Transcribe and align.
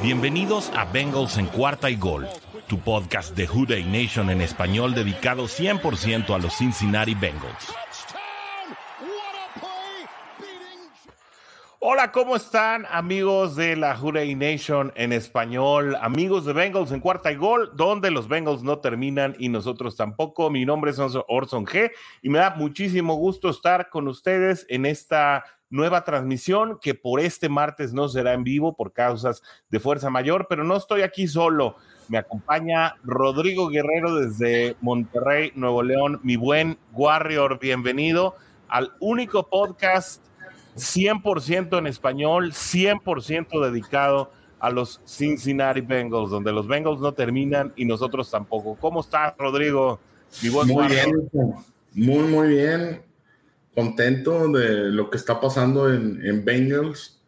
Bienvenidos 0.00 0.70
a 0.76 0.84
Bengals 0.84 1.38
en 1.38 1.46
Cuarta 1.46 1.90
y 1.90 1.96
Gol, 1.96 2.28
tu 2.68 2.78
podcast 2.78 3.36
de 3.36 3.48
Who 3.48 3.66
Nation 3.86 4.30
en 4.30 4.40
español 4.40 4.94
dedicado 4.94 5.44
100% 5.44 6.32
a 6.32 6.38
los 6.38 6.56
Cincinnati 6.56 7.14
Bengals. 7.14 7.74
Hola, 11.80 12.12
¿cómo 12.12 12.36
están 12.36 12.86
amigos 12.90 13.56
de 13.56 13.74
la 13.74 13.98
Hurray 14.00 14.36
Nation 14.36 14.92
en 14.94 15.12
español? 15.12 15.96
Amigos 16.00 16.44
de 16.44 16.52
Bengals 16.52 16.92
en 16.92 17.00
cuarta 17.00 17.32
y 17.32 17.36
gol, 17.36 17.72
donde 17.74 18.12
los 18.12 18.28
Bengals 18.28 18.62
no 18.62 18.78
terminan 18.78 19.34
y 19.38 19.48
nosotros 19.48 19.96
tampoco. 19.96 20.48
Mi 20.48 20.64
nombre 20.64 20.92
es 20.92 20.98
Orson 20.98 21.66
G 21.66 21.90
y 22.22 22.28
me 22.28 22.38
da 22.38 22.50
muchísimo 22.50 23.14
gusto 23.16 23.48
estar 23.48 23.88
con 23.90 24.06
ustedes 24.06 24.64
en 24.68 24.86
esta 24.86 25.44
nueva 25.70 26.04
transmisión 26.04 26.78
que 26.80 26.94
por 26.94 27.20
este 27.20 27.48
martes 27.48 27.92
no 27.92 28.08
será 28.08 28.32
en 28.32 28.44
vivo 28.44 28.74
por 28.74 28.92
causas 28.92 29.42
de 29.70 29.80
fuerza 29.80 30.10
mayor, 30.10 30.46
pero 30.48 30.64
no 30.64 30.76
estoy 30.76 31.02
aquí 31.02 31.28
solo. 31.28 31.76
Me 32.08 32.18
acompaña 32.18 32.96
Rodrigo 33.02 33.68
Guerrero 33.68 34.14
desde 34.14 34.76
Monterrey, 34.80 35.52
Nuevo 35.54 35.82
León. 35.82 36.20
Mi 36.22 36.36
buen 36.36 36.78
Warrior, 36.92 37.58
bienvenido 37.58 38.34
al 38.68 38.92
único 39.00 39.48
podcast 39.48 40.24
100% 40.76 41.78
en 41.78 41.86
español, 41.86 42.52
100% 42.52 43.60
dedicado 43.60 44.30
a 44.60 44.70
los 44.70 45.00
Cincinnati 45.04 45.80
Bengals, 45.80 46.30
donde 46.30 46.52
los 46.52 46.66
Bengals 46.66 47.00
no 47.00 47.12
terminan 47.12 47.72
y 47.76 47.84
nosotros 47.84 48.30
tampoco. 48.30 48.76
¿Cómo 48.80 49.00
estás, 49.00 49.34
Rodrigo? 49.38 50.00
Mi 50.42 50.48
buen 50.48 50.68
muy 50.68 50.88
bien, 50.88 51.30
muy, 51.94 52.22
muy 52.24 52.48
bien 52.48 53.07
contento 53.78 54.48
de 54.48 54.90
lo 54.90 55.08
que 55.08 55.16
está 55.16 55.40
pasando 55.40 55.94
en, 55.94 56.20
en 56.26 56.44
Bengals 56.44 57.22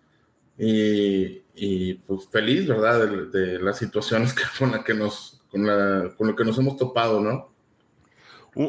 y, 0.59 1.45
y, 1.55 1.95
pues 1.95 2.29
feliz, 2.29 2.67
¿verdad? 2.67 3.09
De, 3.31 3.61
las 3.61 3.79
situaciones 3.79 4.33
que, 4.35 4.43
con, 4.59 4.73
la 4.73 4.83
que 4.83 4.93
nos, 4.93 5.41
con, 5.49 5.65
la, 5.65 6.13
con 6.17 6.27
lo 6.27 6.35
que 6.35 6.45
nos 6.45 6.59
hemos 6.59 6.77
topado, 6.77 7.21
¿no? 7.21 7.51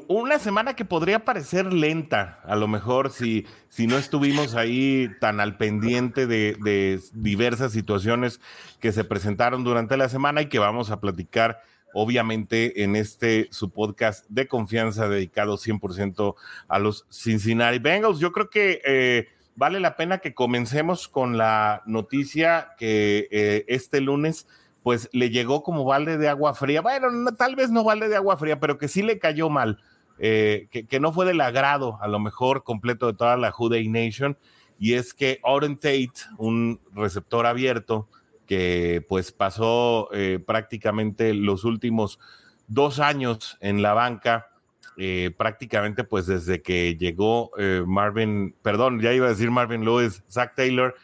Una 0.07 0.37
semana 0.37 0.75
que 0.75 0.85
podría 0.85 1.25
parecer 1.25 1.73
lenta, 1.73 2.39
a 2.43 2.55
lo 2.55 2.67
mejor 2.67 3.09
si, 3.09 3.47
si 3.69 3.87
no 3.87 3.97
estuvimos 3.97 4.53
ahí 4.53 5.09
tan 5.19 5.39
al 5.39 5.57
pendiente 5.57 6.27
de, 6.27 6.55
de 6.63 7.01
diversas 7.13 7.71
situaciones 7.71 8.39
que 8.79 8.91
se 8.91 9.03
presentaron 9.03 9.63
durante 9.63 9.97
la 9.97 10.07
semana 10.07 10.43
y 10.43 10.49
que 10.49 10.59
vamos 10.59 10.91
a 10.91 11.01
platicar 11.01 11.63
obviamente 11.93 12.83
en 12.83 12.95
este 12.95 13.47
su 13.51 13.69
podcast 13.69 14.25
de 14.29 14.47
confianza 14.47 15.07
dedicado 15.07 15.57
100% 15.57 16.35
a 16.67 16.79
los 16.79 17.05
Cincinnati 17.09 17.79
Bengals. 17.79 18.19
Yo 18.19 18.31
creo 18.31 18.49
que 18.49 18.81
eh, 18.85 19.27
vale 19.55 19.79
la 19.79 19.95
pena 19.95 20.19
que 20.19 20.33
comencemos 20.33 21.07
con 21.07 21.37
la 21.37 21.83
noticia 21.85 22.73
que 22.77 23.27
eh, 23.31 23.65
este 23.67 24.01
lunes 24.01 24.47
pues 24.83 25.09
le 25.11 25.29
llegó 25.29 25.63
como 25.63 25.85
balde 25.85 26.17
de 26.17 26.27
agua 26.27 26.53
fría. 26.55 26.81
Bueno, 26.81 27.07
tal 27.37 27.55
vez 27.55 27.69
no 27.69 27.83
balde 27.83 28.09
de 28.09 28.15
agua 28.15 28.37
fría, 28.37 28.59
pero 28.59 28.77
que 28.77 28.87
sí 28.87 29.03
le 29.03 29.19
cayó 29.19 29.49
mal, 29.49 29.79
eh, 30.17 30.67
que, 30.71 30.87
que, 30.87 30.99
no 30.99 31.13
fue 31.13 31.25
del 31.25 31.41
agrado 31.41 31.99
a 32.01 32.07
lo 32.07 32.19
mejor 32.19 32.63
completo 32.63 33.07
de 33.07 33.13
toda 33.13 33.37
la 33.37 33.51
Juday 33.51 33.87
Nation. 33.87 34.37
Y 34.79 34.93
es 34.95 35.13
que 35.13 35.39
Oren 35.43 35.75
Tate, 35.75 36.11
un 36.39 36.79
receptor 36.93 37.45
abierto, 37.45 38.07
que 38.51 39.01
pues 39.07 39.31
pasó 39.31 40.09
eh, 40.11 40.37
prácticamente 40.45 41.33
los 41.33 41.63
últimos 41.63 42.19
dos 42.67 42.99
años 42.99 43.57
en 43.61 43.81
la 43.81 43.93
banca, 43.93 44.49
eh, 44.97 45.33
prácticamente 45.37 46.03
pues 46.03 46.25
desde 46.25 46.61
que 46.61 46.97
llegó 46.97 47.51
eh, 47.57 47.81
Marvin, 47.87 48.53
perdón, 48.61 48.99
ya 48.99 49.13
iba 49.13 49.27
a 49.27 49.29
decir 49.29 49.51
Marvin 49.51 49.85
Lewis, 49.85 50.21
Zach 50.29 50.53
Taylor, 50.53 50.95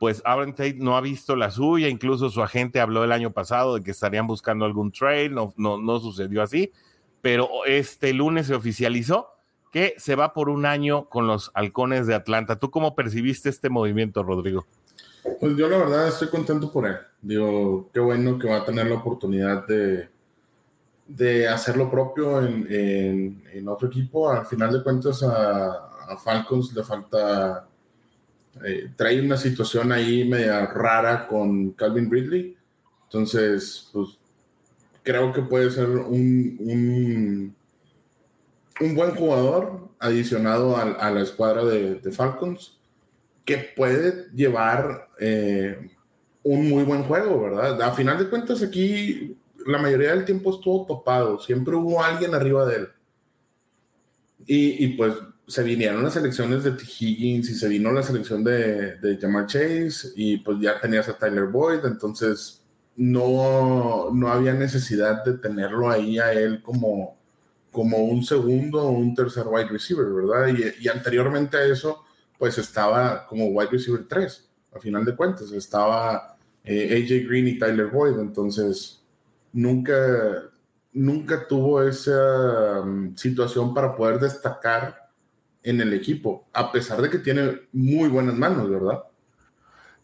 pues 0.00 0.20
Aaron 0.24 0.50
Tate 0.50 0.78
no 0.78 0.96
ha 0.96 1.00
visto 1.00 1.36
la 1.36 1.52
suya, 1.52 1.88
incluso 1.88 2.28
su 2.28 2.42
agente 2.42 2.80
habló 2.80 3.04
el 3.04 3.12
año 3.12 3.30
pasado 3.30 3.76
de 3.76 3.84
que 3.84 3.92
estarían 3.92 4.26
buscando 4.26 4.64
algún 4.64 4.90
trade, 4.90 5.28
no, 5.28 5.54
no, 5.56 5.78
no 5.78 6.00
sucedió 6.00 6.42
así, 6.42 6.72
pero 7.22 7.64
este 7.66 8.14
lunes 8.14 8.48
se 8.48 8.56
oficializó 8.56 9.28
que 9.70 9.94
se 9.98 10.16
va 10.16 10.34
por 10.34 10.48
un 10.48 10.66
año 10.66 11.08
con 11.08 11.28
los 11.28 11.52
halcones 11.54 12.08
de 12.08 12.16
Atlanta. 12.16 12.58
¿Tú 12.58 12.72
cómo 12.72 12.96
percibiste 12.96 13.48
este 13.48 13.70
movimiento, 13.70 14.24
Rodrigo? 14.24 14.66
Pues 15.40 15.56
yo 15.56 15.68
la 15.68 15.78
verdad 15.78 16.08
estoy 16.08 16.28
contento 16.28 16.72
por 16.72 16.86
él. 16.86 16.96
Digo, 17.20 17.90
qué 17.92 18.00
bueno 18.00 18.38
que 18.38 18.48
va 18.48 18.58
a 18.58 18.64
tener 18.64 18.86
la 18.86 18.96
oportunidad 18.96 19.66
de, 19.66 20.08
de 21.06 21.48
hacer 21.48 21.76
lo 21.76 21.90
propio 21.90 22.40
en, 22.44 23.42
en, 23.52 23.68
otro 23.68 23.88
equipo. 23.88 24.30
Al 24.30 24.46
final 24.46 24.72
de 24.72 24.82
cuentas 24.82 25.22
a, 25.22 26.16
Falcons 26.22 26.72
le 26.72 26.84
falta, 26.84 27.66
eh, 28.64 28.92
trae 28.96 29.20
una 29.20 29.36
situación 29.36 29.90
ahí 29.92 30.24
media 30.28 30.66
rara 30.66 31.26
con 31.26 31.72
Calvin 31.72 32.10
Ridley. 32.10 32.56
Entonces, 33.04 33.90
pues 33.92 34.18
creo 35.02 35.32
que 35.32 35.42
puede 35.42 35.70
ser 35.70 35.88
un, 35.88 37.54
un, 38.80 38.94
buen 38.94 39.14
jugador 39.14 39.88
adicionado 39.98 40.76
a, 40.76 40.82
a 40.82 41.10
la 41.10 41.22
escuadra 41.22 41.64
de 41.64 42.12
Falcons 42.12 42.75
que 43.46 43.72
puede 43.76 44.28
llevar 44.34 45.08
eh, 45.18 45.88
un 46.42 46.68
muy 46.68 46.82
buen 46.82 47.04
juego, 47.04 47.40
¿verdad? 47.40 47.80
A 47.80 47.92
final 47.92 48.18
de 48.18 48.28
cuentas, 48.28 48.60
aquí 48.62 49.38
la 49.64 49.78
mayoría 49.78 50.10
del 50.10 50.24
tiempo 50.24 50.50
estuvo 50.50 50.84
topado, 50.84 51.38
siempre 51.38 51.74
hubo 51.76 52.02
alguien 52.02 52.34
arriba 52.34 52.66
de 52.66 52.76
él. 52.76 52.88
Y, 54.48 54.88
pues 54.96 55.14
se 55.48 55.62
vinieron 55.62 56.02
las 56.02 56.16
elecciones 56.16 56.64
de 56.64 56.72
T. 56.72 56.84
Higgins 56.84 57.48
y 57.50 57.54
se 57.54 57.68
vino 57.68 57.92
la 57.92 58.02
selección 58.02 58.42
de, 58.42 58.96
de 58.96 59.16
Jamar 59.16 59.46
Chase 59.46 60.08
y 60.16 60.38
pues 60.38 60.58
ya 60.60 60.80
tenías 60.80 61.08
a 61.08 61.16
Tyler 61.16 61.46
Boyd, 61.46 61.84
entonces 61.84 62.64
no, 62.96 64.10
no 64.12 64.28
había 64.28 64.54
necesidad 64.54 65.24
de 65.24 65.34
tenerlo 65.38 65.88
ahí 65.88 66.18
a 66.18 66.32
él 66.32 66.62
como, 66.62 67.16
como 67.70 67.98
un 67.98 68.24
segundo 68.24 68.82
o 68.82 68.90
un 68.90 69.14
tercer 69.14 69.44
wide 69.46 69.68
receiver, 69.68 70.06
¿verdad? 70.06 70.48
Y, 70.48 70.84
y 70.84 70.88
anteriormente 70.88 71.56
a 71.56 71.64
eso, 71.64 72.05
pues 72.38 72.58
estaba 72.58 73.26
como 73.26 73.46
wide 73.46 73.70
receiver 73.70 74.06
3, 74.08 74.48
a 74.74 74.78
final 74.78 75.04
de 75.04 75.16
cuentas, 75.16 75.50
estaba 75.52 76.36
eh, 76.64 77.02
AJ 77.02 77.28
Green 77.28 77.48
y 77.48 77.58
Tyler 77.58 77.86
Boyd, 77.86 78.18
entonces 78.18 79.02
nunca, 79.52 79.94
nunca 80.92 81.46
tuvo 81.46 81.82
esa 81.82 82.80
um, 82.82 83.16
situación 83.16 83.72
para 83.72 83.94
poder 83.94 84.18
destacar 84.18 85.10
en 85.62 85.80
el 85.80 85.92
equipo, 85.92 86.46
a 86.52 86.70
pesar 86.70 87.00
de 87.02 87.10
que 87.10 87.18
tiene 87.18 87.62
muy 87.72 88.08
buenas 88.08 88.34
manos, 88.36 88.70
¿verdad? 88.70 89.02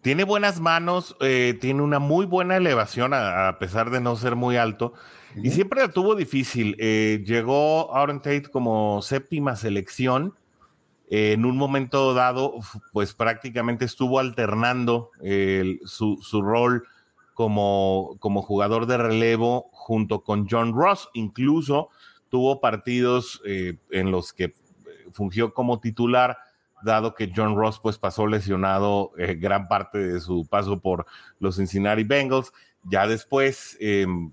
Tiene 0.01 0.25
buenas 0.25 0.61
manos, 0.61 1.17
eh, 1.21 1.57
tiene 1.61 1.83
una 1.83 2.01
muy 2.01 2.27
buena 2.27 2.57
elevación 2.57 3.13
a, 3.15 3.57
pesar 3.61 3.91
de 3.91 4.01
no 4.01 4.17
ser 4.17 4.35
muy 4.35 4.57
alto. 4.57 4.95
Y 5.37 5.51
siempre 5.51 5.81
la 5.81 5.89
tuvo 5.89 6.17
difícil. 6.17 6.75
Eh, 6.81 7.23
llegó 7.25 7.97
Aaron 7.97 8.19
Tate 8.19 8.51
como 8.51 9.01
séptima 9.01 9.55
selección 9.55 10.35
en 11.15 11.45
un 11.45 11.59
momento 11.59 12.15
dado, 12.15 12.55
pues 12.93 13.13
prácticamente 13.13 13.85
estuvo 13.85 14.19
alternando 14.19 15.11
su, 15.85 16.43
rol 16.43 16.87
como, 17.35 18.17
como 18.19 18.41
jugador 18.41 18.87
de 18.87 18.97
relevo 18.97 19.69
junto 19.73 20.23
con 20.23 20.49
John 20.49 20.73
Ross. 20.75 21.11
Incluso 21.13 21.91
tuvo 22.33 22.63
partidos 22.63 23.43
eh, 23.45 23.77
en 23.91 24.11
los 24.11 24.33
que 24.33 24.55
fungió 25.13 25.53
como 25.53 25.81
titular, 25.81 26.39
dado 26.83 27.15
que 27.15 27.31
John 27.35 27.57
Ross 27.57 27.79
pues 27.79 27.99
pasó 27.99 28.27
lesionado 28.27 29.13
eh, 29.19 29.35
gran 29.35 29.69
parte 29.69 29.99
de 29.99 30.19
su 30.19 30.47
paso 30.47 30.81
por 30.81 31.05
los 31.41 31.57
Cincinnati 31.57 32.05
Bengals. 32.05 32.51
Ya 32.85 33.07
después 33.07 33.77
em, 33.81 34.33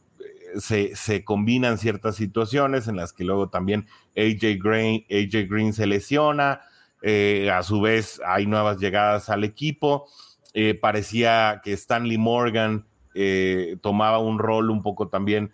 se, 0.58 1.24
combinan 1.24 1.78
ciertas 1.78 2.16
situaciones 2.16 2.88
en 2.88 2.96
las 2.96 3.14
que 3.14 3.24
luego 3.24 3.50
también 3.50 3.88
AJ 4.16 4.62
Green, 4.62 5.06
AJ 5.10 5.50
Green 5.50 5.74
se 5.74 5.88
lesiona, 5.88 6.62
eh, 7.02 7.50
a 7.52 7.64
su 7.64 7.82
vez 7.82 8.22
hay 8.26 8.46
nuevas 8.46 8.78
llegadas 8.78 9.30
al 9.30 9.44
equipo, 9.44 10.08
eh, 10.54 10.74
parecía 10.74 11.62
que 11.64 11.74
Stanley 11.74 12.18
Morgan 12.18 12.86
eh, 13.16 13.78
tomaba 13.82 14.20
un 14.20 14.40
rol 14.40 14.70
un 14.70 14.82
poco 14.82 15.08
también 15.08 15.52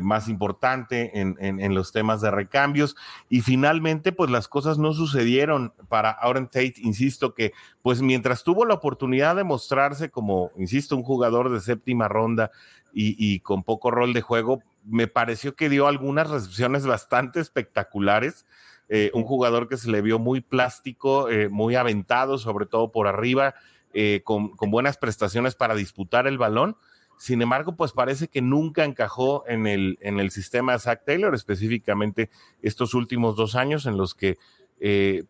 más 0.00 0.28
importante 0.30 1.20
en, 1.20 1.36
en, 1.38 1.74
los 1.74 1.92
temas 1.92 2.22
de 2.22 2.30
recambios. 2.30 2.96
Y 3.28 3.42
finalmente 3.42 4.10
pues 4.10 4.30
las 4.30 4.48
cosas 4.48 4.78
no 4.78 4.94
sucedieron 4.94 5.74
para 5.88 6.10
Aaron 6.12 6.46
Tate, 6.46 6.76
insisto 6.78 7.34
que 7.34 7.52
pues 7.82 8.00
mientras 8.00 8.42
tuvo 8.42 8.64
la 8.64 8.72
oportunidad 8.72 9.36
de 9.36 9.44
mostrarse 9.44 10.10
como, 10.10 10.50
insisto, 10.56 10.96
un 10.96 11.02
jugador 11.02 11.52
de 11.52 11.60
séptima 11.60 12.08
ronda 12.08 12.50
y, 12.96 13.40
con 13.40 13.64
poco 13.64 13.90
rol 13.90 14.12
de 14.12 14.20
juego, 14.20 14.62
me 14.84 15.08
pareció 15.08 15.56
que 15.56 15.68
dio 15.68 15.88
algunas 15.88 16.30
recepciones 16.30 16.86
bastante 16.86 17.40
espectaculares. 17.40 18.46
Eh, 18.88 19.10
un 19.14 19.24
jugador 19.24 19.68
que 19.68 19.76
se 19.76 19.90
le 19.90 20.00
vio 20.00 20.18
muy 20.18 20.40
plástico, 20.40 21.28
eh, 21.28 21.48
muy 21.48 21.74
aventado, 21.74 22.38
sobre 22.38 22.66
todo 22.66 22.92
por 22.92 23.08
arriba, 23.08 23.54
eh, 23.94 24.20
con, 24.22 24.52
buenas 24.58 24.96
prestaciones 24.96 25.56
para 25.56 25.74
disputar 25.74 26.28
el 26.28 26.38
balón. 26.38 26.76
Sin 27.18 27.42
embargo, 27.42 27.76
pues 27.76 27.92
parece 27.92 28.28
que 28.28 28.42
nunca 28.42 28.84
encajó 28.84 29.44
en 29.48 29.66
el, 29.66 29.98
en 30.00 30.20
el 30.20 30.30
sistema 30.30 30.72
de 30.72 30.78
Zach 30.78 31.02
Taylor, 31.04 31.34
específicamente 31.34 32.30
estos 32.62 32.94
últimos 32.94 33.34
dos 33.36 33.56
años 33.56 33.86
en 33.86 33.96
los 33.96 34.14
que 34.14 34.36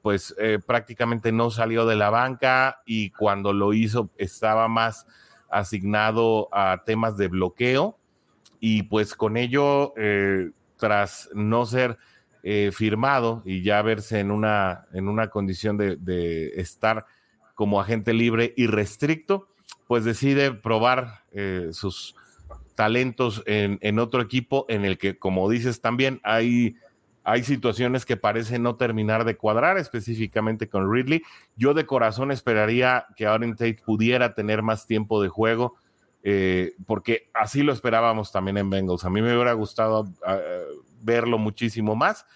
pues 0.02 0.34
prácticamente 0.66 1.30
no 1.30 1.48
salió 1.48 1.86
de 1.86 1.94
la 1.94 2.10
banca 2.10 2.82
y 2.86 3.10
cuando 3.10 3.52
lo 3.52 3.72
hizo 3.72 4.10
estaba 4.18 4.66
más 4.66 5.06
asignado 5.54 6.48
a 6.52 6.82
temas 6.84 7.16
de 7.16 7.28
bloqueo 7.28 7.96
y 8.60 8.84
pues 8.84 9.14
con 9.14 9.36
ello, 9.36 9.94
eh, 9.96 10.50
tras 10.76 11.28
no 11.34 11.66
ser 11.66 11.98
eh, 12.42 12.70
firmado 12.72 13.42
y 13.44 13.62
ya 13.62 13.80
verse 13.82 14.20
en 14.20 14.30
una, 14.30 14.86
en 14.92 15.08
una 15.08 15.28
condición 15.28 15.76
de, 15.76 16.52
estar 16.56 17.06
como 17.54 17.80
agente 17.80 18.12
libre 18.12 18.52
y 18.56 18.66
restricto, 18.66 19.48
pues 19.86 20.04
decide 20.04 20.52
probar 20.52 21.22
eh, 21.32 21.68
sus 21.72 22.16
talentos 22.74 23.42
en, 23.46 23.78
en, 23.82 23.98
otro 23.98 24.20
equipo 24.20 24.66
en 24.68 24.84
el 24.84 24.98
que, 24.98 25.18
como 25.18 25.48
dices 25.48 25.80
también, 25.80 26.20
hay, 26.24 26.76
hay 27.24 27.42
situaciones 27.42 28.04
que 28.04 28.18
parecen 28.18 28.62
no 28.62 28.76
terminar 28.76 29.24
de 29.24 29.36
cuadrar, 29.36 29.78
específicamente 29.78 30.68
con 30.68 30.92
Ridley. 30.92 31.22
Yo 31.56 31.72
de 31.72 31.86
corazón 31.86 32.30
esperaría 32.30 33.06
que 33.16 33.26
Aaron 33.26 33.52
Tate 33.52 33.78
pudiera 33.84 34.34
tener 34.34 34.60
más 34.60 34.86
tiempo 34.86 35.22
de 35.22 35.30
juego, 35.30 35.74
eh, 36.22 36.74
porque 36.86 37.30
así 37.32 37.62
lo 37.62 37.72
esperábamos 37.72 38.30
también 38.30 38.58
en 38.58 38.68
Bengals. 38.68 39.06
A 39.06 39.10
mí 39.10 39.22
me 39.22 39.34
hubiera 39.34 39.54
gustado 39.54 40.04
verlo 41.00 41.38
muchísimo 41.38 41.96
más. 41.96 42.26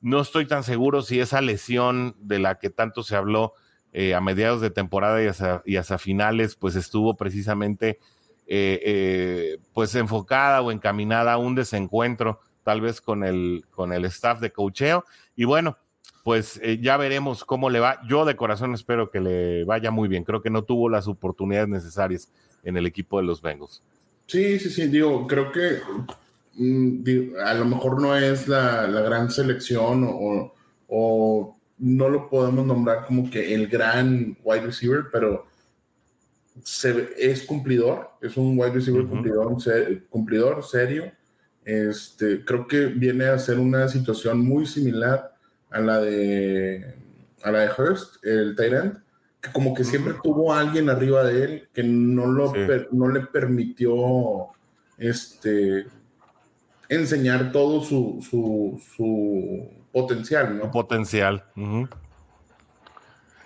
No 0.00 0.20
estoy 0.20 0.46
tan 0.46 0.62
seguro 0.62 1.02
si 1.02 1.18
esa 1.18 1.40
lesión 1.40 2.14
de 2.20 2.38
la 2.38 2.60
que 2.60 2.70
tanto 2.70 3.02
se 3.02 3.16
habló 3.16 3.54
eh, 3.92 4.14
a 4.14 4.20
mediados 4.20 4.60
de 4.60 4.70
temporada 4.70 5.20
y 5.64 5.76
hasta, 5.76 5.98
finales, 5.98 6.54
pues 6.54 6.76
estuvo 6.76 7.16
precisamente 7.16 7.98
eh, 8.46 9.58
pues 9.72 9.92
enfocada 9.96 10.62
o 10.62 10.70
encaminada 10.70 11.32
a 11.32 11.38
un 11.38 11.56
desencuentro, 11.56 12.38
tal 12.66 12.82
vez 12.82 13.00
con 13.00 13.24
el, 13.24 13.64
con 13.70 13.94
el 13.94 14.04
staff 14.04 14.40
de 14.40 14.50
cocheo. 14.50 15.06
Y 15.36 15.44
bueno, 15.44 15.78
pues 16.22 16.60
ya 16.80 16.98
veremos 16.98 17.44
cómo 17.44 17.70
le 17.70 17.80
va. 17.80 18.00
Yo 18.06 18.24
de 18.24 18.36
corazón 18.36 18.74
espero 18.74 19.10
que 19.10 19.20
le 19.20 19.64
vaya 19.64 19.90
muy 19.90 20.08
bien. 20.08 20.24
Creo 20.24 20.42
que 20.42 20.50
no 20.50 20.64
tuvo 20.64 20.88
las 20.88 21.06
oportunidades 21.06 21.68
necesarias 21.68 22.30
en 22.64 22.76
el 22.76 22.84
equipo 22.86 23.18
de 23.18 23.24
los 23.24 23.40
Bengals. 23.40 23.82
Sí, 24.26 24.58
sí, 24.58 24.68
sí, 24.68 24.88
digo, 24.88 25.26
creo 25.28 25.52
que 25.52 25.80
Mm, 26.58 27.34
a 27.44 27.52
lo 27.54 27.66
mejor 27.66 28.00
no 28.00 28.16
es 28.16 28.48
la, 28.48 28.86
gran 28.86 29.30
selección 29.30 30.06
o, 30.08 31.52
no 31.78 32.08
lo 32.08 32.30
podemos 32.30 32.64
nombrar 32.64 33.04
como 33.04 33.30
que 33.30 33.52
el 33.54 33.66
gran 33.68 34.38
wide 34.42 34.62
receiver, 34.62 35.04
pero 35.12 35.46
es 37.18 37.42
cumplidor, 37.42 38.12
es 38.22 38.38
un 38.38 38.58
wide 38.58 38.72
receiver 38.72 39.04
cumplidor, 39.04 39.54
cumplidor 40.08 40.64
serio. 40.64 41.12
Este, 41.66 42.44
creo 42.44 42.68
que 42.68 42.86
viene 42.86 43.24
a 43.24 43.40
ser 43.40 43.58
una 43.58 43.88
situación 43.88 44.38
muy 44.38 44.66
similar 44.66 45.34
a 45.68 45.80
la 45.80 45.98
de 45.98 46.94
a 47.42 47.50
la 47.50 47.58
de 47.60 47.70
Hurst, 47.76 48.24
el 48.24 48.54
tight 48.54 48.94
que 49.40 49.50
como 49.50 49.74
que 49.74 49.82
siempre 49.82 50.14
tuvo 50.22 50.54
a 50.54 50.60
alguien 50.60 50.88
arriba 50.88 51.24
de 51.24 51.44
él 51.44 51.68
que 51.74 51.82
no, 51.82 52.26
lo 52.26 52.52
no 52.92 53.08
le 53.08 53.20
permitió 53.20 54.48
este, 54.96 55.86
enseñar 56.88 57.50
todo 57.50 57.82
su, 57.82 58.24
su, 58.96 59.68
potencial, 59.92 60.58
¿no? 60.58 60.70
Potencial. 60.70 61.44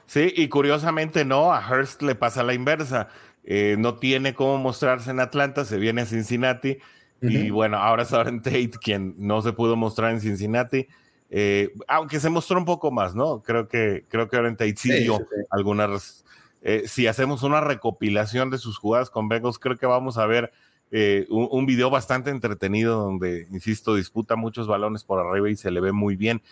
Sí, 0.04 0.30
y 0.36 0.48
curiosamente 0.48 1.24
no, 1.24 1.54
a 1.54 1.66
Hurst 1.66 2.02
le 2.02 2.14
pasa 2.14 2.42
la 2.42 2.52
inversa. 2.52 3.08
Eh, 3.44 3.76
no 3.78 3.94
tiene 3.94 4.34
cómo 4.34 4.58
mostrarse 4.58 5.10
en 5.10 5.20
Atlanta, 5.20 5.64
se 5.64 5.78
viene 5.78 6.02
a 6.02 6.06
Cincinnati. 6.06 6.78
Y 7.22 7.50
bueno, 7.50 7.76
ahora 7.76 8.02
es 8.02 8.12
Aaron 8.12 8.40
Tate 8.40 8.70
quien 8.82 9.14
no 9.18 9.42
se 9.42 9.52
pudo 9.52 9.76
mostrar 9.76 10.12
en 10.12 10.20
Cincinnati. 10.20 10.86
Eh, 11.30 11.72
aunque 11.86 12.18
se 12.18 12.28
mostró 12.28 12.58
un 12.58 12.64
poco 12.64 12.90
más, 12.90 13.14
¿no? 13.14 13.40
Creo 13.42 13.68
que, 13.68 14.04
creo 14.08 14.28
que 14.28 14.36
Aaron 14.36 14.56
Tate 14.56 14.74
sí, 14.76 14.92
dio 14.92 15.20
algunas. 15.50 16.24
Eh, 16.62 16.84
si 16.86 17.06
hacemos 17.06 17.42
una 17.42 17.60
recopilación 17.60 18.50
de 18.50 18.58
sus 18.58 18.78
jugadas 18.78 19.10
con 19.10 19.28
Bengals, 19.28 19.58
creo 19.58 19.76
que 19.76 19.86
vamos 19.86 20.18
a 20.18 20.26
ver 20.26 20.52
eh, 20.90 21.26
un, 21.30 21.66
video 21.66 21.88
bastante 21.88 22.30
entretenido 22.30 23.00
donde, 23.00 23.46
insisto, 23.50 23.94
disputa 23.94 24.34
muchos 24.34 24.66
balones 24.66 25.04
por 25.04 25.24
arriba 25.24 25.48
y 25.48 25.56
se 25.56 25.70
le 25.70 25.80
ve 25.80 25.92
muy 25.92 26.16
bien. 26.16 26.42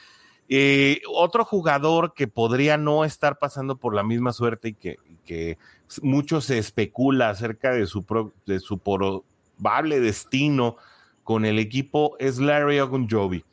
Otro 1.13 1.45
jugador 1.45 2.15
que 2.15 2.29
podría 2.29 2.79
no 2.79 3.05
estar 3.05 3.39
pasando 3.39 3.77
por 3.77 3.95
la 3.95 4.03
misma 4.03 4.33
suerte 4.33 4.69
y 4.69 4.75
que, 4.75 4.97
que 5.27 5.59
mucho 6.03 6.41
se 6.41 6.59
especula 6.59 7.31
acerca 7.31 7.73
de 7.73 7.87
su, 7.87 8.33
de 8.47 8.61
su 8.61 8.79
probable 9.61 10.01
destino 10.01 10.77
con 11.25 11.45
el 11.45 11.59
equipo 11.59 12.17
es 12.19 12.39
Larry 12.39 12.81
Ogunjobi. 12.81 13.45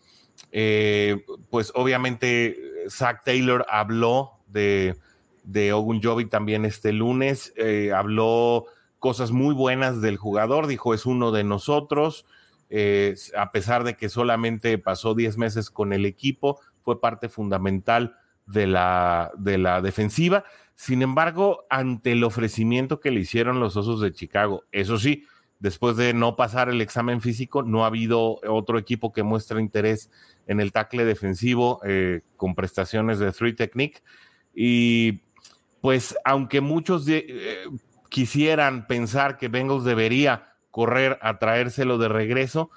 Eh, 0.51 1.25
pues 1.49 1.71
obviamente 1.75 2.57
Zach 2.89 3.23
Taylor 3.25 3.65
habló 3.69 4.31
de, 4.47 4.95
de 5.43 5.73
Ogunjobi 5.73 6.25
también 6.25 6.65
este 6.65 6.93
lunes, 6.93 7.53
habló 7.93 8.65
cosas 8.99 9.31
muy 9.31 9.53
buenas 9.53 10.01
del 10.01 10.17
jugador, 10.17 10.65
dijo 10.65 10.93
es 10.93 11.05
uno 11.05 11.31
de 11.31 11.43
nosotros, 11.43 12.25
eh, 12.69 13.15
a 13.37 13.51
pesar 13.51 13.83
de 13.83 13.95
que 13.95 14.09
solamente 14.09 14.77
pasó 14.77 15.13
10 15.13 15.37
meses 15.37 15.69
con 15.69 15.93
el 15.93 16.05
equipo, 16.05 16.59
fue 16.81 16.99
parte 16.99 17.29
fundamental 17.29 18.17
de 18.47 18.67
la, 18.67 19.31
de 19.37 19.57
la 19.57 19.81
defensiva. 19.81 20.43
Sin 20.73 21.01
embargo, 21.01 21.65
ante 21.69 22.13
el 22.13 22.23
ofrecimiento 22.23 22.99
que 22.99 23.11
le 23.11 23.19
hicieron 23.19 23.59
los 23.59 23.77
Osos 23.77 24.01
de 24.01 24.11
Chicago, 24.11 24.63
eso 24.71 24.97
sí, 24.97 25.25
después 25.65 25.97
de 25.97 26.13
no 26.13 26.35
pasar 26.35 26.69
el 26.69 26.79
examen 26.79 27.21
físico, 27.21 27.63
no 27.63 27.83
ha 27.83 27.87
habido 27.87 28.39
otro 28.47 28.77
equipo 28.77 29.11
que 29.11 29.23
muestre 29.23 29.59
interés 29.59 30.11
en 30.45 30.59
el 30.59 30.71
tackle 30.71 31.05
defensivo 31.05 31.79
eh, 31.83 32.21
con 32.37 32.53
prestaciones 32.53 33.17
de 33.17 33.31
three 33.31 33.53
technique. 33.53 34.03
Y 34.53 35.23
pues, 35.81 36.15
aunque 36.23 36.61
muchos 36.61 37.07
eh, 37.07 37.65
quisieran 38.09 38.85
pensar 38.85 39.39
que 39.39 39.47
Bengals 39.47 39.85
debería 39.85 40.53
correr 40.69 41.17
a 41.23 41.39
traérselo 41.39 41.97
de 41.97 42.09
regreso, 42.09 42.69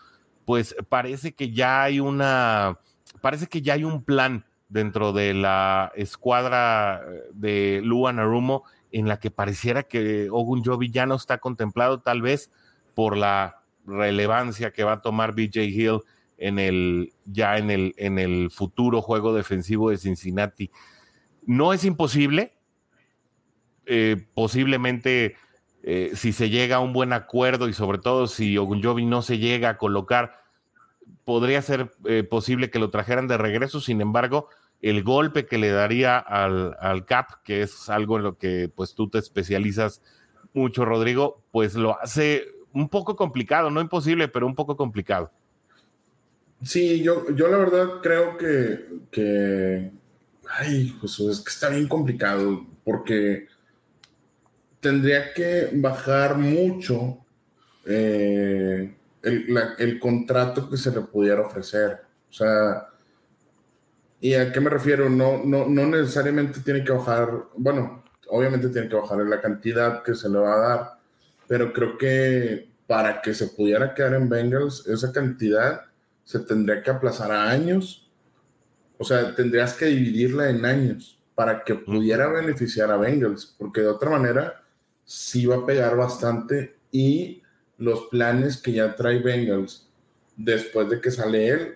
pues 0.47 0.75
parece 0.89 1.35
que 1.35 1.51
ya 1.51 1.83
hay 1.83 2.01
una, 2.01 2.79
parece 3.21 3.49
que 3.49 3.61
ya 3.61 3.75
hay 3.75 3.85
un 3.85 4.03
plan 4.03 4.47
dentro 4.71 5.13
de 5.13 5.35
la 5.35 5.93
escuadra 5.95 7.03
eh, 7.07 7.23
de 7.35 7.83
Luan 7.85 8.19
Arumo 8.19 8.65
en 8.93 9.09
la 9.09 9.21
que 9.21 9.31
pareciera 9.31 9.83
que 9.83 10.31
Ogun 10.31 10.65
Jovi 10.65 10.91
ya 10.91 11.05
no 11.05 11.17
está 11.17 11.37
contemplado, 11.37 12.01
tal 12.01 12.23
vez 12.23 12.51
por 12.99 13.17
la 13.17 13.63
relevancia 13.87 14.73
que 14.73 14.83
va 14.83 14.95
a 14.95 15.03
tomar 15.03 15.33
BJ 15.33 15.67
Hill 15.67 16.01
en 16.37 16.59
el 16.59 17.13
ya 17.27 17.57
en 17.57 17.71
el 17.71 17.95
en 17.97 18.19
el 18.19 18.51
futuro 18.51 19.03
juego 19.03 19.33
defensivo 19.33 19.91
de 19.91 19.99
Cincinnati. 19.99 20.73
No 21.47 21.73
es 21.73 21.85
imposible, 21.85 22.55
eh, 23.87 24.27
posiblemente 24.35 25.37
eh, 25.85 26.11
si 26.17 26.33
se 26.33 26.51
llega 26.51 26.75
a 26.75 26.81
un 26.81 26.93
buen 26.93 27.13
acuerdo 27.13 27.69
y 27.69 27.73
sobre 27.73 27.99
todo 27.99 28.27
si 28.27 28.59
Ogunjobi 28.59 29.07
no 29.07 29.23
se 29.23 29.39
llega 29.39 29.69
a 29.69 29.79
colocar, 29.79 30.43
podría 31.23 31.63
ser 31.63 31.93
eh, 32.05 32.25
posible 32.25 32.69
que 32.69 32.81
lo 32.81 32.91
trajeran 32.91 33.29
de 33.29 33.39
regreso. 33.39 33.81
Sin 33.81 34.01
embargo, 34.01 34.49
el 34.83 35.05
golpe 35.05 35.47
que 35.47 35.59
le 35.59 35.71
daría 35.71 36.19
al, 36.19 36.77
al, 36.81 37.07
CAP, 37.07 37.45
que 37.45 37.63
es 37.63 37.91
algo 37.91 38.17
en 38.17 38.25
lo 38.25 38.39
que 38.39 38.69
pues 38.75 38.97
tú 38.97 39.09
te 39.09 39.19
especializas 39.19 40.03
mucho, 40.53 40.85
Rodrigo, 40.85 41.45
pues 41.53 41.77
lo 41.77 41.97
hace 42.01 42.58
un 42.79 42.89
poco 42.89 43.17
complicado, 43.17 43.71
no 43.71 43.81
imposible, 43.81 44.29
pero 44.29 44.47
un 44.47 44.55
poco 44.55 44.77
complicado. 44.77 45.31
Sí, 46.63 47.03
yo, 47.03 47.31
yo 47.35 47.49
la 47.49 47.59
verdad 47.59 47.89
creo 48.03 48.37
que, 48.37 48.87
que 49.11 49.91
ay, 50.49 50.97
pues 51.01 51.19
es 51.21 51.41
que 51.41 51.51
está 51.51 51.69
bien 51.71 51.89
complicado, 51.89 52.65
porque 52.85 53.49
tendría 54.81 55.33
que 55.33 55.71
bajar 55.75 56.37
mucho 56.37 57.19
eh, 57.85 58.95
el, 59.23 59.99
contrato 59.99 60.71
que 60.71 60.77
se 60.77 60.93
le 60.93 61.01
pudiera 61.01 61.43
ofrecer. 61.43 61.99
O 62.31 62.33
sea, 62.33 62.89
¿y 64.21 64.35
a 64.35 64.53
qué 64.53 64.61
me 64.61 64.71
refiero? 64.71 65.09
No, 65.09 65.43
no, 65.45 65.67
no 65.67 65.87
necesariamente 65.87 66.61
tiene 66.61 66.85
que 66.85 66.93
bajar, 66.93 67.29
bueno, 67.57 68.05
obviamente 68.29 68.69
tiene 68.69 68.89
que 68.89 68.97
bajar 68.97 69.19
la 69.19 69.41
cantidad 69.41 70.03
que 70.03 70.15
se 70.15 70.29
le 70.29 70.39
va 70.39 70.55
a 70.55 70.69
dar, 70.69 70.99
pero 71.49 71.73
creo 71.73 71.97
que 71.97 72.68
para 72.89 73.21
que 73.21 73.35
se 73.35 73.49
pudiera 73.49 73.95
quedar 73.95 74.15
en 74.15 74.29
Bengals, 74.29 74.87
esa 74.89 75.13
cantidad 75.13 75.83
se 76.25 76.41
tendría 76.41 76.83
que 76.83 76.91
aplazar 76.91 77.31
a 77.31 77.51
años. 77.51 78.11
O 78.97 79.05
sea, 79.05 79.35
tendrías 79.35 79.75
que 79.75 79.85
dividirla 79.85 80.49
en 80.49 80.65
años 80.65 81.23
para 81.35 81.63
que 81.63 81.75
pudiera 81.75 82.29
beneficiar 82.29 82.91
a 82.91 82.97
Bengals, 82.97 83.55
porque 83.59 83.83
de 83.83 83.89
otra 83.89 84.11
manera 84.11 84.65
sí 85.05 85.45
va 85.45 85.57
a 85.57 85.67
pegar 85.67 85.97
bastante 85.97 86.79
y 86.91 87.43
los 87.77 88.07
planes 88.07 88.57
que 88.57 88.73
ya 88.73 88.97
trae 88.97 89.19
Bengals 89.21 89.89
después 90.35 90.89
de 90.89 91.01
que 91.01 91.11
sale 91.11 91.49
él, 91.49 91.75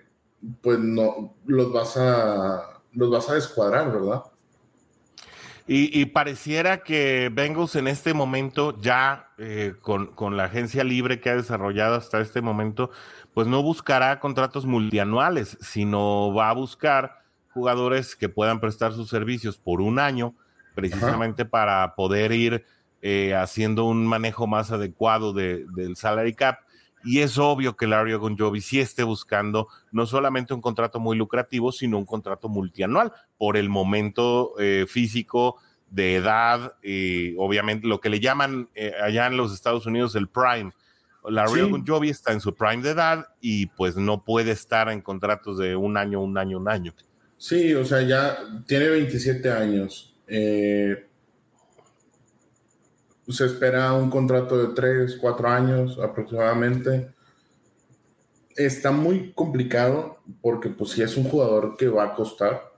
pues 0.62 0.78
no 0.78 1.36
los 1.46 1.72
vas 1.72 1.96
a 1.98 2.80
los 2.94 3.10
vas 3.10 3.28
a 3.28 3.34
descuadrar, 3.34 3.92
¿verdad? 3.92 4.22
Y, 5.66 6.06
pareciera 6.06 6.82
que 6.82 7.30
Bengals 7.32 7.76
en 7.76 7.86
este 7.86 8.14
momento, 8.14 8.78
ya 8.80 9.30
eh, 9.38 9.74
con, 9.80 10.08
con, 10.08 10.36
la 10.36 10.44
agencia 10.44 10.82
libre 10.82 11.20
que 11.20 11.30
ha 11.30 11.36
desarrollado 11.36 11.94
hasta 11.94 12.20
este 12.20 12.40
momento, 12.40 12.90
pues 13.32 13.46
no 13.46 13.62
buscará 13.62 14.18
contratos 14.18 14.66
multianuales, 14.66 15.56
sino 15.60 16.34
va 16.34 16.50
a 16.50 16.54
buscar 16.54 17.22
jugadores 17.54 18.16
que 18.16 18.28
puedan 18.28 18.60
prestar 18.60 18.92
sus 18.92 19.08
servicios 19.08 19.56
por 19.56 19.80
un 19.80 19.98
año, 19.98 20.34
precisamente 20.74 21.44
para 21.44 21.94
poder 21.94 22.32
ir 22.32 22.64
eh, 23.02 23.34
haciendo 23.34 23.84
un 23.84 24.06
manejo 24.06 24.46
más 24.46 24.70
adecuado 24.70 25.32
del 25.32 25.96
salary 25.96 26.34
cap. 26.34 26.60
Y 27.04 27.20
es 27.20 27.38
obvio 27.38 27.76
que 27.76 27.86
Larry 27.86 28.14
Ogunjobi 28.14 28.60
sí 28.60 28.80
esté 28.80 29.02
buscando 29.02 29.68
no 29.90 30.06
solamente 30.06 30.54
un 30.54 30.60
contrato 30.60 31.00
muy 31.00 31.16
lucrativo, 31.16 31.72
sino 31.72 31.98
un 31.98 32.06
contrato 32.06 32.48
multianual 32.48 33.12
por 33.38 33.56
el 33.56 33.68
momento 33.68 34.54
eh, 34.58 34.86
físico 34.88 35.56
de 35.90 36.16
edad, 36.16 36.74
y 36.82 37.36
obviamente 37.36 37.86
lo 37.86 38.00
que 38.00 38.08
le 38.08 38.18
llaman 38.18 38.70
eh, 38.74 38.94
allá 39.02 39.26
en 39.26 39.36
los 39.36 39.52
Estados 39.52 39.84
Unidos 39.84 40.14
el 40.14 40.28
prime. 40.28 40.72
Larry 41.28 41.60
sí. 41.60 42.10
está 42.10 42.32
en 42.32 42.40
su 42.40 42.54
prime 42.54 42.82
de 42.82 42.90
edad 42.90 43.26
y 43.40 43.66
pues 43.66 43.96
no 43.96 44.24
puede 44.24 44.50
estar 44.52 44.88
en 44.88 45.02
contratos 45.02 45.58
de 45.58 45.76
un 45.76 45.96
año, 45.96 46.20
un 46.20 46.36
año, 46.36 46.58
un 46.58 46.68
año. 46.68 46.94
Sí, 47.36 47.74
o 47.74 47.84
sea, 47.84 48.02
ya 48.02 48.38
tiene 48.66 48.88
27 48.88 49.50
años. 49.50 50.14
Eh, 50.26 51.08
se 53.28 53.46
espera 53.46 53.92
un 53.92 54.10
contrato 54.10 54.58
de 54.58 54.74
3, 54.74 55.16
4 55.20 55.48
años 55.48 55.98
aproximadamente. 56.02 57.12
Está 58.56 58.90
muy 58.90 59.32
complicado 59.32 60.18
porque 60.40 60.68
pues 60.68 60.90
si 60.90 61.02
es 61.02 61.16
un 61.16 61.24
jugador 61.24 61.76
que 61.76 61.88
va 61.88 62.04
a 62.04 62.14
costar, 62.14 62.72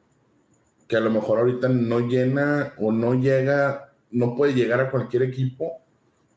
que 0.87 0.97
a 0.97 1.01
lo 1.01 1.11
mejor 1.11 1.39
ahorita 1.39 1.69
no 1.69 2.01
llena 2.01 2.75
o 2.79 2.93
no 2.93 3.15
llega, 3.15 3.93
no 4.11 4.37
puede 4.37 4.55
llegar 4.55 4.81
a 4.81 4.91
cualquier 4.91 5.23
equipo, 5.23 5.81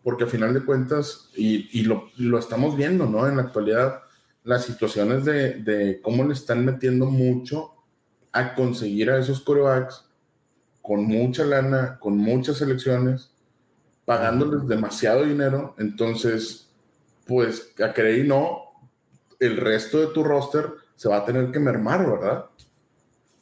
porque 0.03 0.23
a 0.23 0.27
final 0.27 0.53
de 0.53 0.63
cuentas, 0.63 1.29
y, 1.35 1.83
lo, 1.83 2.09
lo, 2.17 2.39
estamos 2.39 2.77
viendo, 2.77 3.05
¿no? 3.05 3.27
En 3.27 3.35
la 3.35 3.43
actualidad, 3.43 4.01
las 4.43 4.63
situaciones 4.63 5.25
de, 5.25 5.55
de, 5.55 6.01
cómo 6.01 6.23
le 6.23 6.33
están 6.33 6.63
metiendo 6.63 7.07
mucho 7.07 7.73
a 8.31 8.55
conseguir 8.55 9.09
a 9.11 9.19
esos 9.19 9.41
corebacks 9.41 10.05
con 10.81 11.03
mucha 11.03 11.43
lana, 11.43 11.97
con 11.99 12.17
muchas 12.17 12.57
selecciones, 12.57 13.31
pagándoles 14.07 14.65
demasiado 14.67 15.25
dinero, 15.25 15.75
entonces, 15.77 16.71
pues, 17.27 17.75
a 17.83 17.93
querer 17.93 18.25
y 18.25 18.27
no, 18.27 18.61
el 19.37 19.57
resto 19.57 19.99
de 19.99 20.07
tu 20.07 20.23
roster 20.23 20.71
se 20.95 21.09
va 21.09 21.17
a 21.17 21.25
tener 21.25 21.51
que 21.51 21.59
mermar, 21.59 22.09
¿verdad? 22.09 22.45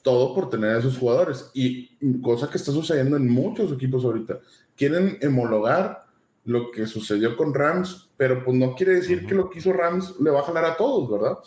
todo 0.05 0.35
por 0.35 0.51
tener 0.51 0.75
a 0.75 0.79
esos 0.79 0.99
jugadores. 0.99 1.49
Y 1.55 1.97
cosa 2.21 2.47
que 2.47 2.57
está 2.57 2.71
sucediendo 2.71 3.17
en 3.17 3.27
muchos 3.27 3.71
equipos 3.71 4.05
ahorita. 4.05 4.39
Quieren 4.77 5.17
homologar 5.25 6.05
lo 6.45 6.69
que 6.69 6.85
sucedió 6.85 7.35
con 7.35 7.55
Rams, 7.55 8.07
pero 8.15 8.45
pues 8.45 8.55
no 8.55 8.75
quiere 8.75 8.93
decir 8.93 9.25
que 9.25 9.33
lo 9.33 9.49
que 9.49 9.57
hizo 9.57 9.73
Rams 9.73 10.19
le 10.19 10.29
va 10.29 10.41
a 10.41 10.43
jalar 10.43 10.63
a 10.63 10.77
todos, 10.77 11.09
¿verdad? 11.09 11.39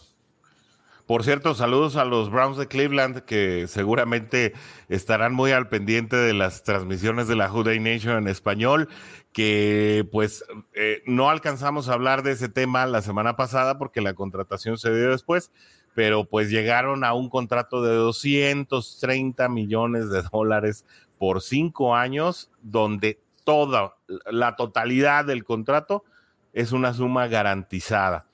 Por 1.08 1.24
cierto, 1.24 1.54
saludos 1.54 1.96
a 1.96 2.04
los 2.04 2.28
Browns 2.28 2.58
de 2.58 2.68
Cleveland 2.68 3.20
que 3.20 3.66
seguramente 3.66 4.52
estarán 4.90 5.32
muy 5.32 5.52
al 5.52 5.70
pendiente 5.70 6.16
de 6.16 6.34
las 6.34 6.64
transmisiones 6.64 7.26
de 7.28 7.34
la 7.34 7.48
Juday 7.48 7.80
Nation 7.80 8.18
en 8.18 8.28
español, 8.28 8.90
que 9.32 10.06
pues 10.12 10.44
eh, 10.74 11.02
no 11.06 11.30
alcanzamos 11.30 11.88
a 11.88 11.94
hablar 11.94 12.22
de 12.22 12.32
ese 12.32 12.50
tema 12.50 12.84
la 12.84 13.00
semana 13.00 13.36
pasada 13.36 13.78
porque 13.78 14.02
la 14.02 14.12
contratación 14.12 14.76
se 14.76 14.94
dio 14.94 15.10
después, 15.10 15.50
pero 15.94 16.26
pues 16.26 16.50
llegaron 16.50 17.02
a 17.04 17.14
un 17.14 17.30
contrato 17.30 17.82
de 17.82 17.94
230 17.94 19.48
millones 19.48 20.10
de 20.10 20.22
dólares 20.30 20.84
por 21.16 21.40
cinco 21.40 21.96
años, 21.96 22.50
donde 22.60 23.18
toda 23.44 23.94
la 24.30 24.56
totalidad 24.56 25.24
del 25.24 25.44
contrato 25.44 26.04
es 26.52 26.72
una 26.72 26.92
suma 26.92 27.28
garantizada, 27.28 28.26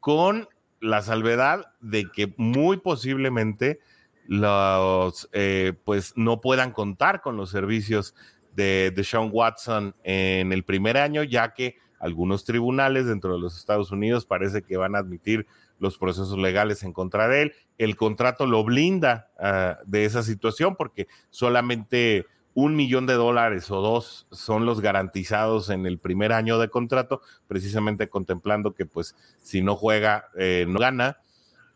con 0.00 0.50
la 0.80 1.02
salvedad 1.02 1.72
de 1.80 2.10
que 2.10 2.34
muy 2.36 2.78
posiblemente 2.78 3.80
los 4.26 5.28
eh, 5.32 5.74
pues 5.84 6.12
no 6.16 6.40
puedan 6.40 6.72
contar 6.72 7.20
con 7.20 7.36
los 7.36 7.50
servicios 7.50 8.14
de, 8.54 8.92
de 8.94 9.04
Sean 9.04 9.30
Watson 9.32 9.94
en 10.04 10.52
el 10.52 10.64
primer 10.64 10.96
año, 10.96 11.22
ya 11.22 11.52
que 11.52 11.76
algunos 11.98 12.44
tribunales 12.44 13.06
dentro 13.06 13.34
de 13.34 13.40
los 13.40 13.58
Estados 13.58 13.92
Unidos 13.92 14.24
parece 14.24 14.62
que 14.62 14.76
van 14.76 14.94
a 14.94 14.98
admitir 14.98 15.46
los 15.78 15.98
procesos 15.98 16.38
legales 16.38 16.82
en 16.82 16.92
contra 16.92 17.28
de 17.28 17.42
él. 17.42 17.52
El 17.78 17.96
contrato 17.96 18.46
lo 18.46 18.64
blinda 18.64 19.30
uh, 19.38 19.84
de 19.86 20.04
esa 20.04 20.22
situación 20.22 20.76
porque 20.76 21.08
solamente 21.30 22.26
un 22.54 22.74
millón 22.74 23.06
de 23.06 23.14
dólares 23.14 23.70
o 23.70 23.80
dos 23.80 24.26
son 24.30 24.66
los 24.66 24.80
garantizados 24.80 25.70
en 25.70 25.86
el 25.86 25.98
primer 25.98 26.32
año 26.32 26.58
de 26.58 26.68
contrato, 26.68 27.22
precisamente 27.46 28.08
contemplando 28.08 28.74
que 28.74 28.86
pues 28.86 29.14
si 29.42 29.62
no 29.62 29.76
juega, 29.76 30.26
eh, 30.36 30.64
no 30.68 30.78
gana. 30.78 31.18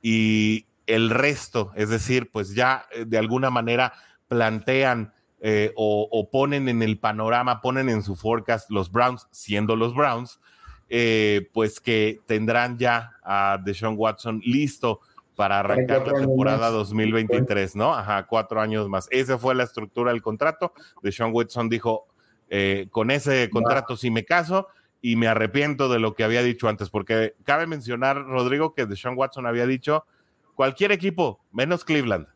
Y 0.02 0.66
el 0.86 1.10
resto, 1.10 1.72
es 1.76 1.88
decir, 1.88 2.30
pues 2.30 2.54
ya 2.54 2.86
eh, 2.92 3.04
de 3.06 3.18
alguna 3.18 3.50
manera 3.50 3.92
plantean 4.28 5.12
eh, 5.46 5.72
o, 5.76 6.30
ponen 6.32 6.70
en 6.70 6.82
el 6.82 6.98
panorama, 6.98 7.60
ponen 7.60 7.90
en 7.90 8.02
su 8.02 8.16
forecast 8.16 8.70
los 8.70 8.90
Browns, 8.90 9.28
siendo 9.30 9.76
los 9.76 9.94
Browns, 9.94 10.40
eh, 10.88 11.50
pues 11.52 11.80
que 11.80 12.20
tendrán 12.24 12.78
ya 12.78 13.12
a 13.22 13.58
Deshaun 13.62 13.96
Watson 13.98 14.40
listo 14.42 15.00
para 15.36 15.60
arrancar 15.60 16.06
la 16.06 16.20
temporada 16.20 16.70
2023, 16.70 17.76
¿no? 17.76 17.94
Ajá, 17.94 18.26
cuatro 18.26 18.60
años 18.60 18.88
más. 18.88 19.08
Esa 19.10 19.38
fue 19.38 19.54
la 19.54 19.64
estructura 19.64 20.12
del 20.12 20.22
contrato. 20.22 20.72
Deshaun 21.02 21.32
Watson 21.32 21.68
dijo, 21.68 22.06
eh, 22.48 22.88
con 22.90 23.10
ese 23.10 23.50
contrato 23.50 23.96
sí 23.96 24.10
me 24.10 24.24
caso 24.24 24.68
y 25.00 25.16
me 25.16 25.26
arrepiento 25.28 25.88
de 25.88 25.98
lo 25.98 26.14
que 26.14 26.24
había 26.24 26.42
dicho 26.42 26.68
antes, 26.68 26.88
porque 26.88 27.34
cabe 27.44 27.66
mencionar, 27.66 28.24
Rodrigo, 28.24 28.74
que 28.74 28.86
Deshaun 28.86 29.18
Watson 29.18 29.46
había 29.46 29.66
dicho 29.66 30.06
cualquier 30.54 30.92
equipo, 30.92 31.44
menos 31.52 31.84
Cleveland. 31.84 32.26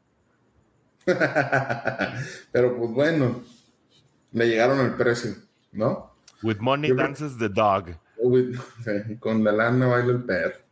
Pero 2.53 2.77
pues 2.77 2.91
bueno, 2.91 3.43
le 4.33 4.49
llegaron 4.49 4.81
el 4.81 4.95
precio, 4.95 5.35
¿no? 5.73 6.15
With 6.43 6.59
money 6.59 6.93
dances 6.93 7.39
the 7.39 7.49
dog. 7.49 7.97
con 9.21 9.45
la 9.45 9.53
lana 9.53 9.87
baila 9.87 10.13
el 10.13 10.25
perro. 10.25 10.68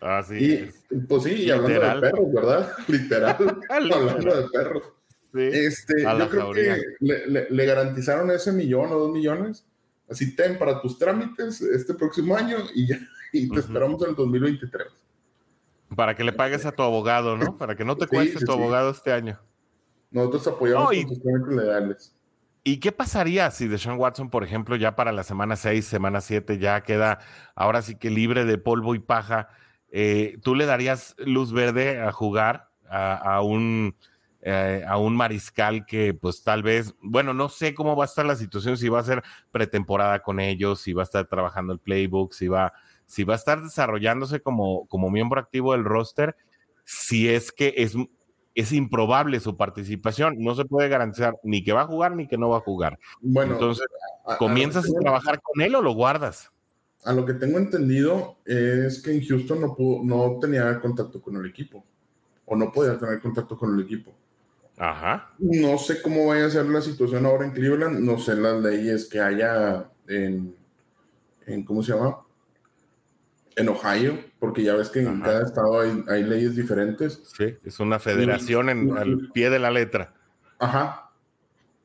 Así 0.00 0.34
y, 0.38 0.52
es. 0.52 0.84
Pues 1.08 1.24
sí, 1.24 1.34
y 1.44 1.50
hablando 1.50 1.80
de 1.80 2.00
perros, 2.00 2.32
¿verdad? 2.32 2.72
Literal. 2.88 3.36
hablando 3.70 4.42
de 4.42 4.48
perros. 4.48 4.82
Sí, 5.34 5.42
este, 5.42 6.02
yo 6.02 6.28
creo 6.30 6.52
que 6.52 6.82
le, 7.00 7.50
le, 7.50 7.66
garantizaron 7.66 8.30
ese 8.30 8.50
millón 8.52 8.90
o 8.92 8.98
dos 8.98 9.12
millones. 9.12 9.66
Así 10.08 10.34
ten 10.34 10.58
para 10.58 10.80
tus 10.80 10.98
trámites 10.98 11.60
este 11.60 11.92
próximo 11.92 12.34
año 12.34 12.56
y 12.74 12.86
ya, 12.86 12.98
y 13.32 13.48
te 13.48 13.60
esperamos 13.60 14.02
en 14.02 14.10
el 14.10 14.16
2023. 14.16 14.86
Para 15.94 16.14
que 16.14 16.24
le 16.24 16.32
pagues 16.32 16.64
a 16.64 16.72
tu 16.72 16.82
abogado, 16.82 17.36
¿no? 17.36 17.58
Para 17.58 17.76
que 17.76 17.84
no 17.84 17.96
te 17.96 18.06
cueste 18.06 18.38
sí, 18.38 18.44
tu 18.44 18.52
abogado 18.52 18.90
este 18.90 19.12
año. 19.12 19.38
Nosotros 20.10 20.46
apoyamos 20.46 20.84
no, 20.84 20.92
y, 20.92 21.04
con 21.04 21.14
tus 21.14 21.22
trámites 21.22 21.54
legales. 21.54 22.14
¿Y 22.64 22.80
qué 22.80 22.92
pasaría 22.92 23.50
si 23.50 23.68
Deshaun 23.68 23.98
Watson, 23.98 24.30
por 24.30 24.44
ejemplo, 24.44 24.76
ya 24.76 24.96
para 24.96 25.12
la 25.12 25.22
semana 25.22 25.56
6, 25.56 25.86
semana 25.86 26.20
7, 26.20 26.58
ya 26.58 26.82
queda 26.82 27.20
ahora 27.54 27.82
sí 27.82 27.96
que 27.96 28.10
libre 28.10 28.44
de 28.44 28.58
polvo 28.58 28.94
y 28.94 28.98
paja? 28.98 29.48
Eh, 29.90 30.38
¿Tú 30.42 30.54
le 30.54 30.66
darías 30.66 31.14
luz 31.18 31.52
verde 31.52 32.00
a 32.00 32.12
jugar 32.12 32.68
a, 32.88 33.14
a 33.16 33.42
un, 33.42 33.96
eh, 34.42 34.84
a 34.86 34.98
un 34.98 35.16
mariscal 35.16 35.86
que 35.86 36.14
pues 36.14 36.42
tal 36.42 36.62
vez, 36.62 36.94
bueno, 37.00 37.34
no 37.34 37.48
sé 37.48 37.74
cómo 37.74 37.96
va 37.96 38.04
a 38.04 38.06
estar 38.06 38.26
la 38.26 38.36
situación, 38.36 38.76
si 38.76 38.88
va 38.88 39.00
a 39.00 39.04
ser 39.04 39.22
pretemporada 39.50 40.20
con 40.20 40.40
ellos, 40.40 40.80
si 40.80 40.92
va 40.92 41.02
a 41.02 41.04
estar 41.04 41.26
trabajando 41.26 41.72
el 41.72 41.78
playbook, 41.78 42.32
si 42.34 42.48
va, 42.48 42.72
si 43.06 43.24
va 43.24 43.34
a 43.34 43.36
estar 43.36 43.62
desarrollándose 43.62 44.40
como, 44.40 44.86
como 44.88 45.10
miembro 45.10 45.40
activo 45.40 45.72
del 45.72 45.84
roster, 45.84 46.36
si 46.84 47.28
es 47.28 47.52
que 47.52 47.74
es 47.76 47.96
es 48.54 48.72
improbable 48.72 49.38
su 49.38 49.56
participación. 49.56 50.34
No 50.38 50.56
se 50.56 50.64
puede 50.64 50.88
garantizar 50.88 51.36
ni 51.44 51.62
que 51.62 51.72
va 51.72 51.82
a 51.82 51.86
jugar 51.86 52.16
ni 52.16 52.26
que 52.26 52.36
no 52.36 52.48
va 52.48 52.56
a 52.56 52.60
jugar. 52.60 52.98
Bueno, 53.20 53.52
entonces, 53.52 53.86
¿comienzas 54.36 54.84
a, 54.84 54.88
a, 54.88 54.98
a 54.98 55.00
trabajar 55.00 55.40
con 55.40 55.62
él 55.62 55.76
o 55.76 55.80
lo 55.80 55.92
guardas? 55.92 56.50
A 57.04 57.12
lo 57.12 57.24
que 57.24 57.34
tengo 57.34 57.58
entendido 57.58 58.36
es 58.44 59.00
que 59.00 59.12
en 59.12 59.24
Houston 59.24 59.60
no, 59.60 59.74
pudo, 59.74 60.02
no 60.04 60.38
tenía 60.40 60.80
contacto 60.80 61.20
con 61.20 61.36
el 61.36 61.46
equipo 61.46 61.84
o 62.44 62.56
no 62.56 62.72
podía 62.72 62.98
tener 62.98 63.20
contacto 63.20 63.56
con 63.56 63.74
el 63.74 63.84
equipo. 63.84 64.12
Ajá. 64.76 65.32
No 65.38 65.78
sé 65.78 66.02
cómo 66.02 66.26
vaya 66.26 66.46
a 66.46 66.50
ser 66.50 66.66
la 66.66 66.80
situación 66.80 67.26
ahora 67.26 67.46
en 67.46 67.52
Cleveland, 67.52 68.00
no 68.00 68.18
sé 68.18 68.34
las 68.36 68.60
leyes 68.62 69.06
que 69.06 69.20
haya 69.20 69.90
en, 70.06 70.54
en 71.46 71.64
¿cómo 71.64 71.82
se 71.82 71.92
llama? 71.92 72.18
en 73.58 73.68
Ohio, 73.68 74.16
porque 74.38 74.62
ya 74.62 74.74
ves 74.74 74.88
que 74.88 75.00
en 75.00 75.08
Ajá. 75.08 75.24
cada 75.24 75.42
estado 75.42 75.80
hay, 75.80 76.04
hay, 76.08 76.22
leyes 76.22 76.54
diferentes. 76.54 77.20
Sí, 77.36 77.56
es 77.64 77.80
una 77.80 77.98
federación 77.98 78.68
en, 78.68 78.96
al 78.96 79.30
pie 79.32 79.50
de 79.50 79.58
la 79.58 79.70
letra. 79.70 80.14
Ajá. 80.60 81.10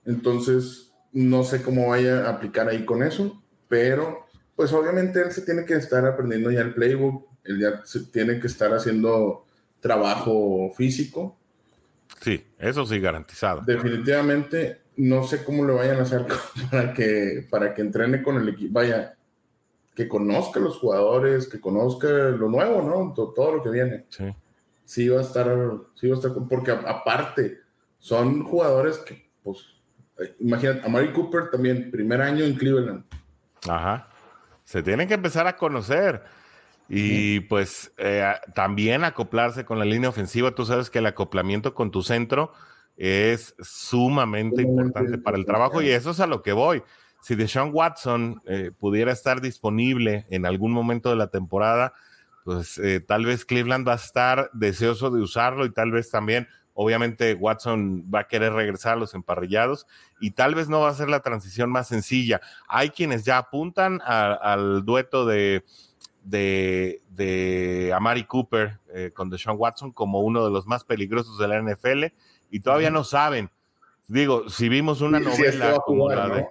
Entonces, 0.06 0.94
no 1.12 1.44
sé 1.44 1.64
cómo 1.64 1.90
vaya 1.90 2.28
a 2.28 2.30
aplicar 2.30 2.70
ahí 2.70 2.86
con 2.86 3.02
eso, 3.02 3.42
pero 3.68 4.23
pues 4.56 4.72
obviamente 4.74 5.22
él 5.22 5.32
se 5.32 5.42
tiene 5.42 5.66
que 5.66 5.76
estar 5.76 6.06
aprendiendo 6.06 6.52
ya 6.52 6.62
el 6.62 6.74
playbook, 6.74 7.28
él 7.44 7.60
ya 7.60 7.82
se 7.86 8.06
tiene 8.06 8.40
que 8.40 8.48
estar 8.48 8.74
haciendo 8.74 9.46
trabajo 9.80 10.72
físico. 10.76 11.38
Sí, 12.22 12.46
eso 12.58 12.86
sí, 12.86 13.00
garantizado. 13.00 13.62
Definitivamente, 13.66 14.82
no 14.98 15.24
sé 15.24 15.44
cómo 15.44 15.66
le 15.66 15.74
vayan 15.74 15.98
a 15.98 16.04
hacer 16.04 16.26
para 16.72 16.94
que, 16.94 17.48
para 17.50 17.74
que 17.74 17.82
entrene 17.82 18.24
con 18.24 18.38
el 18.38 18.48
equipo. 18.50 18.74
Vaya, 18.74 19.18
que 19.96 20.08
conozca 20.08 20.60
los 20.60 20.78
jugadores, 20.78 21.48
que 21.48 21.60
conozca 21.60 22.08
lo 22.08 22.50
nuevo, 22.50 22.82
¿no? 22.82 23.14
Todo, 23.14 23.56
lo 23.56 23.64
que 23.64 23.70
viene. 23.70 24.06
Sí. 24.10 24.26
Sí 24.86 25.08
va 25.10 25.20
a 25.20 25.24
estar, 25.24 25.48
sí 25.96 26.08
va 26.08 26.16
a 26.16 26.18
estar, 26.18 26.32
porque 26.50 26.72
aparte 26.72 27.60
son 28.00 28.44
jugadores 28.44 28.98
que, 29.00 29.30
pues, 29.44 29.60
imagínate, 30.40 30.86
a 30.86 30.90
Mari 30.90 31.14
Cooper 31.14 31.50
también, 31.50 31.90
primer 31.90 32.22
año 32.22 32.44
en 32.44 32.56
Cleveland. 32.56 33.06
Ajá. 33.68 34.10
Se 34.64 34.84
tienen 34.84 35.08
que 35.08 35.14
empezar 35.14 35.48
a 35.48 35.58
conocer. 35.58 36.24
Y 36.90 37.42
pues 37.42 37.94
eh, 37.98 38.34
también 38.54 39.04
acoplarse 39.04 39.66
con 39.66 39.80
la 39.80 39.86
línea 39.86 40.10
ofensiva. 40.10 40.52
Tú 40.52 40.66
sabes 40.66 40.90
que 40.90 41.00
el 41.00 41.06
acoplamiento 41.06 41.74
con 41.74 41.92
tu 41.92 42.04
centro 42.04 42.52
es 42.98 43.56
sumamente 43.60 44.62
importante 44.62 45.18
para 45.18 45.38
el 45.38 45.46
trabajo 45.46 45.82
y 45.82 45.90
eso 45.90 46.12
es 46.12 46.20
a 46.20 46.28
lo 46.28 46.42
que 46.42 46.54
voy. 46.54 46.84
Si 47.22 47.36
Deshaun 47.36 47.72
Watson 47.74 48.42
eh, 48.46 48.72
pudiera 48.78 49.12
estar 49.12 49.42
disponible 49.42 50.26
en 50.30 50.46
algún 50.46 50.72
momento 50.72 51.10
de 51.10 51.16
la 51.16 51.28
temporada, 51.28 51.94
pues 52.44 52.78
eh, 52.78 53.00
tal 53.00 53.26
vez 53.26 53.46
Cleveland 53.46 53.88
va 53.88 53.94
a 53.94 53.96
estar 53.96 54.50
deseoso 54.54 55.10
de 55.10 55.22
usarlo 55.22 55.66
y 55.66 55.72
tal 55.72 55.92
vez 55.92 56.10
también, 56.10 56.48
obviamente, 56.74 57.34
Watson 57.34 58.10
va 58.14 58.22
a 58.22 58.28
querer 58.28 58.54
regresar 58.54 58.94
a 58.94 58.98
los 58.98 59.14
emparrillados 59.14 59.88
y 60.20 60.32
tal 60.32 60.56
vez 60.56 60.70
no 60.70 60.82
va 60.82 60.90
a 60.90 60.94
ser 60.94 61.10
la 61.10 61.22
transición 61.22 61.70
más 61.70 61.88
sencilla. 61.88 62.42
Hay 62.68 62.90
quienes 62.90 63.26
ya 63.26 63.38
apuntan 63.38 64.02
al 64.04 64.86
dueto 64.86 65.26
de, 65.26 65.64
de, 66.24 67.94
Amari 67.96 68.24
Cooper 68.26 68.80
eh, 68.94 69.12
con 69.14 69.30
Deshaun 69.30 69.58
Watson 69.60 69.92
como 69.92 70.22
uno 70.22 70.44
de 70.46 70.52
los 70.52 70.66
más 70.66 70.84
peligrosos 70.84 71.38
de 71.38 71.48
la 71.48 71.62
NFL 71.62 72.06
y 72.50 72.60
todavía 72.60 72.90
no 72.90 73.04
saben. 73.04 73.50
Digo, 74.08 74.50
si 74.50 74.70
vimos 74.70 75.02
una 75.02 75.20
novela 75.20 75.80
como 75.86 76.10
la 76.10 76.30
de... 76.30 76.48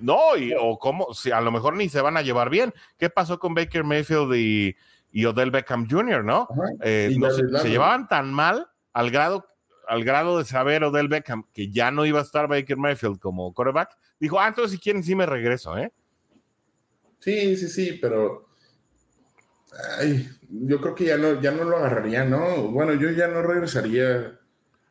¿no? 0.00 0.36
y, 0.36 0.52
o 0.58 0.78
cómo, 0.78 1.12
si 1.14 1.30
a 1.30 1.40
lo 1.40 1.50
mejor 1.50 1.76
ni 1.76 1.88
se 1.88 2.00
van 2.00 2.16
a 2.16 2.22
llevar 2.22 2.50
bien. 2.50 2.72
¿Qué 2.98 3.10
pasó 3.10 3.38
con 3.38 3.54
Baker 3.54 3.84
Mayfield 3.84 4.34
y, 4.34 4.76
y 5.12 5.24
Odell 5.24 5.50
Beckham 5.50 5.88
Jr., 5.88 6.24
no? 6.24 6.48
Eh, 6.82 7.16
se, 7.60 7.68
llevaban 7.68 8.08
tan 8.08 8.32
mal 8.32 8.68
al 8.92 9.10
grado, 9.10 9.46
al 9.86 10.04
grado 10.04 10.38
de 10.38 10.44
saber 10.44 10.84
Odell 10.84 11.08
Beckham 11.08 11.44
que 11.52 11.70
ya 11.70 11.90
no 11.90 12.06
iba 12.06 12.20
a 12.20 12.22
estar 12.22 12.48
Baker 12.48 12.76
Mayfield 12.76 13.18
como 13.18 13.52
quarterback. 13.52 13.96
Dijo, 14.18 14.38
ah, 14.38 14.48
entonces 14.48 14.72
si 14.72 14.78
quieren 14.78 15.02
sí 15.02 15.14
me 15.14 15.26
regreso, 15.26 15.76
¿eh? 15.76 15.92
Sí, 17.18 17.56
sí, 17.56 17.68
sí, 17.68 17.98
pero 18.00 18.48
ay, 19.98 20.28
yo 20.48 20.80
creo 20.80 20.94
que 20.94 21.04
ya 21.04 21.16
no, 21.16 21.40
ya 21.40 21.50
no 21.52 21.64
lo 21.64 21.76
agarraría, 21.76 22.24
¿no? 22.24 22.68
Bueno, 22.68 22.94
yo 22.94 23.10
ya 23.10 23.28
no 23.28 23.42
regresaría. 23.42 24.38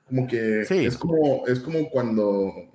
Como 0.07 0.27
que 0.27 0.61
es 0.61 0.97
como, 0.97 1.47
es 1.47 1.61
como 1.61 1.89
cuando 1.89 2.71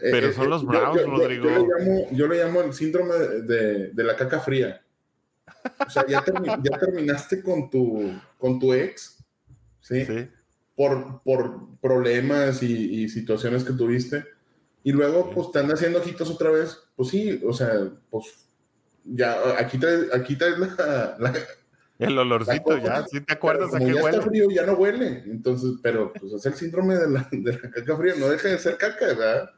eh, 0.00 0.10
pero 0.10 0.32
son 0.32 0.46
eh, 0.46 0.48
los 0.48 0.66
Browns, 0.66 1.02
Rodrigo. 1.06 1.48
Yo 2.12 2.28
le, 2.28 2.44
llamo, 2.44 2.62
el 2.62 2.72
síndrome 2.72 3.14
de, 3.14 3.90
la 3.96 4.16
caca 4.16 4.40
fría. 4.40 4.82
O 5.86 5.90
sea, 5.90 6.04
ya, 6.06 6.22
terminaste 6.22 7.42
con 7.42 7.70
tu, 7.70 8.12
con 8.38 8.58
tu 8.58 8.74
ex, 8.74 9.23
¿sí? 9.84 10.06
Por, 10.74 11.22
por 11.22 11.78
problemas 11.80 12.62
y, 12.62 13.08
situaciones 13.08 13.62
que 13.62 13.74
tuviste. 13.74 14.24
Y 14.82 14.92
luego, 14.92 15.30
pues, 15.30 15.52
te 15.52 15.60
andas 15.60 15.78
haciendo 15.78 16.00
ojitos 16.00 16.30
otra 16.30 16.50
vez. 16.50 16.76
Pues 16.96 17.10
sí, 17.10 17.40
o 17.46 17.52
sea, 17.52 17.70
pues, 18.10 18.48
ya, 19.04 19.58
aquí 19.58 19.78
traes, 19.78 20.12
aquí 20.12 20.36
traes 20.36 20.58
la, 20.58 21.32
el 21.98 22.18
olorcito, 22.18 22.76
ya, 22.78 23.04
si 23.06 23.20
te 23.20 23.34
acuerdas 23.34 23.72
a 23.74 23.78
qué 23.78 23.94
ya 23.94 24.00
Está 24.00 24.22
frío, 24.22 24.50
ya 24.50 24.66
no 24.66 24.72
huele. 24.72 25.22
Entonces, 25.26 25.74
pero 25.82 26.12
pues 26.12 26.32
es 26.32 26.44
el 26.46 26.54
síndrome 26.54 26.96
de 26.96 27.08
la, 27.08 27.28
de 27.30 27.52
la 27.52 27.70
caca 27.70 27.96
fría, 27.96 28.14
no 28.18 28.28
deja 28.28 28.48
de 28.48 28.58
ser 28.58 28.76
caca, 28.76 29.06
¿verdad? 29.06 29.50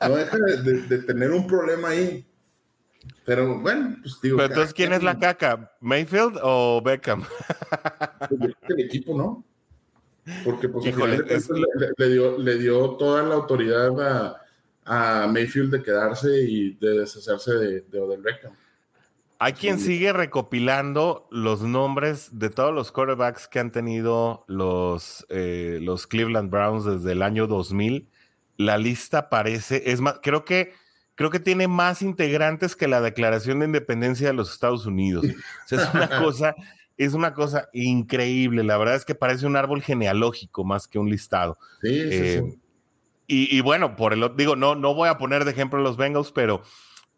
no 0.00 0.16
deja 0.16 0.38
de, 0.38 0.98
tener 0.98 1.30
un 1.30 1.46
problema 1.46 1.90
ahí. 1.90 2.26
Pero 3.26 3.60
bueno, 3.60 3.96
pues 4.00 4.18
digo. 4.22 4.38
Pero 4.38 4.48
entonces, 4.48 4.74
¿quién 4.74 4.92
es 4.92 5.02
la 5.02 5.18
caca? 5.18 5.72
¿Mayfield 5.80 6.38
o 6.42 6.80
Beckham? 6.82 7.24
Pues, 8.28 8.54
el 8.68 8.80
equipo, 8.80 9.16
¿no? 9.16 9.44
Porque 10.44 10.68
pues 10.68 10.84
le, 10.84 12.08
dio, 12.08 12.38
le 12.38 12.58
dio 12.58 12.90
toda 12.90 13.22
la 13.22 13.34
autoridad 13.34 14.00
a, 14.00 14.42
a, 14.84 15.26
Mayfield 15.26 15.72
de 15.72 15.82
quedarse 15.82 16.42
y 16.42 16.74
de 16.74 17.00
deshacerse 17.00 17.54
de, 17.54 17.80
de 17.80 17.98
Odell 17.98 18.20
Beckham. 18.20 18.52
Hay 19.38 19.54
quien 19.54 19.80
sigue 19.80 20.12
recopilando 20.12 21.26
los 21.30 21.62
nombres 21.62 22.28
de 22.32 22.50
todos 22.50 22.74
los 22.74 22.92
quarterbacks 22.92 23.48
que 23.48 23.58
han 23.58 23.72
tenido 23.72 24.44
los, 24.46 25.26
eh, 25.30 25.78
los 25.80 26.06
Cleveland 26.06 26.50
Browns 26.50 26.84
desde 26.84 27.12
el 27.12 27.22
año 27.22 27.46
2000 27.46 28.06
la 28.60 28.76
lista 28.76 29.30
parece, 29.30 29.90
es 29.90 30.02
más, 30.02 30.16
creo 30.22 30.44
que, 30.44 30.74
creo 31.14 31.30
que 31.30 31.40
tiene 31.40 31.66
más 31.66 32.02
integrantes 32.02 32.76
que 32.76 32.88
la 32.88 33.00
Declaración 33.00 33.60
de 33.60 33.66
Independencia 33.66 34.26
de 34.26 34.34
los 34.34 34.52
Estados 34.52 34.84
Unidos. 34.84 35.24
es 35.70 35.94
una 35.94 36.08
cosa, 36.22 36.54
es 37.04 37.14
una 37.14 37.32
cosa 37.32 37.70
increíble. 37.72 38.62
La 38.62 38.76
verdad 38.76 38.94
es 38.94 39.06
que 39.06 39.14
parece 39.14 39.46
un 39.46 39.56
árbol 39.56 39.80
genealógico 39.80 40.64
más 40.64 40.86
que 40.86 40.98
un 40.98 41.08
listado. 41.08 41.56
Sí, 41.80 41.88
sí, 41.88 42.08
eh, 42.10 42.58
Y, 43.26 43.60
bueno, 43.62 43.96
por 43.96 44.12
el 44.12 44.30
digo, 44.36 44.54
no, 44.54 44.74
no 44.74 44.94
voy 44.94 45.08
a 45.08 45.16
poner 45.16 45.46
de 45.46 45.52
ejemplo 45.52 45.80
los 45.80 45.96
Bengals, 45.96 46.30
pero 46.30 46.60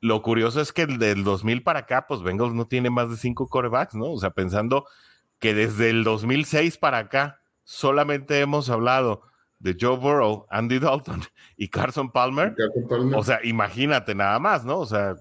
lo 0.01 0.23
curioso 0.23 0.61
es 0.61 0.73
que 0.73 0.87
del 0.87 1.25
2000 1.25 1.65
para 1.65 1.81
acá, 1.81 2.07
pues 2.07 2.23
Bengals 2.23 2.55
no 2.55 2.69
tiene 2.69 2.91
más 2.91 3.11
de 3.11 3.17
cinco 3.17 3.49
corebacks, 3.49 3.97
¿no? 3.97 4.13
O 4.13 4.19
sea, 4.21 4.31
pensando 4.31 4.87
que 5.41 5.53
desde 5.53 5.91
el 5.91 6.05
2006 6.05 6.79
para 6.79 6.99
acá 6.99 7.41
solamente 7.65 8.39
hemos 8.39 8.71
hablado 8.71 9.23
de 9.59 9.77
Joe 9.81 9.97
Burrow, 9.97 10.47
Andy 10.51 10.79
Dalton 10.79 11.23
y 11.57 11.69
Carson 11.69 12.13
Palmer. 12.13 12.55
O 13.17 13.25
sea, 13.25 13.41
imagínate 13.43 14.15
nada 14.15 14.39
más, 14.39 14.65
¿no? 14.65 14.79
O 14.79 14.87
sea, 14.87 15.17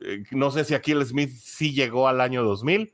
eh, 0.00 0.24
no 0.32 0.50
sé 0.50 0.64
si 0.64 0.74
Akil 0.74 1.04
Smith 1.04 1.30
sí 1.30 1.72
llegó 1.72 2.08
al 2.08 2.20
año 2.20 2.42
2000. 2.42 2.92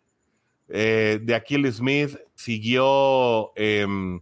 Eh, 0.69 1.21
de 1.23 1.35
Akil 1.35 1.73
Smith 1.73 2.19
siguió 2.35 3.53
em, 3.55 4.21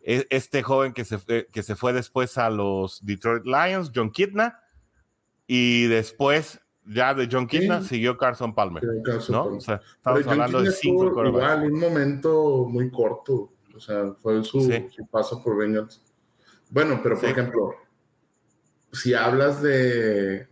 e, 0.00 0.26
este 0.30 0.62
joven 0.62 0.92
que 0.92 1.04
se, 1.04 1.46
que 1.52 1.62
se 1.62 1.74
fue 1.74 1.92
después 1.92 2.38
a 2.38 2.50
los 2.50 3.04
Detroit 3.04 3.44
Lions, 3.44 3.90
John 3.94 4.10
Kidna, 4.10 4.60
y 5.46 5.86
después 5.86 6.60
ya 6.84 7.14
de 7.14 7.28
John 7.30 7.46
Kidna 7.46 7.82
siguió 7.82 8.16
Carson 8.16 8.54
Palmer. 8.54 8.82
¿no? 9.28 9.44
O 9.44 9.60
sea, 9.60 9.80
estamos 9.96 10.26
hablando 10.26 10.62
de 10.62 10.70
cinco 10.70 11.24
Igual, 11.26 11.72
un 11.72 11.80
momento 11.80 12.66
muy 12.68 12.90
corto 12.90 13.52
o 13.76 13.80
sea, 13.80 14.14
fue 14.22 14.42
su, 14.42 14.72
paso 15.10 15.42
por 15.42 15.56
Bengals. 15.58 16.00
Bueno, 16.70 17.00
pero 17.02 17.16
por 17.20 17.28
ejemplo, 17.28 17.74
si 18.90 19.12
hablas 19.12 19.60
de, 19.60 20.48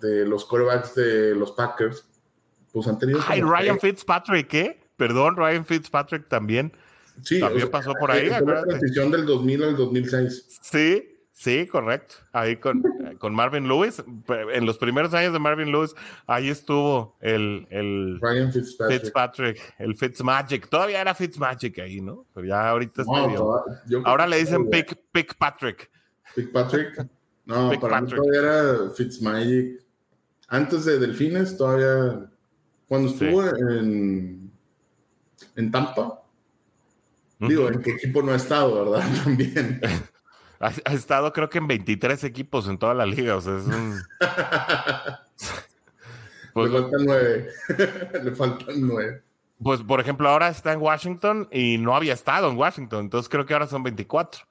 de 0.00 0.26
los 0.26 0.44
corebacks 0.44 0.94
de 0.96 1.34
los 1.36 1.52
Packers, 1.52 2.04
pues 2.72 2.88
han 2.88 2.98
tenido. 2.98 3.20
Ay, 3.26 3.42
Ryan 3.42 3.78
Fitzpatrick, 3.78 4.48
¿qué? 4.48 4.80
Perdón, 4.96 5.36
Ryan 5.36 5.64
Fitzpatrick 5.64 6.28
también. 6.28 6.72
Sí, 7.22 7.40
también 7.40 7.70
pasó 7.70 7.92
por 7.94 8.10
ahí. 8.10 8.28
Fue 8.28 8.54
la 8.54 8.62
transición 8.64 9.10
del 9.10 9.26
2000 9.26 9.62
al 9.64 9.76
2006. 9.76 10.60
Sí, 10.62 11.12
Sí, 11.42 11.66
correcto. 11.66 12.14
Ahí 12.32 12.56
con, 12.56 12.84
con, 13.18 13.34
Marvin 13.34 13.66
Lewis, 13.66 14.00
en 14.28 14.64
los 14.64 14.78
primeros 14.78 15.12
años 15.12 15.32
de 15.32 15.40
Marvin 15.40 15.72
Lewis, 15.72 15.92
ahí 16.28 16.48
estuvo 16.48 17.16
el, 17.20 17.66
el 17.70 18.20
Ryan 18.20 18.52
Fitzpatrick. 18.52 19.00
Fitzpatrick, 19.00 19.74
el 19.78 19.96
Fitzmagic. 19.96 20.68
Todavía 20.68 21.00
era 21.00 21.16
Fitzmagic 21.16 21.80
ahí, 21.80 22.00
¿no? 22.00 22.26
Pero 22.32 22.46
ya 22.46 22.68
ahorita 22.68 23.02
es 23.02 23.08
medio. 23.08 23.64
Ahora 24.04 24.28
le 24.28 24.38
dicen 24.38 24.70
Pick, 24.70 24.96
Pick 25.10 25.36
Patrick. 25.36 25.90
Pick 26.36 26.52
Patrick. 26.52 27.08
No, 27.44 27.72
para 27.80 28.00
mí 28.02 28.10
todavía 28.10 28.40
era 28.40 28.90
Fitzmagic. 28.90 29.82
Antes 30.46 30.84
de 30.84 31.00
Delfines, 31.00 31.56
todavía. 31.56 32.30
Cuando 32.92 33.08
estuvo 33.08 33.42
en, 33.56 34.52
en 35.56 35.70
Tampa. 35.70 36.20
Digo, 37.38 37.68
¿en 37.68 37.80
qué 37.80 37.92
equipo 37.92 38.20
no 38.20 38.32
ha 38.32 38.36
estado, 38.36 38.84
verdad? 38.84 39.08
También. 39.24 39.80
Ha, 40.60 40.92
estado 40.92 41.32
creo 41.32 41.48
que 41.48 41.56
en 41.56 41.68
23 41.68 42.22
equipos 42.24 42.68
en 42.68 42.76
toda 42.76 42.92
la 42.92 43.06
liga, 43.06 43.36
o 43.36 43.40
sea, 43.40 43.56
es 43.56 43.64
un... 43.64 43.98
pues, 46.52 46.70
Le 46.70 46.82
faltan 46.82 47.06
nueve. 47.06 47.48
Le 48.24 48.32
faltan 48.32 48.86
nueve. 48.86 49.22
Pues, 49.62 49.80
por 49.80 49.98
ejemplo, 49.98 50.28
ahora 50.28 50.48
está 50.48 50.74
en 50.74 50.82
Washington 50.82 51.48
y 51.50 51.78
no 51.78 51.96
había 51.96 52.12
estado 52.12 52.50
en 52.50 52.58
Washington, 52.58 53.06
entonces 53.06 53.30
creo 53.30 53.46
que 53.46 53.54
ahora 53.54 53.68
son 53.68 53.82
24 53.82 54.42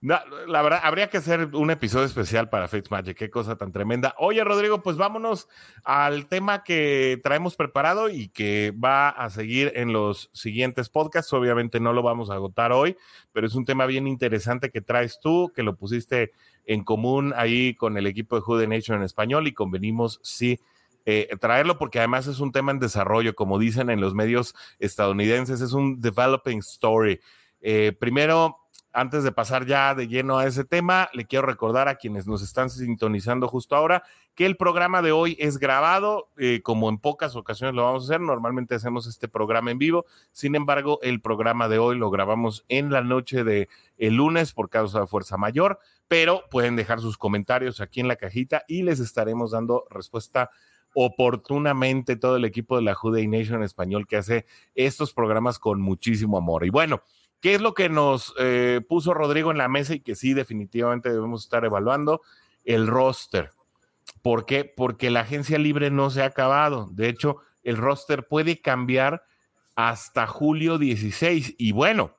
la 0.00 0.62
verdad, 0.62 0.80
habría 0.84 1.08
que 1.08 1.16
hacer 1.16 1.56
un 1.56 1.72
episodio 1.72 2.04
especial 2.04 2.48
para 2.48 2.68
Fitzmagic. 2.68 3.16
Qué 3.16 3.30
cosa 3.30 3.56
tan 3.56 3.72
tremenda. 3.72 4.14
Oye, 4.18 4.44
Rodrigo, 4.44 4.80
pues 4.80 4.96
vámonos 4.96 5.48
al 5.82 6.26
tema 6.28 6.62
que 6.62 7.18
traemos 7.22 7.56
preparado 7.56 8.08
y 8.08 8.28
que 8.28 8.72
va 8.72 9.08
a 9.08 9.28
seguir 9.30 9.72
en 9.74 9.92
los 9.92 10.30
siguientes 10.32 10.88
podcasts. 10.88 11.32
Obviamente 11.32 11.80
no 11.80 11.92
lo 11.92 12.02
vamos 12.02 12.30
a 12.30 12.34
agotar 12.34 12.70
hoy, 12.70 12.96
pero 13.32 13.48
es 13.48 13.56
un 13.56 13.64
tema 13.64 13.86
bien 13.86 14.06
interesante 14.06 14.70
que 14.70 14.80
traes 14.80 15.18
tú, 15.20 15.52
que 15.52 15.64
lo 15.64 15.74
pusiste 15.74 16.30
en 16.64 16.84
común 16.84 17.32
ahí 17.36 17.74
con 17.74 17.96
el 17.96 18.06
equipo 18.06 18.36
de 18.36 18.42
Who 18.46 18.66
Nation 18.68 18.98
en 18.98 19.02
español 19.02 19.48
y 19.48 19.52
convenimos, 19.52 20.20
sí. 20.22 20.60
Eh, 21.06 21.28
traerlo 21.40 21.78
porque 21.78 21.98
además 21.98 22.26
es 22.26 22.38
un 22.38 22.52
tema 22.52 22.70
en 22.70 22.78
desarrollo, 22.78 23.34
como 23.34 23.58
dicen 23.58 23.88
en 23.88 24.00
los 24.00 24.12
medios 24.12 24.54
estadounidenses, 24.78 25.62
es 25.62 25.72
un 25.72 26.00
developing 26.00 26.58
story. 26.58 27.18
Eh, 27.60 27.96
primero, 27.98 28.58
antes 28.92 29.22
de 29.22 29.32
pasar 29.32 29.66
ya 29.66 29.94
de 29.94 30.08
lleno 30.08 30.38
a 30.38 30.46
ese 30.46 30.64
tema, 30.64 31.08
le 31.12 31.26
quiero 31.26 31.46
recordar 31.46 31.88
a 31.88 31.96
quienes 31.96 32.26
nos 32.26 32.42
están 32.42 32.70
sintonizando 32.70 33.46
justo 33.48 33.76
ahora 33.76 34.02
que 34.34 34.46
el 34.46 34.56
programa 34.56 35.02
de 35.02 35.10
hoy 35.10 35.36
es 35.40 35.58
grabado, 35.58 36.28
eh, 36.36 36.60
como 36.62 36.88
en 36.88 36.98
pocas 36.98 37.34
ocasiones 37.34 37.74
lo 37.74 37.84
vamos 37.84 38.04
a 38.04 38.06
hacer. 38.06 38.20
Normalmente 38.20 38.76
hacemos 38.76 39.08
este 39.08 39.26
programa 39.26 39.72
en 39.72 39.78
vivo. 39.78 40.06
Sin 40.30 40.54
embargo, 40.54 41.00
el 41.02 41.20
programa 41.20 41.68
de 41.68 41.78
hoy 41.78 41.98
lo 41.98 42.08
grabamos 42.10 42.64
en 42.68 42.90
la 42.90 43.02
noche 43.02 43.42
de 43.42 43.68
el 43.96 44.14
lunes 44.14 44.52
por 44.52 44.70
causa 44.70 45.00
de 45.00 45.06
fuerza 45.08 45.36
mayor, 45.36 45.80
pero 46.06 46.44
pueden 46.50 46.76
dejar 46.76 47.00
sus 47.00 47.18
comentarios 47.18 47.80
aquí 47.80 47.98
en 47.98 48.06
la 48.06 48.14
cajita 48.16 48.62
y 48.68 48.84
les 48.84 49.00
estaremos 49.00 49.50
dando 49.50 49.86
respuesta 49.90 50.50
oportunamente 50.94 52.16
todo 52.16 52.36
el 52.36 52.44
equipo 52.44 52.76
de 52.76 52.82
la 52.82 52.94
Juday 52.94 53.26
Nation 53.26 53.62
español 53.62 54.06
que 54.06 54.16
hace 54.16 54.46
estos 54.74 55.12
programas 55.12 55.58
con 55.58 55.80
muchísimo 55.80 56.38
amor. 56.38 56.64
Y 56.64 56.70
bueno, 56.70 57.02
¿Qué 57.40 57.54
es 57.54 57.60
lo 57.60 57.74
que 57.74 57.88
nos 57.88 58.34
eh, 58.38 58.80
puso 58.88 59.14
Rodrigo 59.14 59.50
en 59.50 59.58
la 59.58 59.68
mesa 59.68 59.94
y 59.94 60.00
que 60.00 60.14
sí 60.14 60.34
definitivamente 60.34 61.10
debemos 61.10 61.44
estar 61.44 61.64
evaluando? 61.64 62.20
El 62.64 62.86
roster. 62.86 63.50
¿Por 64.22 64.46
qué? 64.46 64.64
Porque 64.64 65.10
la 65.10 65.20
agencia 65.20 65.58
libre 65.58 65.90
no 65.90 66.10
se 66.10 66.22
ha 66.22 66.26
acabado. 66.26 66.88
De 66.92 67.08
hecho, 67.08 67.38
el 67.62 67.76
roster 67.76 68.26
puede 68.26 68.60
cambiar 68.60 69.22
hasta 69.76 70.26
julio 70.26 70.78
16 70.78 71.54
y 71.56 71.72
bueno, 71.72 72.16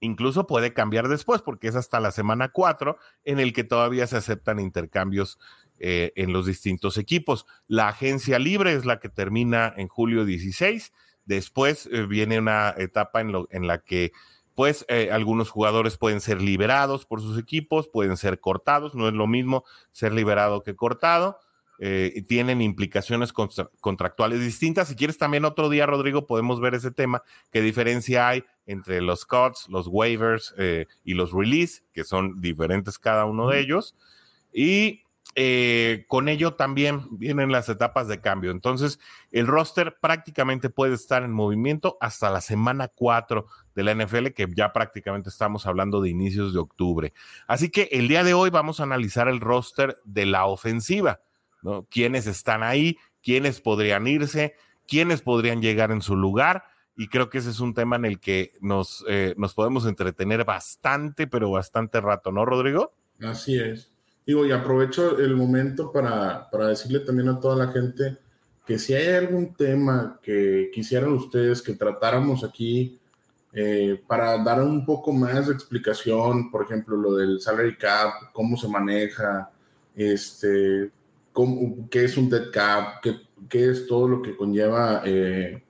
incluso 0.00 0.46
puede 0.46 0.72
cambiar 0.72 1.08
después 1.08 1.42
porque 1.42 1.68
es 1.68 1.76
hasta 1.76 2.00
la 2.00 2.10
semana 2.10 2.48
4 2.48 2.96
en 3.24 3.38
el 3.38 3.52
que 3.52 3.62
todavía 3.62 4.06
se 4.06 4.16
aceptan 4.16 4.58
intercambios 4.58 5.38
eh, 5.78 6.12
en 6.16 6.32
los 6.32 6.46
distintos 6.46 6.98
equipos. 6.98 7.46
La 7.68 7.88
agencia 7.88 8.38
libre 8.38 8.72
es 8.72 8.84
la 8.84 8.98
que 8.98 9.08
termina 9.08 9.72
en 9.76 9.88
julio 9.88 10.24
16. 10.24 10.92
Después 11.24 11.88
eh, 11.92 12.06
viene 12.06 12.38
una 12.38 12.74
etapa 12.76 13.20
en, 13.20 13.66
la 13.66 13.78
que 13.78 14.12
pues 14.60 14.84
eh, 14.88 15.08
algunos 15.10 15.48
jugadores 15.48 15.96
pueden 15.96 16.20
ser 16.20 16.42
liberados 16.42 17.06
por 17.06 17.22
sus 17.22 17.38
equipos, 17.38 17.88
pueden 17.88 18.18
ser 18.18 18.40
cortados, 18.40 18.94
no 18.94 19.08
es 19.08 19.14
lo 19.14 19.26
mismo 19.26 19.64
ser 19.90 20.12
liberado 20.12 20.62
que 20.62 20.76
cortado, 20.76 21.38
eh, 21.78 22.12
y 22.14 22.20
tienen 22.20 22.60
implicaciones 22.60 23.32
contractuales 23.32 24.40
distintas. 24.40 24.88
Si 24.88 24.96
quieres 24.96 25.16
también 25.16 25.46
otro 25.46 25.70
día, 25.70 25.86
Rodrigo, 25.86 26.26
podemos 26.26 26.60
ver 26.60 26.74
ese 26.74 26.90
tema, 26.90 27.22
qué 27.50 27.62
diferencia 27.62 28.28
hay 28.28 28.44
entre 28.66 29.00
los 29.00 29.24
cuts, 29.24 29.66
los 29.70 29.88
waivers 29.88 30.54
eh, 30.58 30.84
y 31.04 31.14
los 31.14 31.32
release, 31.32 31.82
que 31.94 32.04
son 32.04 32.42
diferentes 32.42 32.98
cada 32.98 33.24
uno 33.24 33.48
de 33.48 33.60
ellos. 33.60 33.96
Y 34.52 35.04
eh, 35.36 36.06
con 36.08 36.28
ello 36.28 36.54
también 36.54 37.06
vienen 37.12 37.52
las 37.52 37.68
etapas 37.68 38.08
de 38.08 38.20
cambio. 38.20 38.50
Entonces, 38.50 38.98
el 39.30 39.46
roster 39.46 39.96
prácticamente 40.00 40.70
puede 40.70 40.94
estar 40.94 41.22
en 41.22 41.32
movimiento 41.32 41.96
hasta 42.00 42.30
la 42.30 42.40
semana 42.40 42.88
4 42.88 43.46
de 43.74 43.82
la 43.84 43.94
NFL, 43.94 44.28
que 44.28 44.48
ya 44.54 44.72
prácticamente 44.72 45.28
estamos 45.28 45.66
hablando 45.66 46.00
de 46.00 46.10
inicios 46.10 46.52
de 46.52 46.60
octubre. 46.60 47.12
Así 47.46 47.70
que 47.70 47.88
el 47.92 48.08
día 48.08 48.24
de 48.24 48.34
hoy 48.34 48.50
vamos 48.50 48.80
a 48.80 48.84
analizar 48.84 49.28
el 49.28 49.40
roster 49.40 49.96
de 50.04 50.26
la 50.26 50.46
ofensiva, 50.46 51.20
¿no? 51.62 51.86
Quiénes 51.90 52.26
están 52.26 52.62
ahí, 52.62 52.98
quiénes 53.22 53.60
podrían 53.60 54.06
irse, 54.06 54.54
quiénes 54.86 55.22
podrían 55.22 55.62
llegar 55.62 55.90
en 55.90 56.02
su 56.02 56.16
lugar. 56.16 56.64
Y 56.96 57.08
creo 57.08 57.30
que 57.30 57.38
ese 57.38 57.50
es 57.50 57.60
un 57.60 57.72
tema 57.72 57.96
en 57.96 58.04
el 58.04 58.20
que 58.20 58.52
nos, 58.60 59.04
eh, 59.08 59.34
nos 59.38 59.54
podemos 59.54 59.86
entretener 59.86 60.44
bastante, 60.44 61.26
pero 61.26 61.50
bastante 61.50 62.00
rato, 62.00 62.30
¿no, 62.32 62.44
Rodrigo? 62.44 62.92
Así 63.22 63.58
es. 63.58 63.90
Digo, 64.26 64.44
y 64.44 64.52
aprovecho 64.52 65.18
el 65.18 65.34
momento 65.34 65.90
para, 65.92 66.50
para 66.50 66.68
decirle 66.68 67.00
también 67.00 67.28
a 67.28 67.40
toda 67.40 67.56
la 67.56 67.72
gente 67.72 68.18
que 68.66 68.78
si 68.78 68.94
hay 68.94 69.14
algún 69.14 69.54
tema 69.54 70.20
que 70.22 70.70
quisieran 70.72 71.12
ustedes 71.12 71.62
que 71.62 71.74
tratáramos 71.74 72.44
aquí 72.44 72.99
eh, 73.52 74.00
para 74.06 74.38
dar 74.42 74.62
un 74.62 74.84
poco 74.84 75.12
más 75.12 75.48
de 75.48 75.54
explicación, 75.54 76.50
por 76.50 76.64
ejemplo, 76.64 76.96
lo 76.96 77.16
del 77.16 77.40
salary 77.40 77.76
cap, 77.76 78.32
cómo 78.32 78.56
se 78.56 78.68
maneja, 78.68 79.50
este, 79.94 80.90
cómo, 81.32 81.88
qué 81.90 82.04
es 82.04 82.16
un 82.16 82.30
dead 82.30 82.50
cap, 82.52 83.00
qué, 83.02 83.16
qué 83.48 83.70
es 83.70 83.86
todo 83.86 84.08
lo 84.08 84.22
que 84.22 84.36
conlleva 84.36 85.02
eh, 85.04 85.62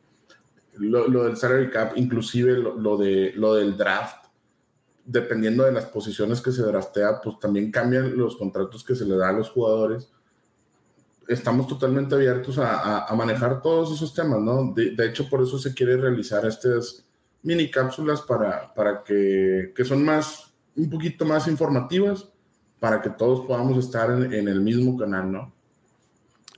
lo, 0.74 1.08
lo, 1.08 1.24
del 1.24 1.36
salary 1.36 1.70
cap, 1.70 1.92
inclusive 1.96 2.52
lo, 2.52 2.76
lo, 2.76 2.96
de, 2.98 3.32
lo 3.34 3.54
del 3.54 3.76
draft 3.76 4.20
dependiendo 5.04 5.64
de 5.64 5.72
las 5.72 5.86
posiciones 5.86 6.40
que 6.40 6.52
se 6.52 6.62
draftea, 6.62 7.20
pues 7.20 7.38
también 7.40 7.72
cambian 7.72 8.16
los 8.16 8.36
contratos 8.36 8.84
que 8.84 8.94
se 8.94 9.04
le 9.04 9.16
da 9.16 9.30
a 9.30 9.32
los 9.32 9.50
jugadores. 9.50 10.08
Estamos 11.26 11.66
totalmente 11.66 12.14
abiertos 12.14 12.58
a, 12.58 13.06
a, 13.06 13.14
manejar 13.16 13.60
todos 13.60 13.92
esos 13.92 14.14
temas, 14.14 14.40
¿no? 14.40 14.72
De, 14.72 14.92
de, 14.92 15.06
hecho, 15.06 15.28
por 15.28 15.42
eso 15.42 15.58
se 15.58 15.74
quiere 15.74 15.96
realizar 15.96 16.44
estas 16.46 17.04
mini 17.42 17.70
cápsulas 17.70 18.22
para, 18.22 18.72
para 18.74 19.02
que, 19.02 19.72
que, 19.74 19.84
son 19.84 20.04
más, 20.04 20.52
un 20.76 20.90
poquito 20.90 21.24
más 21.24 21.48
informativas, 21.48 22.28
para 22.78 23.00
que 23.00 23.10
todos 23.10 23.46
podamos 23.46 23.78
estar 23.78 24.10
en, 24.10 24.48
el 24.48 24.60
mismo 24.60 24.96
canal, 24.96 25.30
¿no? 25.30 25.52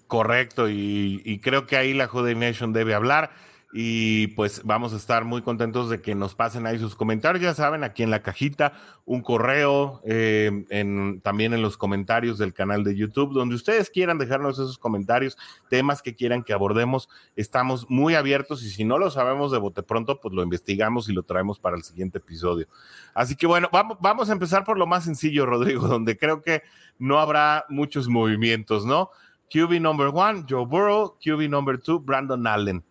Correcto, 0.06 0.68
y, 0.68 1.22
y 1.24 1.38
creo 1.38 1.66
que 1.66 1.76
ahí 1.76 1.94
la 1.94 2.06
Jude 2.06 2.34
Nation 2.34 2.72
debe 2.72 2.94
hablar 2.94 3.30
y 3.72 4.26
pues 4.28 4.62
vamos 4.64 4.92
a 4.92 4.96
estar 4.96 5.24
muy 5.24 5.40
contentos 5.40 5.88
de 5.88 6.02
que 6.02 6.14
nos 6.14 6.34
pasen 6.34 6.66
ahí 6.66 6.78
sus 6.78 6.94
comentarios. 6.94 7.42
Ya 7.42 7.54
saben, 7.54 7.84
aquí 7.84 8.02
en 8.02 8.10
la 8.10 8.22
cajita, 8.22 8.74
un 9.06 9.22
correo, 9.22 10.02
eh, 10.04 10.64
en, 10.68 11.22
también 11.22 11.54
en 11.54 11.62
los 11.62 11.78
comentarios 11.78 12.36
del 12.36 12.52
canal 12.52 12.84
de 12.84 12.94
YouTube, 12.94 13.32
donde 13.32 13.54
ustedes 13.54 13.88
quieran 13.88 14.18
dejarnos 14.18 14.58
esos 14.58 14.76
comentarios, 14.76 15.38
temas 15.70 16.02
que 16.02 16.14
quieran 16.14 16.42
que 16.42 16.52
abordemos. 16.52 17.08
Estamos 17.34 17.88
muy 17.88 18.14
abiertos 18.14 18.62
y 18.62 18.68
si 18.68 18.84
no 18.84 18.98
lo 18.98 19.10
sabemos 19.10 19.50
de 19.52 19.58
bote 19.58 19.82
pronto, 19.82 20.20
pues 20.20 20.34
lo 20.34 20.42
investigamos 20.42 21.08
y 21.08 21.14
lo 21.14 21.22
traemos 21.22 21.58
para 21.58 21.76
el 21.76 21.82
siguiente 21.82 22.18
episodio. 22.18 22.66
Así 23.14 23.36
que 23.36 23.46
bueno, 23.46 23.70
vamos, 23.72 23.96
vamos 24.02 24.28
a 24.28 24.34
empezar 24.34 24.64
por 24.64 24.78
lo 24.78 24.86
más 24.86 25.04
sencillo, 25.04 25.46
Rodrigo, 25.46 25.86
donde 25.88 26.18
creo 26.18 26.42
que 26.42 26.62
no 26.98 27.18
habrá 27.18 27.64
muchos 27.70 28.06
movimientos, 28.06 28.84
¿no? 28.84 29.10
QB 29.50 29.80
number 29.80 30.10
one, 30.12 30.44
Joe 30.48 30.66
Burrow. 30.66 31.16
QB 31.22 31.48
number 31.48 31.78
two, 31.78 31.98
Brandon 31.98 32.46
Allen. 32.46 32.82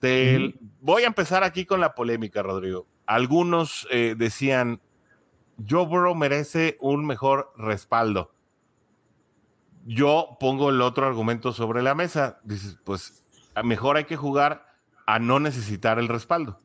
Voy 0.00 1.02
a 1.02 1.06
empezar 1.06 1.44
aquí 1.44 1.64
con 1.64 1.80
la 1.80 1.94
polémica, 1.94 2.42
Rodrigo. 2.42 2.86
Algunos 3.06 3.86
eh, 3.90 4.14
decían, 4.16 4.80
Joe 5.68 5.86
Burrow 5.86 6.14
merece 6.14 6.76
un 6.80 7.06
mejor 7.06 7.52
respaldo. 7.56 8.32
Yo 9.86 10.36
pongo 10.40 10.70
el 10.70 10.80
otro 10.80 11.06
argumento 11.06 11.52
sobre 11.52 11.82
la 11.82 11.94
mesa. 11.94 12.40
Dices, 12.42 12.76
pues 12.84 13.22
mejor 13.62 13.96
hay 13.96 14.04
que 14.04 14.16
jugar 14.16 14.66
a 15.06 15.18
no 15.18 15.38
necesitar 15.38 15.98
el 15.98 16.08
respaldo. 16.08 16.60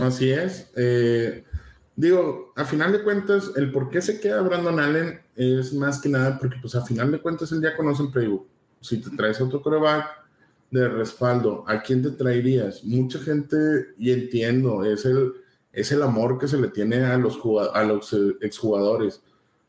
Así 0.00 0.30
es. 0.30 0.70
Eh, 0.76 1.44
digo, 1.94 2.52
a 2.56 2.64
final 2.64 2.92
de 2.92 3.02
cuentas, 3.02 3.52
el 3.56 3.70
por 3.70 3.90
qué 3.90 4.00
se 4.00 4.20
queda 4.20 4.40
Brandon 4.40 4.80
Allen 4.80 5.20
es 5.36 5.72
más 5.74 6.00
que 6.00 6.08
nada 6.08 6.38
porque, 6.38 6.56
pues, 6.60 6.74
a 6.74 6.84
final 6.84 7.10
de 7.12 7.20
cuentas, 7.20 7.52
él 7.52 7.62
ya 7.62 7.76
conoce 7.76 8.02
el 8.02 8.10
playbook. 8.10 8.46
Si 8.80 9.00
te 9.00 9.10
traes 9.10 9.40
otro 9.40 9.62
coreback, 9.62 10.25
de 10.70 10.88
respaldo, 10.88 11.64
¿a 11.66 11.80
quién 11.80 12.02
te 12.02 12.10
traerías? 12.10 12.84
Mucha 12.84 13.18
gente, 13.20 13.56
y 13.98 14.12
entiendo, 14.12 14.84
es 14.84 15.04
el, 15.04 15.32
es 15.72 15.92
el 15.92 16.02
amor 16.02 16.38
que 16.38 16.48
se 16.48 16.58
le 16.58 16.68
tiene 16.68 17.04
a 17.04 17.16
los, 17.16 17.38
a 17.72 17.84
los 17.84 18.12
eh, 18.12 18.36
exjugadores. 18.40 19.22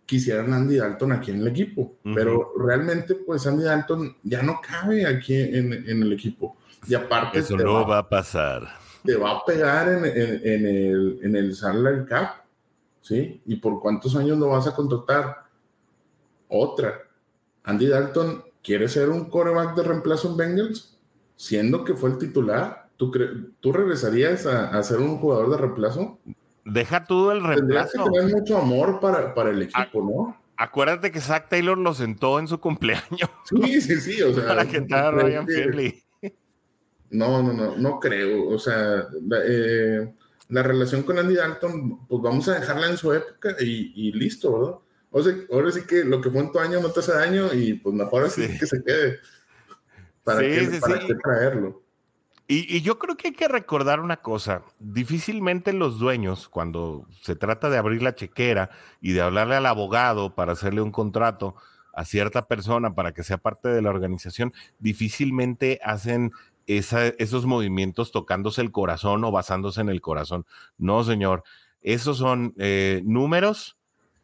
Quisieran 0.06 0.54
Andy 0.54 0.78
Dalton 0.78 1.12
aquí 1.12 1.32
en 1.32 1.42
el 1.42 1.48
equipo, 1.50 1.82
uh 1.82 2.10
-huh. 2.10 2.16
pero 2.16 2.54
realmente, 2.58 3.16
pues 3.16 3.46
Andy 3.46 3.64
Dalton 3.64 4.16
ya 4.24 4.42
no 4.42 4.60
cabe 4.62 5.06
aquí 5.06 5.36
en, 5.36 5.74
en 5.74 6.02
el 6.02 6.14
equipo. 6.14 6.56
Y 6.88 6.96
aparte, 6.96 7.40
eso 7.40 7.58
no 7.58 7.74
va, 7.74 7.84
va, 7.84 7.98
a 8.00 8.10
pasar. 8.10 8.68
Te 9.04 9.16
va 9.16 9.32
a 9.32 9.46
pegar 9.46 9.90
en, 9.90 10.06
en, 10.06 10.42
en, 10.44 10.66
el, 10.66 11.20
en 11.24 11.36
el 11.36 11.56
salary 11.56 12.06
cap, 12.06 12.46
¿sí? 13.02 13.42
¿Y 13.46 13.58
por 13.58 13.80
cuántos 13.82 14.16
años 14.16 14.38
lo 14.38 14.50
vas 14.50 14.68
a 14.68 14.74
contratar? 14.74 15.44
Otra. 16.48 17.02
Andy 17.64 17.88
Dalton 17.88 18.44
quiere 18.68 18.90
ser 18.90 19.08
un 19.08 19.30
coreback 19.30 19.78
de 19.78 19.84
reemplazo 19.84 20.30
en 20.30 20.36
Bengals, 20.36 21.00
siendo 21.38 21.86
que 21.86 21.94
fue 21.94 22.10
el 22.10 22.18
titular. 22.18 22.90
¿Tú, 22.98 23.14
tú 23.62 23.72
regresarías 23.72 24.46
a, 24.46 24.78
a, 24.78 24.84
ser 24.84 24.98
un 24.98 25.20
jugador 25.20 25.52
de 25.52 25.58
reemplazo? 25.58 26.20
Deja 26.66 27.06
todo 27.06 27.32
el 27.32 27.44
reemplazo. 27.44 27.94
Tendrías 27.94 28.12
que 28.12 28.20
tener 28.20 28.36
mucho 28.36 28.58
amor 28.58 29.00
para, 29.00 29.34
para 29.34 29.52
el 29.52 29.62
equipo, 29.62 30.04
¿no? 30.04 30.38
Acuérdate 30.58 31.12
que 31.14 31.22
Zach 31.22 31.48
Taylor 31.48 31.78
lo 31.78 31.94
sentó 31.94 32.40
en 32.40 32.50
su 32.50 32.60
cumpleaños. 32.60 33.30
Sí, 33.46 33.80
sí, 33.80 34.02
sí. 34.02 34.22
O 34.22 34.34
sea, 34.36 34.46
para 34.46 34.66
que 34.66 34.78
entrara 34.78 35.12
Ryan 35.12 35.48
Finley. 35.48 36.04
No, 37.10 37.42
no, 37.42 37.54
no, 37.54 37.78
no 37.78 38.00
creo. 38.02 38.50
O 38.50 38.60
sea, 38.60 39.08
eh, 39.46 40.14
la 40.50 40.64
relación 40.64 41.04
con 41.04 41.20
Andy 41.20 41.36
Dalton, 41.36 42.06
pues 42.06 42.22
vamos 42.22 42.50
a 42.50 42.60
dejarla 42.60 42.90
en 42.90 42.98
su 42.98 43.14
época 43.14 43.56
y, 43.62 43.94
y 43.96 44.12
listo, 44.12 44.60
¿verdad? 44.60 44.78
O 45.18 45.24
sea, 45.24 45.34
ahora 45.52 45.72
sí 45.72 45.82
que 45.88 46.04
lo 46.04 46.22
que 46.22 46.30
fue 46.30 46.42
en 46.42 46.52
tu 46.52 46.60
año 46.60 46.80
no 46.80 46.92
te 46.92 47.00
hace 47.00 47.14
daño 47.14 47.54
y 47.54 47.74
pues 47.74 47.96
mejor 47.96 48.26
así 48.26 48.48
sí. 48.48 48.60
que 48.60 48.66
se 48.68 48.84
quede. 48.84 49.20
¿Para, 50.24 50.40
sí, 50.42 50.46
qué, 50.46 50.66
sí, 50.66 50.80
para 50.80 51.00
qué 51.00 51.16
traerlo? 51.16 51.84
Y, 52.48 52.78
y, 52.78 52.82
yo 52.82 52.98
creo 52.98 53.18
que 53.18 53.30
hay 53.30 53.34
que 53.34 53.48
recordar 53.48 54.00
una 54.00 54.18
cosa. 54.18 54.62
Difícilmente 54.80 55.74
los 55.74 56.00
dueños, 56.00 56.48
cuando 56.48 57.08
se 57.22 57.36
trata 57.36 57.70
de 57.70 57.78
abrir 57.78 58.02
la 58.02 58.16
chequera 58.16 58.70
y 59.02 59.14
de 59.14 59.22
hablarle 59.22 59.56
al 59.56 59.66
abogado 59.66 60.36
para 60.36 60.54
hacerle 60.54 60.82
un 60.82 60.92
contrato 60.92 61.56
a 61.94 62.06
cierta 62.06 62.48
persona 62.48 62.94
para 62.94 63.12
que 63.12 63.24
sea 63.24 63.40
parte 63.40 63.70
de 63.70 63.82
la 63.82 63.90
organización, 63.90 64.54
difícilmente 64.78 65.80
hacen 65.84 66.32
esa, 66.68 67.08
esos 67.08 67.46
movimientos 67.46 68.12
tocándose 68.12 68.62
el 68.62 68.72
corazón 68.72 69.24
o 69.24 69.32
basándose 69.32 69.82
en 69.82 69.90
el 69.90 70.00
corazón. 70.00 70.46
No, 70.78 71.04
señor 71.04 71.44
Esos 71.82 72.18
son 72.20 72.54
eh, 72.60 73.02
números, 73.04 73.77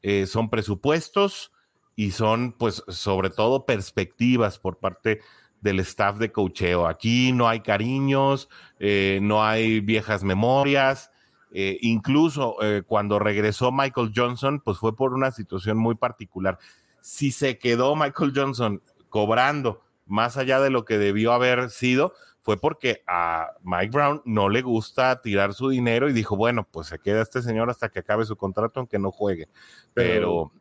eh, 0.04 0.28
son 0.28 0.50
presupuestos 0.50 1.52
y 1.96 2.12
son, 2.12 2.54
pues, 2.54 2.84
sobre 2.88 3.32
todo 3.32 3.66
perspectivas 3.66 4.60
por 4.60 4.78
parte 4.78 5.22
del 5.62 5.80
staff 5.80 6.18
de 6.18 6.32
cocheo. 6.32 6.88
Aquí 6.88 7.32
no 7.32 7.48
hay 7.48 7.62
cariños, 7.62 8.50
eh, 8.80 9.20
no 9.22 9.44
hay 9.44 9.80
viejas 9.80 10.24
memorias. 10.24 11.10
incluso 11.56 12.58
cuando 12.88 13.20
regresó 13.20 13.72
Michael 13.72 14.12
Johnson, 14.16 14.60
pues 14.60 14.80
fue 14.80 14.96
por 14.96 15.14
una 15.14 15.30
situación 15.30 15.78
muy 15.78 15.94
particular. 15.94 16.58
Si 17.00 17.32
se 17.32 17.60
quedó 17.60 17.96
Michael 17.96 18.34
Johnson 18.36 18.82
cobrando 19.10 19.84
más 20.08 20.38
allá 20.38 20.60
de 20.60 20.72
lo 20.72 20.84
que 20.84 20.98
debió 20.98 21.32
haber 21.32 21.70
sido, 21.70 22.14
fue 22.44 22.58
porque 22.58 23.04
a 23.08 23.54
Mike 23.64 23.92
Brown 23.92 24.22
no 24.26 24.50
le 24.50 24.62
gusta 24.62 25.22
tirar 25.22 25.54
su 25.54 25.70
dinero 25.70 26.10
y 26.10 26.14
dijo, 26.14 26.36
bueno, 26.36 26.68
pues 26.70 26.88
se 26.88 27.00
queda 27.00 27.22
este 27.22 27.42
señor 27.42 27.70
hasta 27.70 27.88
que 27.88 28.00
acabe 28.00 28.26
su 28.26 28.36
contrato 28.36 28.82
aunque 28.82 29.00
no 29.00 29.12
juegue. 29.12 29.48
Pero, 29.94 30.52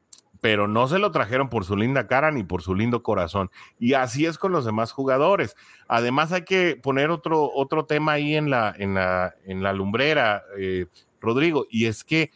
pero 0.41 0.69
no 0.69 0.87
se 0.87 1.01
lo 1.01 1.11
trajeron 1.11 1.49
por 1.49 1.65
su 1.65 1.77
linda 1.77 2.07
cara 2.07 2.31
ni 2.31 2.45
por 2.45 2.63
su 2.63 2.77
lindo 2.77 3.03
corazón. 3.03 3.51
Y 3.81 3.95
así 3.95 4.27
es 4.27 4.39
con 4.39 4.53
los 4.53 4.65
demás 4.65 4.93
jugadores. 4.93 5.57
Además 5.89 6.31
hay 6.31 6.45
que 6.45 6.79
poner 6.81 7.11
otro, 7.11 7.51
otro 7.53 7.85
tema 7.85 8.13
ahí 8.13 8.37
en 8.37 8.49
la, 8.49 8.73
en 8.79 8.95
la, 8.95 9.35
en 9.45 9.65
la 9.65 9.73
lumbrera, 9.73 10.45
eh, 10.57 10.87
Rodrigo, 11.21 11.67
y 11.69 11.87
es 11.87 12.05
que 12.05 12.31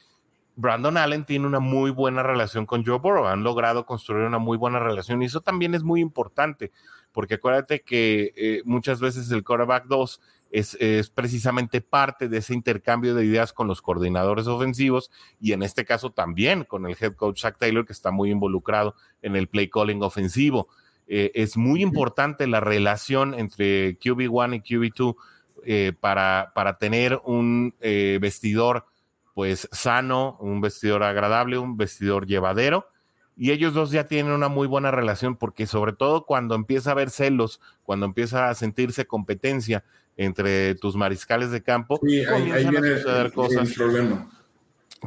Brandon 0.57 0.97
Allen 0.97 1.25
tiene 1.25 1.47
una 1.47 1.61
muy 1.61 1.91
buena 1.91 2.25
relación 2.25 2.67
con 2.67 2.85
Joe 2.85 2.99
Burrow, 2.99 3.27
han 3.27 3.45
logrado 3.45 3.87
construir 3.87 4.25
una 4.25 4.39
muy 4.39 4.57
buena 4.57 4.81
relación 4.81 5.23
y 5.23 5.27
eso 5.27 5.41
también 5.41 5.75
es 5.75 5.83
muy 5.85 6.01
importante 6.01 6.73
porque 7.17 7.37
acuérdate 7.37 7.81
que 7.81 8.35
eh, 8.37 8.61
muchas 8.67 9.01
veces 9.01 9.31
el 9.31 9.43
quarterback 9.43 9.87
2 9.87 10.21
es, 10.51 10.77
precisamente 11.15 11.81
parte 11.81 12.29
de 12.29 12.37
ese 12.37 12.53
intercambio 12.53 13.15
de 13.15 13.25
ideas 13.25 13.55
con 13.55 13.69
los 13.69 13.81
coordinadores 13.81 14.47
ofensivos 14.47 15.11
y 15.41 15.53
en 15.53 15.63
este 15.63 15.87
caso 15.87 16.11
también 16.11 16.65
con 16.65 16.85
el 16.85 16.95
head 17.01 17.15
coach 17.15 17.41
Zach 17.41 17.57
Taylor 17.57 17.87
que 17.87 17.95
está 17.95 18.11
muy 18.11 18.31
involucrado 18.31 18.97
en 19.23 19.35
el 19.35 19.49
play 19.49 19.71
calling 19.71 20.03
ofensivo. 20.03 20.69
Eh, 21.07 21.33
es 21.35 21.57
muy 21.57 21.81
importante 21.81 22.47
la 22.47 22.61
relación 22.61 23.33
entre 23.33 23.99
QB1 23.99 24.57
y 24.57 24.77
QB2 24.77 25.17
eh, 25.65 25.93
para, 25.99 26.53
para 26.55 26.77
tener 26.77 27.19
un 27.25 27.75
vestidor 27.81 28.85
pues 29.33 29.71
sano, 29.73 30.37
un 30.39 30.61
vestidor 30.61 31.03
agradable, 31.03 31.57
un 31.57 31.79
vestidor 31.79 32.27
llevadero 32.27 32.89
y 33.37 33.51
ellos 33.51 33.75
dos 33.75 33.91
ya 33.91 34.09
tienen 34.09 34.33
una 34.33 34.49
muy 34.49 34.67
buena 34.67 34.91
relación 34.91 35.37
porque 35.37 35.67
sobre 35.67 35.93
todo 35.93 36.25
cuando 36.25 36.55
empieza 36.55 36.91
a 36.91 36.93
haber 36.93 37.11
celos, 37.11 37.61
cuando 37.83 38.07
empieza 38.07 38.49
a 38.49 38.55
sentirse 38.55 39.07
competencia 39.07 39.85
entre 40.17 40.75
tus 40.77 40.97
mariscales 40.97 41.51
de 41.51 41.63
campo, 41.63 42.01
comienzan 42.01 42.77
a 42.77 42.97
suceder 42.97 43.33
cosas 43.33 43.75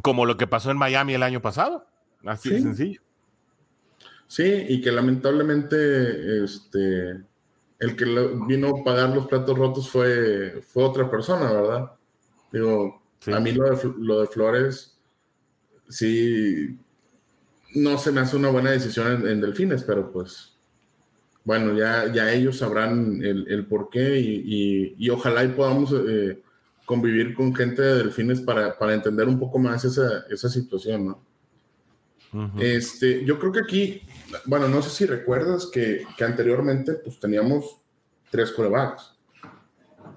como 0.02 0.24
lo 0.24 0.36
que 0.36 0.46
pasó 0.46 0.70
en 0.70 0.78
Miami 0.78 1.14
el 1.14 1.22
año 1.24 1.42
pasado, 1.42 1.86
así 2.24 2.50
de 2.50 2.62
sencillo. 2.62 3.02
Sí, 4.28 4.64
y 4.68 4.80
que 4.80 4.92
lamentablemente 4.92 6.44
este, 6.44 7.20
el 7.80 7.96
que 7.96 8.04
vino 8.46 8.68
a 8.68 8.84
pagar 8.84 9.10
los 9.10 9.26
platos 9.26 9.58
rotos 9.58 9.90
fue, 9.90 10.62
fue 10.68 10.84
otra 10.84 11.10
persona, 11.10 11.52
¿verdad? 11.52 11.92
Digo, 12.52 13.02
a 13.26 13.40
mí 13.40 13.50
lo 13.50 13.64
de, 13.64 13.92
lo 13.98 14.20
de 14.20 14.26
Flores, 14.28 14.96
sí, 15.88 16.78
no 17.74 17.98
se 17.98 18.12
me 18.12 18.20
hace 18.20 18.36
una 18.36 18.50
buena 18.50 18.70
decisión 18.70 19.26
en, 19.26 19.40
Delfines, 19.40 19.82
pero 19.84 20.10
pues 20.10 20.56
bueno, 21.44 21.76
ya, 21.76 22.12
ya 22.12 22.32
ellos 22.32 22.58
sabrán 22.58 23.22
el, 23.22 23.46
el 23.48 23.66
por 23.66 23.88
qué 23.90 24.18
y, 24.18 24.94
y, 24.98 25.10
ojalá 25.10 25.44
y 25.44 25.48
podamos 25.48 25.94
eh, 26.06 26.42
convivir 26.84 27.34
con 27.34 27.54
gente 27.54 27.82
de 27.82 27.94
Delfines 27.96 28.40
para, 28.40 28.78
para 28.78 28.94
entender 28.94 29.26
un 29.26 29.38
poco 29.38 29.58
más 29.58 29.84
esa, 29.84 30.24
esa 30.28 30.48
situación, 30.48 31.06
¿no? 31.06 31.30
Este, 32.60 33.24
yo 33.24 33.40
creo 33.40 33.50
que 33.50 33.58
aquí, 33.58 34.02
bueno, 34.44 34.68
no 34.68 34.80
sé 34.82 34.90
si 34.90 35.04
recuerdas 35.04 35.66
que, 35.66 36.04
que 36.16 36.24
anteriormente 36.24 36.92
pues 36.94 37.18
teníamos 37.18 37.78
tres 38.30 38.52
corebacks. 38.52 39.14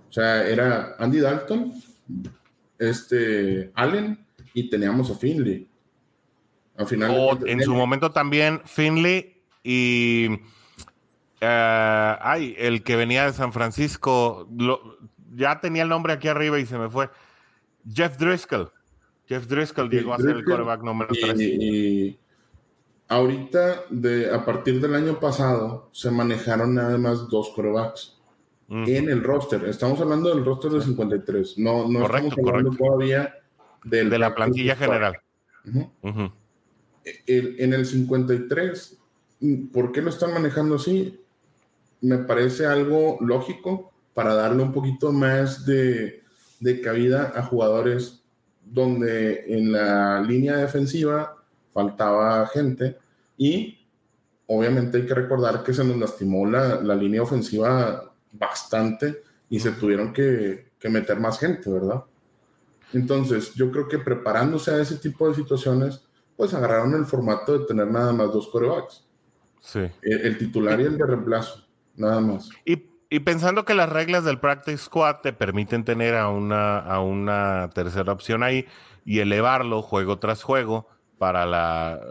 O 0.09 0.13
sea, 0.13 0.47
era 0.47 0.95
Andy 0.99 1.19
Dalton, 1.19 1.73
este, 2.77 3.71
Allen 3.73 4.23
y 4.53 4.69
teníamos 4.69 5.09
a 5.09 5.15
Finley 5.15 5.67
o 6.77 7.37
en 7.45 7.61
su 7.61 7.73
momento 7.73 8.11
también 8.11 8.61
Finley 8.65 9.41
y 9.63 10.39
eh, 11.39 12.15
ay, 12.21 12.55
el 12.57 12.83
que 12.83 12.95
venía 12.95 13.25
de 13.25 13.33
San 13.33 13.51
Francisco, 13.51 14.47
ya 15.35 15.59
tenía 15.59 15.83
el 15.83 15.89
nombre 15.89 16.13
aquí 16.13 16.29
arriba 16.29 16.57
y 16.59 16.65
se 16.65 16.77
me 16.77 16.89
fue. 16.89 17.09
Jeff 17.91 18.17
Driscoll. 18.17 18.71
Jeff 19.27 19.45
Driscoll 19.47 19.89
llegó 19.89 20.13
a 20.13 20.19
ser 20.19 20.37
el 20.37 20.45
quarterback 20.45 20.81
número 20.83 21.09
3. 21.13 21.39
Y, 21.39 22.17
ahorita, 23.09 23.83
de, 23.89 24.33
a 24.33 24.45
partir 24.45 24.79
del 24.81 24.95
año 24.95 25.19
pasado, 25.19 25.89
se 25.91 26.11
manejaron 26.11 26.75
nada 26.75 26.97
más 26.97 27.27
dos 27.29 27.49
quarterbacks 27.49 28.17
en 28.69 29.09
el 29.09 29.21
roster. 29.21 29.65
Estamos 29.65 29.99
hablando 29.99 30.33
del 30.33 30.43
roster 30.43 30.71
de 30.71 30.81
53. 30.81 31.57
No, 31.57 31.87
no 31.87 32.05
estamos 32.05 32.33
hablando 32.37 32.71
todavía 32.71 33.35
de 33.83 34.17
la 34.17 34.33
plantilla 34.33 34.75
general 34.75 35.17
en 37.27 37.73
el 37.73 37.85
53, 37.85 38.97
¿por 39.71 39.91
qué 39.91 40.01
lo 40.01 40.09
están 40.09 40.33
manejando 40.33 40.75
así? 40.75 41.19
Me 42.01 42.19
parece 42.19 42.65
algo 42.65 43.17
lógico 43.21 43.91
para 44.13 44.33
darle 44.35 44.63
un 44.63 44.71
poquito 44.71 45.11
más 45.11 45.65
de, 45.65 46.23
de 46.59 46.81
cabida 46.81 47.33
a 47.35 47.43
jugadores 47.43 48.21
donde 48.65 49.53
en 49.53 49.71
la 49.71 50.21
línea 50.21 50.57
defensiva 50.57 51.35
faltaba 51.73 52.45
gente 52.47 52.97
y 53.37 53.79
obviamente 54.47 54.97
hay 54.97 55.05
que 55.05 55.13
recordar 55.13 55.63
que 55.63 55.73
se 55.73 55.83
nos 55.83 55.97
lastimó 55.97 56.45
la, 56.45 56.81
la 56.81 56.95
línea 56.95 57.21
ofensiva 57.21 58.13
bastante 58.31 59.21
y 59.49 59.59
se 59.59 59.71
tuvieron 59.71 60.13
que, 60.13 60.71
que, 60.79 60.89
meter 60.89 61.19
más 61.19 61.39
gente, 61.39 61.69
¿verdad? 61.69 62.03
Entonces, 62.93 63.53
yo 63.53 63.71
creo 63.71 63.87
que 63.87 63.99
preparándose 63.99 64.71
a 64.71 64.81
ese 64.81 64.97
tipo 64.97 65.27
de 65.27 65.35
situaciones, 65.35 66.01
pues 66.35 66.53
agarraron 66.53 66.93
el 66.95 67.05
formato 67.05 67.57
de 67.57 67.65
tener 67.65 67.87
nada 67.87 68.13
más 68.13 68.31
dos 68.31 68.47
corebacks. 68.49 69.05
Sí. 69.59 69.81
El, 70.01 70.37
titular 70.37 70.79
y 70.79 70.83
el 70.83 70.97
de 70.97 71.05
reemplazo, 71.05 71.65
nada 71.95 72.19
más. 72.19 72.49
Y, 72.65 72.77
pensando 73.19 73.63
que 73.63 73.75
las 73.75 73.89
reglas 73.89 74.23
del 74.23 74.39
Practice 74.39 74.79
Squad 74.79 75.17
te 75.21 75.33
permiten 75.33 75.85
tener 75.85 76.15
a 76.15 76.29
una, 76.29 76.79
a 76.79 76.99
una 76.99 77.69
tercera 77.73 78.11
opción 78.11 78.41
ahí 78.41 78.65
y 79.05 79.19
elevarlo 79.19 79.83
juego 79.83 80.17
tras 80.17 80.41
juego 80.41 80.87
para 81.19 81.45
la, 81.45 82.01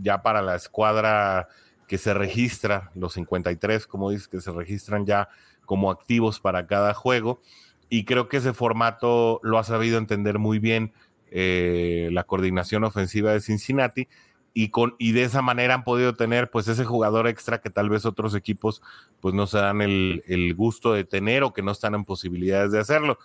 ya 0.00 0.22
para 0.22 0.40
la 0.42 0.54
escuadra 0.54 1.48
que 1.86 1.98
se 1.98 2.14
registra, 2.14 2.90
los 2.94 3.14
53, 3.14 3.86
como 3.86 4.10
dices, 4.10 4.28
que 4.28 4.40
se 4.40 4.52
registran 4.52 5.04
ya 5.04 5.28
como 5.66 5.90
activos 5.90 6.40
para 6.40 6.66
cada 6.66 6.94
juego. 6.94 7.40
Y 7.88 8.04
creo 8.04 8.28
que 8.28 8.38
ese 8.38 8.54
formato 8.54 9.40
lo 9.42 9.58
ha 9.58 9.64
sabido 9.64 9.98
entender 9.98 10.38
muy 10.38 10.58
bien 10.58 10.92
eh, 11.36 12.10
la 12.12 12.22
coordinación 12.22 12.84
ofensiva 12.84 13.32
de 13.32 13.40
Cincinnati 13.40 14.06
y, 14.52 14.68
con, 14.68 14.94
y 15.00 15.10
de 15.10 15.24
esa 15.24 15.42
manera 15.42 15.74
han 15.74 15.82
podido 15.82 16.14
tener 16.14 16.48
pues 16.48 16.68
ese 16.68 16.84
jugador 16.84 17.26
extra 17.26 17.60
que 17.60 17.70
tal 17.70 17.90
vez 17.90 18.06
otros 18.06 18.36
equipos 18.36 18.82
pues 19.18 19.34
no 19.34 19.48
se 19.48 19.58
dan 19.58 19.82
el, 19.82 20.54
gusto 20.56 20.92
de 20.92 21.02
tener 21.02 21.42
o 21.42 21.52
que 21.52 21.62
no 21.62 21.72
están 21.72 21.96
en 21.96 22.04
posibilidades 22.04 22.70
de 22.70 22.78
hacerlo. 22.78 23.18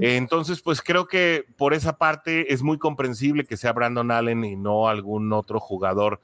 entonces 0.00 0.62
pues 0.62 0.80
creo 0.80 1.06
que 1.06 1.44
por 1.58 1.74
esa 1.74 1.98
parte 1.98 2.50
es 2.50 2.62
muy 2.62 2.78
comprensible 2.78 3.44
que 3.44 3.58
sea 3.58 3.74
Brandon 3.74 4.10
Allen 4.10 4.42
y 4.42 4.56
no 4.56 4.88
algún 4.88 5.30
otro 5.34 5.60
jugador 5.60 6.18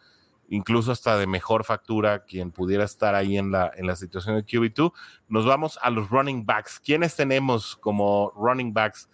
incluso 0.48 0.90
hasta 0.90 1.18
de 1.18 1.26
mejor 1.26 1.64
factura, 1.64 2.24
quien 2.24 2.50
pudiera 2.50 2.84
estar 2.84 3.14
ahí 3.14 3.36
en 3.36 3.50
la, 3.50 3.70
en 3.76 3.86
la 3.86 3.96
situación 3.96 4.36
de 4.36 4.46
QB2. 4.46 4.92
Nos 5.28 5.44
vamos 5.44 5.78
a 5.82 5.90
los 5.90 6.08
running 6.08 6.46
backs. 6.46 6.80
¿Quiénes 6.80 7.16
tenemos 7.16 7.76
como 7.76 8.32
running 8.36 8.72
backs 8.72 9.08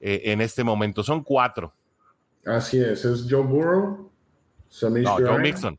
eh, 0.00 0.22
en 0.24 0.40
este 0.40 0.64
momento. 0.64 1.02
Son 1.02 1.22
cuatro. 1.22 1.74
Así 2.44 2.78
es, 2.78 3.04
es 3.04 3.26
Joe 3.28 3.42
Burrow, 3.42 4.10
no, 4.82 5.16
Joe 5.16 5.38
Mixon. 5.38 5.78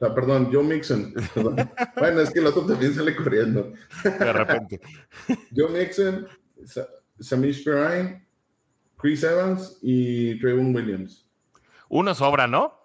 Ah, 0.00 0.14
perdón, 0.14 0.50
Joe 0.50 0.64
Mixon. 0.64 1.12
bueno, 1.96 2.20
es 2.20 2.30
que 2.30 2.38
el 2.38 2.46
otro 2.46 2.64
también 2.64 2.94
sale 2.94 3.14
corriendo. 3.14 3.72
De 4.02 4.32
repente. 4.32 4.80
Joe 5.54 5.68
Mixon, 5.70 6.26
Samish 7.18 7.62
Perrine, 7.62 8.26
Chris 8.96 9.22
Evans 9.22 9.78
y 9.82 10.38
Trayvon 10.40 10.74
Williams. 10.74 11.26
Uno 11.90 12.14
sobra, 12.14 12.46
¿no? 12.46 12.78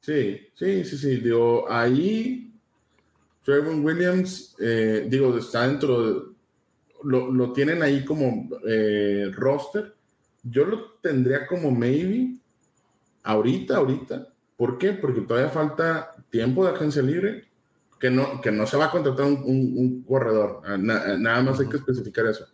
Sí, 0.00 0.48
sí, 0.54 0.84
sí, 0.84 0.98
sí. 0.98 1.16
Digo, 1.16 1.70
ahí 1.70 2.52
Trayvon 3.42 3.84
Williams, 3.84 4.54
eh, 4.60 5.06
digo, 5.08 5.36
está 5.38 5.66
dentro 5.66 6.02
de, 6.02 6.20
lo, 7.04 7.30
lo 7.30 7.52
tienen 7.52 7.82
ahí 7.82 8.04
como 8.04 8.48
eh, 8.68 9.30
roster 9.32 9.94
yo 10.42 10.64
lo 10.64 10.92
tendría 11.02 11.46
como 11.46 11.70
maybe 11.70 12.36
ahorita, 13.22 13.76
ahorita. 13.76 14.28
¿Por 14.56 14.78
qué? 14.78 14.92
Porque 14.92 15.22
todavía 15.22 15.50
falta 15.50 16.12
tiempo 16.30 16.64
de 16.64 16.72
agencia 16.72 17.02
libre, 17.02 17.48
que 17.98 18.10
no, 18.10 18.40
que 18.40 18.50
no 18.50 18.66
se 18.66 18.76
va 18.76 18.86
a 18.86 18.90
contratar 18.90 19.26
un, 19.26 20.04
corredor. 20.06 20.62
Ah, 20.64 20.76
nada 20.76 21.42
más 21.42 21.60
hay 21.60 21.68
que 21.68 21.76
especificar 21.76 22.26
eso. 22.26 22.46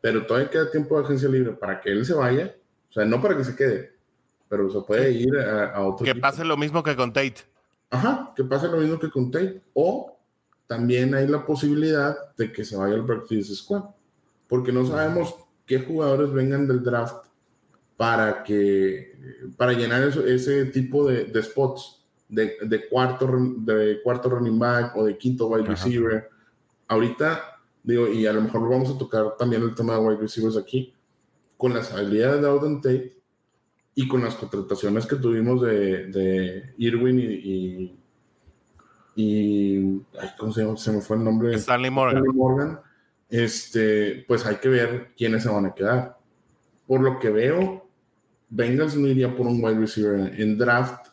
Pero 0.00 0.26
todavía 0.26 0.50
queda 0.50 0.70
tiempo 0.70 0.98
de 0.98 1.04
agencia 1.04 1.28
libre 1.28 1.52
para 1.52 1.80
que 1.80 1.90
él 1.90 2.04
se 2.04 2.14
vaya, 2.14 2.54
o 2.90 2.92
sea, 2.92 3.04
no 3.04 3.20
para 3.22 3.36
que 3.36 3.44
se 3.44 3.54
quede, 3.54 3.92
pero 4.48 4.68
se 4.70 4.80
puede 4.80 5.12
ir 5.12 5.38
a, 5.38 5.80
otro. 5.80 6.04
Que 6.04 6.14
pase 6.14 6.44
lo 6.44 6.56
mismo 6.56 6.82
que 6.82 6.96
con 6.96 7.12
Tate. 7.12 7.42
Ajá, 7.90 8.32
que 8.34 8.44
pase 8.44 8.68
lo 8.68 8.78
mismo 8.78 8.98
que 8.98 9.10
con 9.10 9.30
Tate. 9.30 9.62
O 9.74 10.18
también 10.66 11.14
hay 11.14 11.26
la 11.26 11.44
posibilidad 11.44 12.16
de 12.36 12.52
que 12.52 12.64
se 12.64 12.76
vaya 12.76 12.94
al 12.94 13.06
practice 13.06 13.54
squad, 13.54 13.84
porque 14.48 14.72
no 14.72 14.86
sabemos 14.86 15.36
qué 15.66 15.78
jugadores 15.80 16.32
vengan 16.32 16.66
del 16.66 16.82
draft 16.82 17.26
para 17.96 18.42
que 18.42 19.12
para 19.56 19.72
llenar 19.72 20.02
ese 20.02 20.66
tipo 20.66 21.06
de, 21.06 21.42
spots 21.42 22.04
de, 22.28 22.88
cuarto 22.90 23.28
de 23.58 24.00
cuarto 24.02 24.28
running 24.30 24.58
back 24.58 24.96
o 24.96 25.04
de 25.04 25.16
quinto 25.16 25.46
wide 25.48 25.66
receiver. 25.66 26.28
Ahorita 26.88 27.60
digo 27.82 28.08
y 28.08 28.26
a 28.26 28.32
lo 28.32 28.42
mejor 28.42 28.68
vamos 28.68 28.90
a 28.90 28.98
tocar 28.98 29.36
también 29.36 29.62
el 29.62 29.74
tema 29.74 29.94
de 29.94 30.00
wide 30.00 30.20
receivers 30.20 30.56
aquí 30.56 30.92
con 31.56 31.74
las 31.74 31.92
habilidades 31.92 32.40
de 32.40 32.48
Auden 32.48 32.80
Tate 32.80 33.16
y 33.94 34.08
con 34.08 34.22
las 34.22 34.34
contrataciones 34.34 35.06
que 35.06 35.16
tuvimos 35.16 35.60
de, 35.62 36.06
de 36.06 36.74
Irwin 36.78 37.20
y 37.20 37.98
y 39.14 40.00
¿cómo 40.38 40.52
se, 40.52 40.62
llama? 40.62 40.76
se 40.76 40.92
me 40.92 41.00
fue 41.00 41.16
el 41.16 41.24
nombre. 41.24 41.54
Stanley 41.54 41.90
Morgan. 41.90 42.24
Morgan. 42.34 42.80
Este, 43.32 44.26
pues 44.28 44.44
hay 44.44 44.56
que 44.56 44.68
ver 44.68 45.08
quiénes 45.16 45.42
se 45.42 45.48
van 45.48 45.64
a 45.64 45.74
quedar. 45.74 46.18
Por 46.86 47.00
lo 47.00 47.18
que 47.18 47.30
veo, 47.30 47.88
Bengals 48.50 48.94
no 48.94 49.08
iría 49.08 49.34
por 49.34 49.46
un 49.46 49.64
wide 49.64 49.80
receiver 49.80 50.38
en 50.38 50.58
draft, 50.58 51.08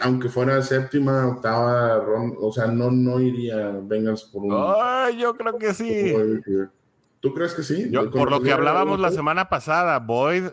aunque 0.00 0.30
fuera 0.30 0.62
séptima, 0.62 1.28
octava 1.28 1.98
ronda, 1.98 2.36
o 2.40 2.50
sea, 2.50 2.68
no, 2.68 2.90
no 2.90 3.20
iría 3.20 3.70
Bengals 3.82 4.24
por 4.24 4.44
un. 4.44 4.54
Ay, 4.54 5.18
yo 5.18 5.34
creo 5.34 5.58
que 5.58 5.74
sí. 5.74 6.14
¿Tú 7.20 7.34
crees 7.34 7.52
que 7.52 7.62
sí? 7.62 7.92
por 8.10 8.30
lo 8.30 8.40
que 8.40 8.50
hablábamos 8.50 8.98
la 8.98 9.10
semana 9.10 9.50
pasada, 9.50 9.98
Boyd 9.98 10.44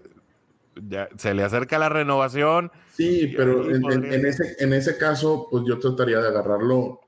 se 1.18 1.34
le 1.34 1.44
acerca 1.44 1.80
la 1.80 1.88
renovación. 1.88 2.74
Sí, 2.94 3.34
pero 3.38 3.74
en, 3.74 4.26
ese, 4.26 4.58
en 4.60 4.74
ese 4.74 4.98
caso, 4.98 5.48
pues 5.50 5.64
yo 5.66 5.80
trataría 5.80 6.20
de 6.20 6.28
agarrarlo. 6.28 7.00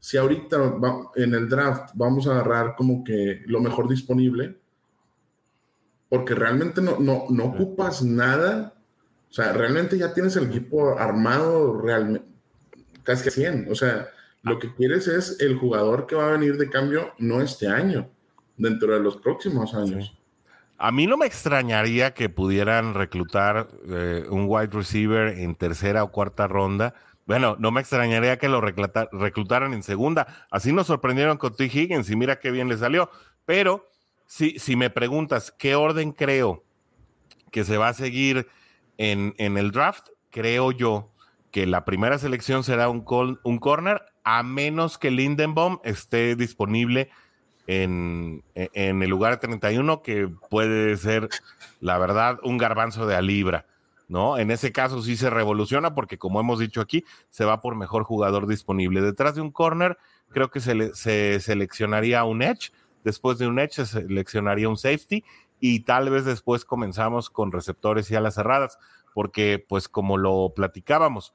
Si 0.00 0.16
ahorita 0.16 0.76
en 1.16 1.34
el 1.34 1.48
draft 1.48 1.90
vamos 1.94 2.26
a 2.26 2.32
agarrar 2.32 2.74
como 2.76 3.02
que 3.02 3.42
lo 3.46 3.60
mejor 3.60 3.88
disponible, 3.88 4.56
porque 6.08 6.34
realmente 6.34 6.80
no, 6.80 6.98
no, 6.98 7.24
no 7.30 7.44
ocupas 7.44 8.02
nada. 8.02 8.74
O 9.30 9.32
sea, 9.32 9.52
realmente 9.52 9.98
ya 9.98 10.14
tienes 10.14 10.36
el 10.36 10.46
equipo 10.46 10.98
armado 10.98 11.80
realmente 11.80 12.28
casi 13.08 13.24
que 13.24 13.30
100. 13.30 13.68
O 13.70 13.74
sea, 13.74 14.08
lo 14.42 14.58
que 14.58 14.74
quieres 14.74 15.08
es 15.08 15.40
el 15.40 15.56
jugador 15.56 16.06
que 16.06 16.14
va 16.14 16.28
a 16.28 16.32
venir 16.32 16.58
de 16.58 16.68
cambio, 16.68 17.14
no 17.18 17.40
este 17.40 17.66
año, 17.66 18.10
dentro 18.56 18.92
de 18.92 19.00
los 19.00 19.16
próximos 19.16 19.74
años. 19.74 20.14
A 20.76 20.92
mí 20.92 21.06
no 21.06 21.16
me 21.16 21.26
extrañaría 21.26 22.12
que 22.12 22.28
pudieran 22.28 22.94
reclutar 22.94 23.68
eh, 23.88 24.26
un 24.30 24.44
wide 24.46 24.68
receiver 24.68 25.38
en 25.38 25.56
tercera 25.56 26.04
o 26.04 26.12
cuarta 26.12 26.46
ronda. 26.46 26.94
Bueno, 27.28 27.56
no 27.58 27.70
me 27.70 27.82
extrañaría 27.82 28.38
que 28.38 28.48
lo 28.48 28.62
reclutaran 28.62 29.74
en 29.74 29.82
segunda. 29.82 30.46
Así 30.50 30.72
nos 30.72 30.86
sorprendieron 30.86 31.36
con 31.36 31.54
T. 31.54 31.66
Higgins 31.66 32.08
y 32.08 32.16
mira 32.16 32.40
qué 32.40 32.50
bien 32.50 32.70
le 32.70 32.78
salió. 32.78 33.10
Pero 33.44 33.86
si, 34.26 34.76
me 34.76 34.88
preguntas 34.88 35.52
qué 35.52 35.74
orden 35.74 36.12
creo 36.12 36.64
que 37.52 37.64
se 37.64 37.76
va 37.76 37.88
a 37.88 37.92
seguir 37.92 38.48
en, 38.96 39.34
el 39.36 39.72
draft, 39.72 40.08
creo 40.30 40.72
yo 40.72 41.12
que 41.50 41.66
la 41.66 41.84
primera 41.84 42.16
selección 42.16 42.64
será 42.64 42.88
un, 42.88 43.04
un 43.42 43.58
corner, 43.58 44.00
a 44.24 44.42
menos 44.42 44.96
que 44.96 45.10
Lindenbaum 45.10 45.80
esté 45.84 46.34
disponible 46.34 47.10
en, 47.66 48.42
en, 48.54 49.02
el 49.02 49.10
lugar 49.10 49.38
31, 49.38 50.00
que 50.00 50.28
puede 50.48 50.96
ser, 50.96 51.28
la 51.82 51.98
verdad, 51.98 52.38
un 52.42 52.56
garbanzo 52.56 53.06
de 53.06 53.16
a 53.16 53.20
libra, 53.20 53.66
¿no? 54.08 54.38
En 54.38 54.50
ese 54.50 54.72
caso 54.72 55.02
sí 55.02 55.16
se 55.16 55.30
revoluciona 55.30 55.94
porque, 55.94 56.18
como 56.18 56.40
hemos 56.40 56.58
dicho 56.58 56.80
aquí, 56.80 57.04
se 57.30 57.44
va 57.44 57.60
por 57.60 57.76
mejor 57.76 58.04
jugador 58.04 58.46
disponible. 58.46 59.00
Detrás 59.00 59.34
de 59.34 59.40
un 59.40 59.52
corner, 59.52 59.98
creo 60.30 60.50
que 60.50 60.60
se, 60.60 60.94
se 60.94 61.40
seleccionaría 61.40 62.24
un 62.24 62.42
edge, 62.42 62.72
después 63.04 63.38
de 63.38 63.46
un 63.46 63.58
edge 63.58 63.74
se 63.74 63.86
seleccionaría 63.86 64.68
un 64.68 64.76
safety 64.76 65.24
y 65.60 65.80
tal 65.80 66.10
vez 66.10 66.24
después 66.24 66.64
comenzamos 66.64 67.30
con 67.30 67.52
receptores 67.52 68.10
y 68.10 68.16
alas 68.16 68.34
cerradas, 68.34 68.78
porque 69.14 69.64
pues 69.68 69.88
como 69.88 70.16
lo 70.16 70.52
platicábamos, 70.54 71.34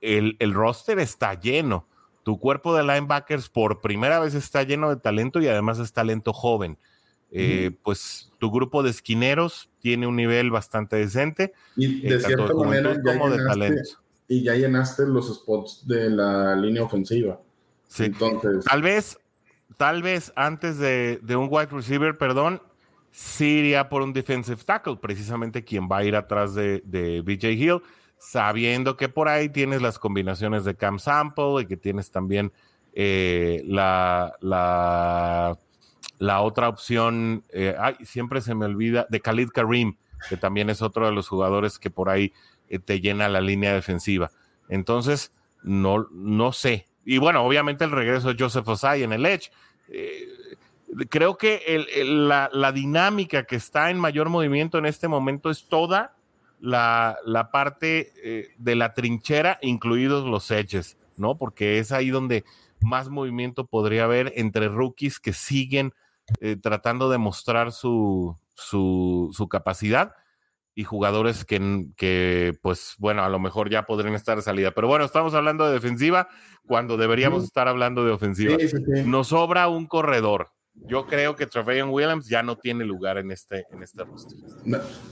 el, 0.00 0.36
el 0.38 0.54
roster 0.54 0.98
está 0.98 1.34
lleno 1.34 1.86
tu 2.22 2.38
cuerpo 2.38 2.74
de 2.74 2.82
linebackers 2.82 3.48
por 3.48 3.80
primera 3.80 4.20
vez 4.20 4.34
está 4.34 4.62
lleno 4.62 4.90
de 4.90 4.96
talento 4.96 5.40
y 5.40 5.48
además 5.48 5.78
es 5.78 5.92
talento 5.92 6.32
joven. 6.32 6.78
Eh, 7.32 7.70
pues 7.82 8.32
tu 8.38 8.50
grupo 8.50 8.82
de 8.82 8.90
esquineros 8.90 9.70
tiene 9.80 10.06
un 10.06 10.16
nivel 10.16 10.50
bastante 10.50 10.96
decente. 10.96 11.52
Y 11.76 12.00
de 12.00 12.20
cierta 12.20 12.52
manera 12.54 12.96
ya 13.04 13.14
llenaste, 13.14 13.82
Y 14.28 14.42
ya 14.42 14.54
llenaste 14.54 15.06
los 15.06 15.32
spots 15.32 15.86
de 15.86 16.10
la 16.10 16.56
línea 16.56 16.82
ofensiva. 16.82 17.40
Sí. 17.88 18.04
Entonces. 18.04 18.64
Tal 18.64 18.82
vez, 18.82 19.18
tal 19.76 20.02
vez 20.02 20.32
antes 20.36 20.78
de, 20.78 21.20
un 21.28 21.48
wide 21.50 21.68
receiver, 21.70 22.18
perdón, 22.18 22.62
sí 23.10 23.58
iría 23.58 23.88
por 23.88 24.02
un 24.02 24.12
defensive 24.12 24.62
tackle, 24.64 24.96
precisamente 24.96 25.64
quien 25.64 25.88
va 25.88 25.98
a 25.98 26.04
ir 26.04 26.16
atrás 26.16 26.54
de, 26.54 26.82
de 26.84 27.20
BJ 27.20 27.52
Hill 27.52 27.82
sabiendo 28.20 28.98
que 28.98 29.08
por 29.08 29.28
ahí 29.28 29.48
tienes 29.48 29.80
las 29.80 29.98
combinaciones 29.98 30.64
de 30.64 30.76
Cam 30.76 30.98
Sample 30.98 31.62
y 31.62 31.66
que 31.66 31.78
tienes 31.78 32.10
también 32.10 32.52
eh, 32.92 33.62
la, 33.66 34.36
la, 34.40 35.58
la, 36.20 36.40
otra 36.42 36.68
opción, 36.68 37.44
eh, 37.50 37.74
ay, 37.78 37.96
siempre 38.04 38.40
se 38.40 38.54
me 38.54 38.66
olvida, 38.66 39.06
de 39.10 39.20
Khalid 39.20 39.48
Karim, 39.48 39.96
que 40.28 40.36
también 40.36 40.70
es 40.70 40.82
otro 40.82 41.06
de 41.06 41.12
los 41.12 41.28
jugadores 41.28 41.78
que 41.78 41.90
por 41.90 42.08
ahí 42.08 42.32
eh, 42.68 42.78
te 42.78 43.00
llena 43.00 43.28
la 43.28 43.40
línea 43.40 43.74
defensiva. 43.74 44.30
Entonces, 44.68 45.32
no, 45.62 46.06
no 46.12 46.52
sé. 46.52 46.86
Y 47.04 47.18
bueno, 47.18 47.44
obviamente 47.44 47.84
el 47.84 47.90
regreso 47.90 48.28
de 48.32 48.36
Joseph 48.38 48.68
Osai 48.68 49.02
en 49.02 49.12
el 49.12 49.26
Edge. 49.26 49.50
creo 51.08 51.36
que 51.36 51.84
la, 52.04 52.48
la 52.52 52.72
dinámica 52.72 53.44
que 53.44 53.56
está 53.56 53.90
en 53.90 53.98
mayor 53.98 54.28
movimiento 54.28 54.78
en 54.78 54.86
este 54.86 55.08
momento 55.08 55.50
es 55.50 55.66
toda 55.66 56.14
la, 56.60 57.18
la 57.24 57.50
parte 57.50 58.12
eh, 58.22 58.48
de 58.58 58.74
la 58.76 58.94
trinchera, 58.94 59.58
incluidos 59.62 60.26
los 60.26 60.50
edges, 60.50 60.96
¿no? 61.16 61.36
Porque 61.36 61.78
es 61.78 61.90
ahí 61.92 62.10
donde 62.10 62.44
más 62.80 63.08
movimiento 63.08 63.66
podría 63.66 64.04
haber 64.04 64.32
entre 64.36 64.68
rookies 64.68 65.18
que 65.18 65.32
siguen 65.32 65.92
eh, 66.40 66.56
tratando 66.56 67.10
de 67.10 67.18
mostrar 67.18 67.72
su, 67.72 68.36
su, 68.54 69.30
su, 69.32 69.48
capacidad 69.48 70.14
y 70.74 70.84
jugadores 70.84 71.44
que, 71.44 71.86
que, 71.96 72.56
pues, 72.62 72.94
bueno, 72.98 73.22
a 73.22 73.28
lo 73.28 73.38
mejor 73.38 73.70
ya 73.70 73.86
podrían 73.86 74.14
estar 74.14 74.36
de 74.36 74.42
salida. 74.42 74.72
Pero 74.72 74.88
bueno, 74.88 75.04
estamos 75.04 75.34
hablando 75.34 75.66
de 75.66 75.72
defensiva 75.72 76.28
cuando 76.66 76.96
deberíamos 76.96 77.44
estar 77.44 77.68
hablando 77.68 78.04
de 78.04 78.12
ofensiva. 78.12 78.56
Nos 79.04 79.28
sobra 79.28 79.68
un 79.68 79.86
corredor. 79.86 80.50
Yo 80.74 81.06
creo 81.06 81.36
que 81.36 81.46
Trevelyan 81.46 81.90
Williams 81.90 82.28
ya 82.28 82.42
no 82.42 82.56
tiene 82.56 82.84
lugar 82.84 83.18
en 83.18 83.32
este, 83.32 83.66
en 83.70 83.82
este 83.82 84.04
roster. 84.04 84.38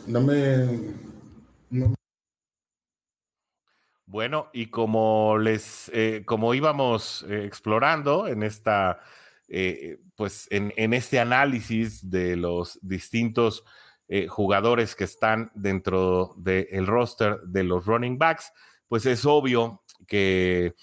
no 0.07 0.20
me 0.20 0.94
bueno, 4.09 4.48
y 4.54 4.66
como 4.66 5.37
les, 5.37 5.90
eh, 5.92 6.22
como 6.24 6.54
íbamos 6.54 7.26
eh, 7.28 7.44
explorando 7.44 8.26
en 8.26 8.42
esta, 8.42 9.00
eh, 9.48 9.98
pues 10.14 10.46
en, 10.50 10.92
este 10.92 11.20
análisis 11.20 12.08
de 12.08 12.37
los 12.37 12.78
distintos 12.82 13.64
jugadores 14.28 14.96
que 14.96 15.04
están 15.04 15.50
dentro 15.54 16.34
del 16.38 16.87
roster 16.87 17.40
de 17.42 17.62
los 17.62 17.84
running 17.84 18.16
backs, 18.16 18.50
pues 18.88 19.04
es 19.04 19.26
obvio 19.26 19.82
que 20.06 20.74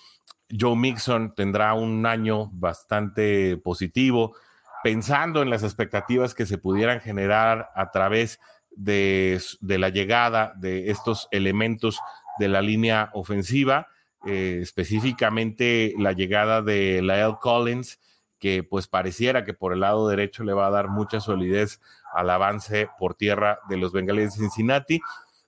Joe 0.49 0.75
Mixon 0.75 1.34
tendrá 1.36 1.73
un 1.73 2.06
año 2.06 2.49
bastante 2.54 3.58
positivo, 3.58 4.36
pensando 4.84 5.41
en 5.41 5.49
las 5.49 5.63
expectativas 5.63 6.36
que 6.36 6.45
se 6.45 6.58
pudieran 6.58 7.01
generar 7.01 7.71
a 7.75 7.89
través 7.91 8.39
de, 8.75 9.41
la 9.62 9.89
llegada 9.89 10.54
de 10.58 10.91
estos 10.91 11.28
elementos 11.32 11.99
de 12.39 12.49
la 12.49 12.62
línea 12.62 13.10
ofensiva, 13.13 13.88
eh, 14.25 14.60
específicamente 14.62 15.93
la 15.97 16.12
llegada 16.12 16.62
de 16.62 17.01
Lyle 17.01 17.38
Collins, 17.41 17.99
que 18.39 18.63
pues 18.63 18.88
pareciera 18.88 19.45
que 19.45 19.54
por 19.54 19.74
el 19.74 19.82
lado 19.82 20.08
derecho 20.08 20.43
le 20.43 20.54
va 20.54 20.67
a 20.67 20.71
dar 20.71 20.89
mucha 20.89 21.19
solidez 21.19 21.80
al 22.13 22.30
avance 22.30 22.89
por 22.99 23.16
tierra 23.16 23.59
de 23.70 23.78
los 23.78 23.91
Bengales 23.91 24.34
de 24.34 24.39
Cincinnati. 24.39 25.01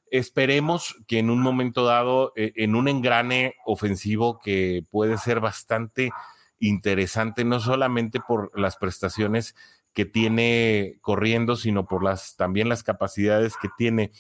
Esperemos 0.09 0.95
que 1.07 1.19
en 1.19 1.29
un 1.29 1.41
momento 1.41 1.85
dado, 1.85 2.31
eh, 2.35 2.53
en 2.55 2.75
un 2.75 2.87
engrane 2.87 3.55
ofensivo 3.65 4.39
que 4.39 4.83
puede 4.89 5.17
ser 5.17 5.41
bastante 5.41 6.11
interesante, 6.59 7.43
no 7.43 7.59
solamente 7.59 8.19
por 8.19 8.57
las 8.57 8.77
prestaciones 8.77 9.53
que 9.93 10.05
tiene 10.05 10.97
corriendo, 11.01 11.55
sino 11.55 11.87
por 11.87 12.03
las 12.03 12.35
también 12.35 12.69
las 12.69 12.83
capacidades 12.83 13.55
que 13.61 13.69
tiene 13.77 14.11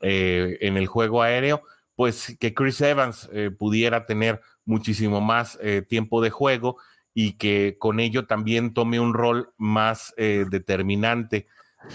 eh, 0.00 0.58
en 0.60 0.76
el 0.76 0.86
juego 0.86 1.22
aéreo, 1.22 1.62
pues 1.94 2.36
que 2.38 2.52
Chris 2.52 2.80
Evans 2.80 3.28
eh, 3.32 3.50
pudiera 3.50 4.06
tener 4.06 4.40
muchísimo 4.64 5.20
más 5.20 5.58
tiempo 5.88 6.20
de 6.20 6.30
juego 6.30 6.76
y 7.14 7.34
que 7.34 7.76
con 7.78 8.00
ello 8.00 8.26
también 8.26 8.72
tome 8.72 9.00
un 9.00 9.14
rol 9.14 9.52
más 9.56 10.14
determinante 10.16 11.46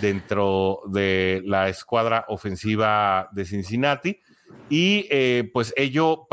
dentro 0.01 0.81
de 0.87 1.41
la 1.45 1.69
escuadra 1.69 2.25
ofensiva 2.27 3.29
de 3.31 3.45
Cincinnati. 3.45 4.19
Y 4.69 5.07
eh, 5.09 5.49
pues 5.53 5.73
ello, 5.77 6.27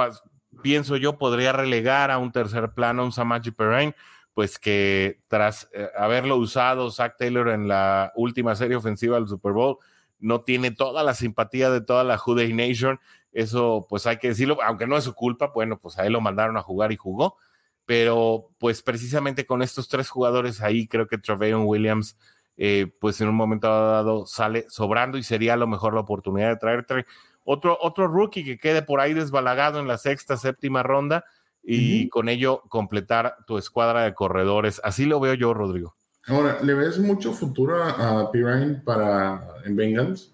pienso 0.63 0.97
yo, 0.97 1.19
podría 1.19 1.53
relegar 1.53 2.11
a 2.11 2.19
un 2.19 2.33
tercer 2.33 2.73
plano 2.73 3.03
a 3.03 3.05
un 3.05 3.13
Samaji 3.13 3.51
Perrine, 3.51 3.95
pues 4.35 4.59
que 4.59 5.21
tras 5.29 5.69
eh, 5.75 5.89
haberlo 5.97 6.37
usado 6.37 6.91
Zach 6.91 7.17
Taylor 7.19 7.51
en 7.51 7.69
la 7.69 8.13
última 8.17 8.55
serie 8.55 8.77
ofensiva 8.77 9.17
del 9.17 9.29
Super 9.29 9.53
Bowl, 9.53 9.79
no 10.19 10.43
tiene 10.43 10.71
toda 10.71 11.03
la 11.03 11.15
simpatía 11.15 11.71
de 11.71 11.81
toda 11.81 12.05
la 12.05 12.17
Juday 12.17 12.53
Nation. 12.53 12.99
Eso, 13.33 13.87
pues 13.89 14.07
hay 14.07 14.19
que 14.19 14.29
decirlo, 14.29 14.59
aunque 14.63 14.87
no 14.87 14.97
es 14.97 15.05
su 15.05 15.15
culpa, 15.15 15.51
bueno, 15.55 15.79
pues 15.79 15.99
a 15.99 16.07
él 16.07 16.13
lo 16.13 16.21
mandaron 16.21 16.57
a 16.57 16.63
jugar 16.63 16.93
y 16.93 16.97
jugó. 16.97 17.37
Pero, 17.85 18.51
pues 18.59 18.83
precisamente 18.83 19.45
con 19.45 19.63
estos 19.63 19.89
tres 19.89 20.09
jugadores 20.09 20.61
ahí, 20.61 20.87
creo 20.87 21.09
que 21.09 21.19
Trevelyan 21.19 21.65
Williams, 21.65 22.17
eh, 22.57 22.93
pues 23.01 23.21
en 23.21 23.29
un 23.29 23.35
momento 23.35 23.69
dado 23.69 24.27
sale 24.27 24.67
sobrando 24.69 25.19
y 25.19 25.23
sería 25.23 25.55
a 25.55 25.57
lo 25.57 25.67
mejor 25.67 25.95
la 25.95 26.01
oportunidad 26.01 26.51
de 26.51 26.57
traerte 26.57 27.07
otro, 27.45 27.79
otro 27.81 28.07
rookie 28.07 28.45
que 28.45 28.59
quede 28.59 28.83
por 28.83 29.01
ahí 29.01 29.15
desbalagado 29.15 29.81
en 29.81 29.89
la 29.89 29.99
sexta, 29.99 30.37
séptima 30.37 30.83
ronda 30.83 31.25
y 31.65 32.09
con 32.09 32.29
ello 32.29 32.63
completar 32.69 33.37
tu 33.47 33.57
escuadra 33.57 34.03
de 34.03 34.15
corredores. 34.15 34.81
Así 34.83 35.05
lo 35.05 35.21
veo 35.21 35.35
yo, 35.35 35.55
Rodrigo. 35.55 35.95
Ahora, 36.27 36.59
¿le 36.63 36.75
ves 36.75 36.99
mucho 36.99 37.33
futuro 37.33 37.83
a, 37.83 38.31
Pirine 38.33 38.81
para 38.85 39.41
en 39.65 39.77
Bengals? 39.77 40.33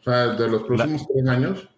O 0.00 0.02
sea, 0.04 0.28
de 0.28 0.48
los 0.48 0.62
próximos 0.62 1.06
tres 1.06 1.26
años. 1.26 1.68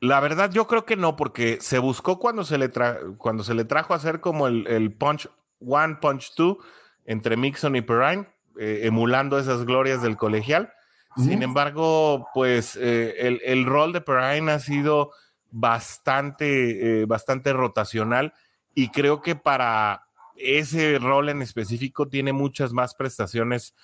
La 0.00 0.18
verdad, 0.20 0.50
yo 0.50 0.66
creo 0.66 0.86
que 0.86 0.96
no, 0.96 1.14
porque 1.14 1.58
se 1.60 1.78
buscó 1.78 2.18
cuando 2.18 2.42
se 2.44 2.56
le, 2.56 2.70
cuando 3.18 3.44
se 3.44 3.52
le 3.52 3.66
trajo 3.66 3.92
a 3.92 3.96
hacer 3.96 4.20
como 4.20 4.46
el, 4.46 4.94
Punch 4.94 5.28
One, 5.60 5.98
Punch 6.00 6.34
Two 6.34 6.58
entre 7.04 7.36
Mixon 7.36 7.76
y 7.76 7.82
Pirine, 7.82 8.26
eh, 8.58 8.80
emulando 8.84 9.38
esas 9.38 9.66
glorias 9.66 10.00
del 10.00 10.16
colegial. 10.16 10.72
Sin 11.16 11.42
embargo, 11.42 12.28
pues 12.32 12.76
eh, 12.76 13.14
el, 13.18 13.42
el, 13.44 13.66
rol 13.66 13.92
de 13.92 14.00
Pirine 14.00 14.52
ha 14.52 14.58
sido 14.58 15.10
bastante, 15.50 17.02
eh, 17.02 17.04
bastante 17.04 17.52
rotacional 17.52 18.32
y 18.74 18.88
creo 18.90 19.20
que 19.20 19.34
para 19.34 20.06
ese 20.36 20.98
rol 20.98 21.28
en 21.28 21.42
específico 21.42 22.08
tiene 22.08 22.32
muchas 22.32 22.72
más 22.72 22.94
prestaciones 22.94 23.74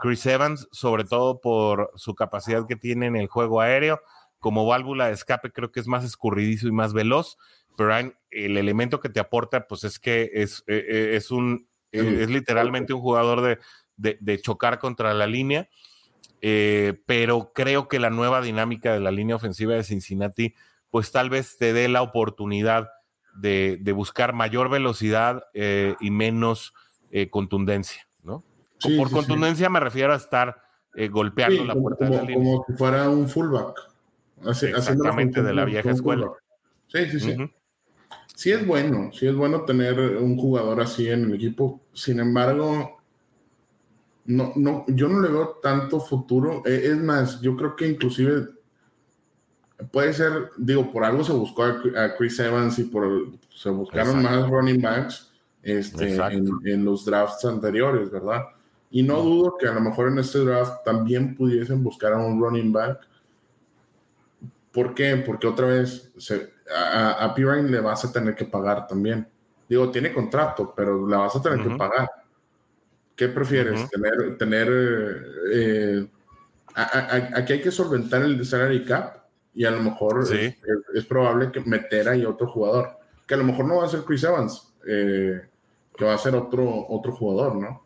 Chris 0.00 0.26
Evans, 0.26 0.68
sobre 0.70 1.04
todo 1.04 1.40
por 1.40 1.92
su 1.94 2.14
capacidad 2.14 2.66
que 2.66 2.76
tiene 2.76 3.06
en 3.06 3.16
el 3.16 3.26
juego 3.26 3.60
aéreo. 3.62 4.02
Como 4.42 4.66
válvula 4.66 5.06
de 5.06 5.14
escape 5.14 5.52
creo 5.52 5.72
que 5.72 5.80
es 5.80 5.86
más 5.86 6.04
escurridizo 6.04 6.68
y 6.68 6.72
más 6.72 6.92
veloz, 6.92 7.38
pero 7.78 7.96
el 7.96 8.56
elemento 8.58 9.00
que 9.00 9.08
te 9.08 9.20
aporta 9.20 9.66
pues 9.66 9.84
es 9.84 9.98
que 9.98 10.30
es, 10.34 10.62
eh, 10.66 11.12
es 11.14 11.30
un, 11.30 11.66
es 11.90 12.28
literalmente 12.28 12.92
un 12.92 13.00
jugador 13.00 13.40
de, 13.40 14.18
de, 14.20 14.40
chocar 14.40 14.78
contra 14.78 15.14
la 15.14 15.26
línea. 15.26 15.70
pero 17.06 17.52
creo 17.54 17.88
que 17.88 17.98
la 17.98 18.10
nueva 18.10 18.42
dinámica 18.42 18.92
de 18.92 19.00
la 19.00 19.10
línea 19.10 19.36
ofensiva 19.36 19.74
de 19.74 19.84
Cincinnati 19.84 20.54
pues 20.90 21.10
tal 21.10 21.30
vez 21.30 21.56
te 21.56 21.72
dé 21.72 21.88
la 21.88 22.02
oportunidad 22.02 22.90
de, 23.34 23.92
buscar 23.96 24.34
mayor 24.34 24.68
velocidad 24.68 25.44
eh, 25.54 25.96
y 26.00 26.10
menos 26.10 26.74
eh, 27.10 27.30
contundencia, 27.30 28.06
¿no? 28.22 28.44
por 28.98 29.10
contundencia 29.10 29.70
me 29.70 29.80
refiero 29.80 30.12
a 30.12 30.16
estar 30.16 30.60
eh, 30.94 31.08
golpeando 31.08 31.64
la 31.64 31.74
puerta 31.74 32.04
como, 32.04 32.10
de 32.10 32.16
la 32.16 32.28
línea. 32.28 32.44
Como 32.44 32.64
si 32.66 32.72
fuera 32.74 33.08
un 33.08 33.28
fullback. 33.28 33.91
Exactamente, 34.46 35.42
de 35.42 35.54
la 35.54 35.64
vieja 35.64 35.90
escuela. 35.90 36.28
Sí, 36.88 37.06
sí, 37.10 37.20
sí. 37.20 37.36
Sí 38.34 38.50
es 38.50 38.66
bueno, 38.66 39.10
sí 39.12 39.26
es 39.26 39.34
bueno 39.34 39.64
tener 39.64 39.98
un 39.98 40.36
jugador 40.36 40.80
así 40.80 41.08
en 41.08 41.24
el 41.24 41.34
equipo. 41.34 41.80
Sin 41.92 42.18
embargo, 42.18 43.00
no, 44.24 44.52
no, 44.56 44.84
yo 44.88 45.08
no 45.08 45.20
le 45.20 45.28
veo 45.28 45.58
tanto 45.62 46.00
futuro. 46.00 46.62
Es 46.64 46.96
más, 46.96 47.40
yo 47.40 47.56
creo 47.56 47.76
que 47.76 47.88
inclusive 47.88 48.48
puede 49.90 50.12
ser, 50.12 50.50
digo, 50.56 50.92
por 50.92 51.04
algo 51.04 51.24
se 51.24 51.32
buscó 51.32 51.64
a, 51.64 52.14
Chris 52.16 52.38
Evans 52.38 52.78
y 52.78 52.84
por 52.84 53.28
se 53.50 53.70
buscaron 53.70 54.22
más 54.22 54.48
running 54.48 54.80
backs 54.80 55.30
este, 55.62 56.16
en, 56.16 56.84
los 56.84 57.04
drafts 57.04 57.44
anteriores, 57.44 58.10
¿verdad? 58.10 58.42
Y 58.90 59.02
no 59.02 59.22
dudo 59.22 59.56
que 59.58 59.66
a 59.66 59.72
lo 59.72 59.80
mejor 59.80 60.08
en 60.08 60.18
este 60.18 60.40
draft 60.40 60.84
también 60.84 61.34
pudiesen 61.34 61.82
buscar 61.82 62.12
a 62.12 62.18
un 62.18 62.40
running 62.40 62.72
back. 62.72 63.00
¿Por 64.72 64.94
qué? 64.94 65.16
Porque 65.16 65.46
otra 65.46 65.66
vez 65.66 66.12
a, 66.74 67.24
a 67.24 67.34
Pirine 67.34 67.68
le 67.68 67.80
vas 67.80 68.04
a 68.04 68.12
tener 68.12 68.34
que 68.34 68.44
pagar 68.44 68.86
también. 68.86 69.26
Digo, 69.68 69.90
tiene 69.90 70.12
contrato, 70.12 70.72
pero 70.76 71.06
la 71.06 71.18
vas 71.18 71.36
a 71.36 71.42
tener 71.42 71.62
que 71.62 71.76
pagar. 71.76 72.10
¿Qué 73.14 73.28
prefieres? 73.28 73.88
Tener, 73.90 74.36
tener 74.38 74.68
eh, 75.52 76.06
aquí 76.74 77.54
hay 77.54 77.60
que 77.60 77.70
solventar 77.70 78.22
el 78.22 78.44
salary 78.44 78.84
cap 78.84 79.18
y 79.54 79.64
a 79.64 79.70
lo 79.70 79.82
mejor 79.82 80.24
es, 80.32 81.04
probable 81.06 81.50
que 81.52 81.60
meter 81.60 82.08
ahí 82.08 82.24
otro 82.24 82.46
jugador, 82.46 82.90
que 83.26 83.34
a 83.34 83.36
lo 83.36 83.44
mejor 83.44 83.66
no 83.66 83.76
va 83.76 83.84
a 83.84 83.88
ser 83.88 84.00
Chris 84.02 84.24
Evans, 84.24 84.74
eh, 84.86 85.42
que 85.96 86.04
va 86.04 86.14
a 86.14 86.18
ser 86.18 86.34
otro, 86.34 86.86
otro 86.88 87.12
jugador, 87.12 87.56
¿no? 87.56 87.84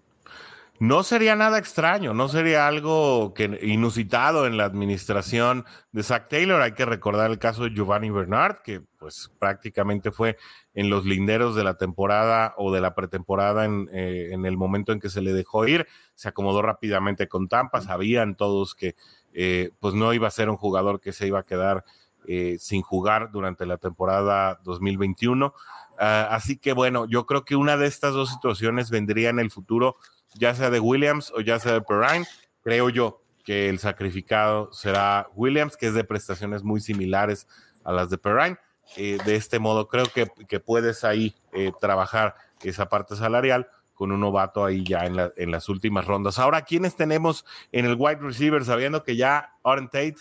No 0.79 1.03
sería 1.03 1.37
nada 1.37 1.59
extraño, 1.59 2.13
no 2.13 2.29
sería 2.29 2.67
algo 2.67 3.33
que, 3.35 3.59
inusitado 3.63 4.47
en 4.47 4.57
la 4.57 4.65
administración 4.65 5.65
de 5.93 6.03
Zach 6.03 6.29
Taylor. 6.29 6.61
Hay 6.61 6.73
que 6.73 6.85
recordar 6.85 7.31
el 7.31 7.39
caso 7.39 7.65
de 7.65 7.75
Giovanni 7.75 8.11
Bernard, 8.11 8.59
que 8.63 8.83
pues 8.99 9.31
prácticamente 9.39 10.11
fue 10.11 10.37
en 10.75 10.91
los 10.91 11.05
linderos 11.05 11.57
de 11.57 11.65
la 11.65 11.79
temporada 11.79 12.55
o 12.59 12.73
de 12.73 12.81
la 12.81 12.95
pretemporada 12.95 13.65
en, 13.65 13.89
eh, 13.93 14.31
en 14.33 14.45
el 14.45 14.57
momento 14.57 14.93
en 14.93 15.01
que 15.01 15.09
se 15.09 15.23
le 15.23 15.33
dejó 15.33 15.67
ir. 15.67 15.87
Se 16.15 16.29
acomodó 16.29 16.63
rápidamente 16.63 17.29
con 17.29 17.49
Tampa, 17.49 17.81
sabían 17.81 18.37
todos 18.37 18.75
que 18.75 18.95
eh, 19.39 19.71
pues 19.81 19.95
no 19.95 20.15
iba 20.15 20.27
a 20.27 20.31
ser 20.31 20.49
un 20.49 20.57
jugador 20.57 20.99
que 21.01 21.13
se 21.13 21.27
iba 21.27 21.41
a 21.41 21.45
quedar 21.45 21.85
eh, 22.27 22.57
sin 22.59 22.81
jugar 22.83 23.31
durante 23.31 23.67
la 23.67 23.77
temporada 23.77 24.59
2021. 24.65 25.55
Ah, 25.99 26.29
así 26.31 26.57
que 26.57 26.73
bueno, 26.73 27.07
yo 27.07 27.27
creo 27.27 27.45
que 27.45 27.55
una 27.55 27.77
de 27.77 27.87
estas 27.87 28.15
dos 28.15 28.31
situaciones 28.31 28.91
vendría 28.91 29.29
en 29.31 29.39
el 29.39 29.51
futuro, 29.51 29.97
ya 30.39 30.55
sea 30.55 30.71
de 30.71 30.81
Williams 30.81 31.33
o 31.35 31.41
ya 31.41 31.59
sea 31.59 31.73
de 31.73 31.81
Perrine. 31.81 32.27
Creo 32.63 32.89
yo 32.91 33.23
que 33.45 33.69
el 33.69 33.79
sacrificado 33.79 34.73
será 34.73 35.29
Williams, 35.35 35.77
que 35.77 35.87
es 35.89 35.95
de 35.95 36.05
prestaciones 36.05 36.63
muy 36.63 36.81
similares 36.81 37.47
a 37.85 37.93
las 37.93 38.11
de 38.11 38.19
Perrine. 38.19 38.57
Eh, 38.97 39.19
de 39.25 39.37
este 39.37 39.59
modo, 39.59 39.89
creo 39.89 40.07
que, 40.07 40.29
que 40.49 40.61
puedes 40.61 41.05
ahí 41.05 41.35
trabajar 41.81 42.35
esa 42.63 42.89
parte 42.89 43.17
salarial 43.17 43.69
con 43.95 44.13
un 44.13 44.21
novato 44.21 44.65
ahí 44.65 44.85
ya 44.85 45.07
en, 45.07 45.17
en, 45.37 45.51
las 45.51 45.69
últimas 45.69 46.05
rondas. 46.05 46.39
Ahora, 46.39 46.63
¿quiénes 46.63 46.97
tenemos 46.97 47.45
en 47.73 47.87
el 47.87 47.97
wide 47.99 48.19
receiver 48.21 48.63
sabiendo 48.65 49.03
que 49.03 49.17
ya 49.17 49.55
Aaron 49.65 49.87
Tate 49.87 50.17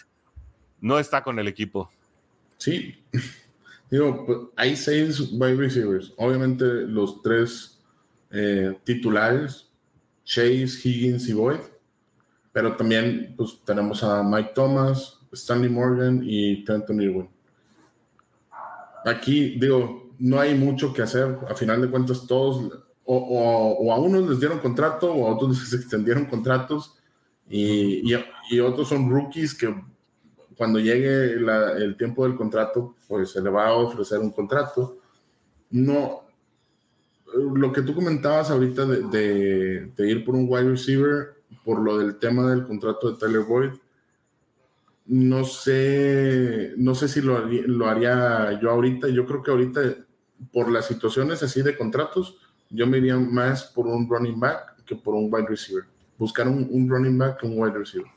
no 0.79 0.97
está 0.97 1.23
con 1.23 1.39
el 1.39 1.47
equipo? 1.47 1.91
Sí, 2.57 3.03
digo, 3.91 4.25
pues, 4.25 4.37
hay 4.55 4.75
seis 4.75 5.19
wide 5.33 5.57
receivers. 5.57 6.13
Obviamente 6.17 6.65
los 6.65 7.21
tres 7.21 7.83
eh, 8.31 8.77
titulares, 8.83 9.69
Chase, 10.25 10.79
Higgins 10.83 11.29
y 11.29 11.33
Boyd, 11.33 11.59
pero 12.51 12.75
también 12.75 13.33
pues, 13.37 13.61
tenemos 13.63 14.03
a 14.03 14.23
Mike 14.23 14.51
Thomas, 14.53 15.19
Stanley 15.31 15.69
Morgan 15.69 16.21
y 16.23 16.63
Trenton 16.65 17.01
Irwin. 17.01 17.29
Aquí, 19.05 19.57
digo, 19.59 20.11
no 20.17 20.39
hay 20.39 20.55
mucho 20.55 20.91
que 20.91 21.03
hacer. 21.03 21.37
A 21.47 21.53
final 21.53 21.81
de 21.81 21.89
cuentas, 21.89 22.25
todos 22.27 22.71
o, 23.05 23.93
a 23.93 23.99
unos 23.99 24.27
les 24.27 24.39
dieron 24.39 24.59
contrato 24.59 25.13
o 25.13 25.27
a 25.27 25.35
otros 25.35 25.59
les 25.71 25.73
extendieron 25.73 26.25
contratos 26.25 26.97
y, 27.47 28.11
y, 28.49 28.59
otros 28.59 28.89
son 28.89 29.07
rookies 29.07 29.53
que 29.53 29.75
cuando 30.57 30.79
llegue 30.79 31.33
el 31.33 31.95
tiempo 31.97 32.25
del 32.25 32.35
contrato, 32.35 32.95
pues 33.07 33.31
se 33.31 33.41
le 33.41 33.51
va 33.51 33.67
a 33.67 33.73
ofrecer 33.73 34.19
un 34.19 34.31
contrato. 34.31 34.97
No, 35.69 36.24
lo 37.33 37.71
que 37.73 37.81
tú 37.81 37.95
comentabas 37.95 38.49
ahorita 38.49 38.85
de, 38.85 39.91
de, 39.95 40.09
ir 40.09 40.23
por 40.23 40.35
un 40.35 40.45
wide 40.47 40.69
receiver, 40.69 41.35
por 41.63 41.81
lo 41.81 41.97
del 41.97 42.17
tema 42.17 42.49
del 42.49 42.65
contrato 42.65 43.11
de 43.11 43.17
Tyler 43.17 43.41
Boyd, 43.41 43.71
no 45.07 45.43
sé, 45.43 46.73
no 46.77 46.95
sé 46.95 47.07
si 47.07 47.21
lo, 47.21 47.37
haría 47.87 48.59
yo 48.59 48.71
ahorita. 48.71 49.07
Yo 49.09 49.25
creo 49.25 49.43
que 49.43 49.51
ahorita, 49.51 49.81
por 50.51 50.71
las 50.71 50.87
situaciones 50.87 51.43
así 51.43 51.61
de 51.61 51.77
contratos, 51.77 52.37
yo 52.69 52.87
me 52.87 52.97
iría 52.97 53.17
más 53.17 53.65
por 53.65 53.87
un 53.87 54.09
running 54.09 54.39
back 54.39 54.83
que 54.85 54.95
por 54.95 55.13
un 55.13 55.31
wide 55.31 55.47
receiver. 55.47 55.83
Buscar 56.17 56.47
un, 56.47 56.89
running 56.89 57.17
back 57.17 57.39
que 57.39 57.45
un 57.45 57.59
wide 57.59 57.77
receiver. 57.77 58.07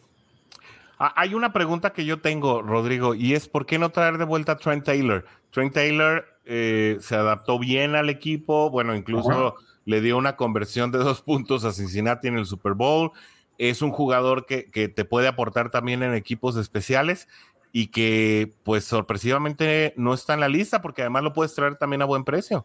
Ah, 0.99 1.13
hay 1.17 1.35
una 1.35 1.53
pregunta 1.53 1.93
que 1.93 2.05
yo 2.05 2.21
tengo, 2.21 2.63
Rodrigo, 2.63 3.15
y 3.15 3.35
es 3.35 3.49
¿por 3.49 3.67
qué 3.67 3.79
no 3.79 3.91
traer 3.91 4.19
de 4.19 4.25
vuelta 4.25 4.53
a 4.53 4.57
Trent 4.57 4.85
Taylor? 4.85 5.25
Trent 5.51 5.73
Taylor 5.73 6.25
eh, 6.49 6.97
se 7.01 7.15
adaptó 7.15 7.59
bien 7.59 7.95
al 7.95 8.09
equipo, 8.09 8.71
bueno, 8.71 8.97
incluso 8.97 9.55
le 9.85 10.01
dio 10.01 10.17
una 10.17 10.37
conversión 10.37 10.91
de 10.91 10.99
dos 10.99 11.21
puntos 11.23 11.65
a 11.65 11.73
Cincinnati 11.73 12.29
en 12.29 12.39
el 12.39 12.47
Super 12.47 12.73
Bowl. 12.73 13.13
Es 13.59 13.83
un 13.83 13.91
jugador 13.91 14.47
que, 14.47 14.71
que 14.71 14.89
te 14.89 15.05
puede 15.05 15.29
aportar 15.29 15.71
también 15.71 16.03
en 16.03 16.15
equipos 16.15 16.57
especiales 16.57 17.29
y 17.73 17.89
que 17.89 18.55
pues 18.63 18.85
sorpresivamente 18.85 19.93
no 19.97 20.15
está 20.15 20.35
en 20.35 20.41
la 20.41 20.49
lista 20.49 20.81
porque 20.81 21.03
además 21.03 21.25
lo 21.25 21.35
puedes 21.35 21.55
traer 21.55 21.77
también 21.77 22.03
a 22.03 22.07
buen 22.07 22.25
precio. 22.25 22.65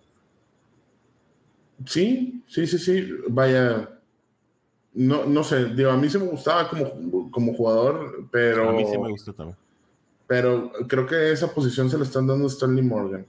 Sí, 1.86 2.42
sí, 2.48 2.66
sí, 2.68 2.78
sí. 2.78 3.10
Vaya, 3.28 3.90
no, 4.94 5.26
no 5.26 5.44
sé, 5.44 5.66
digo, 5.74 5.92
a 5.92 5.98
mí 5.98 6.10
se 6.10 6.20
me 6.20 6.28
gustaba 6.28 6.70
como, 6.70 7.32
como 7.32 7.54
jugador, 7.54 8.28
pero... 8.32 8.70
A 8.70 8.74
mí 8.74 8.86
sí 8.90 8.98
me 8.98 9.10
gusta 9.10 9.34
también. 9.34 9.58
Pero 10.28 10.72
creo 10.88 11.06
que 11.06 11.32
esa 11.32 11.54
posición 11.54 11.90
se 11.90 11.98
le 11.98 12.06
están 12.06 12.28
dando 12.28 12.46
a 12.46 12.48
Stanley 12.48 12.84
Morgan. 12.84 13.28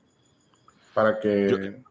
Para 0.95 1.21
que. 1.21 1.83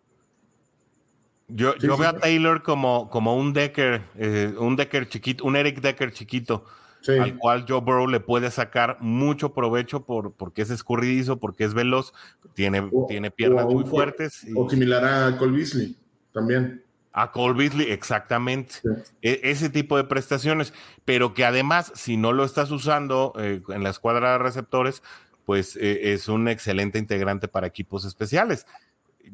Yo, 1.49 1.75
yo, 1.77 1.97
veo 1.97 2.09
a 2.09 2.17
Taylor 2.17 2.63
como, 2.63 3.09
como 3.09 3.35
un 3.35 3.53
Decker, 3.53 4.01
eh, 4.17 4.55
un 4.57 4.75
Decker 4.75 5.07
chiquito, 5.07 5.43
un 5.43 5.55
Eric 5.55 5.81
Decker 5.81 6.11
chiquito, 6.11 6.65
al 7.07 7.37
cual 7.37 7.65
Joe 7.67 7.81
Burrow 7.81 8.07
le 8.07 8.21
puede 8.21 8.49
sacar 8.49 8.97
mucho 9.01 9.53
provecho 9.53 10.05
por, 10.05 10.31
porque 10.33 10.63
es 10.63 10.71
escurridizo, 10.71 11.39
porque 11.39 11.65
es 11.65 11.73
veloz, 11.73 12.13
tiene, 12.55 12.89
tiene 13.07 13.29
piernas 13.29 13.65
muy 13.65 13.83
fuertes. 13.83 14.47
O 14.55 14.67
similar 14.69 15.03
a 15.05 15.37
Cole 15.37 15.57
Beasley 15.57 15.95
también. 16.31 16.81
A 17.11 17.31
Cole 17.31 17.53
Beasley, 17.53 17.91
exactamente. 17.91 18.75
E, 19.21 19.41
ese 19.43 19.69
tipo 19.69 19.97
de 19.97 20.05
prestaciones, 20.05 20.73
pero 21.05 21.35
que 21.35 21.45
además, 21.45 21.91
si 21.93 22.17
no 22.17 22.31
lo 22.31 22.45
estás 22.45 22.71
usando 22.71 23.33
eh, 23.37 23.61
en 23.67 23.83
la 23.83 23.91
escuadra 23.91 24.31
de 24.31 24.37
receptores, 24.39 25.03
pues 25.45 25.75
eh, 25.75 26.13
es 26.13 26.27
un 26.27 26.47
excelente 26.47 26.97
integrante 26.97 27.47
para 27.47 27.67
equipos 27.67 28.05
especiales. 28.05 28.65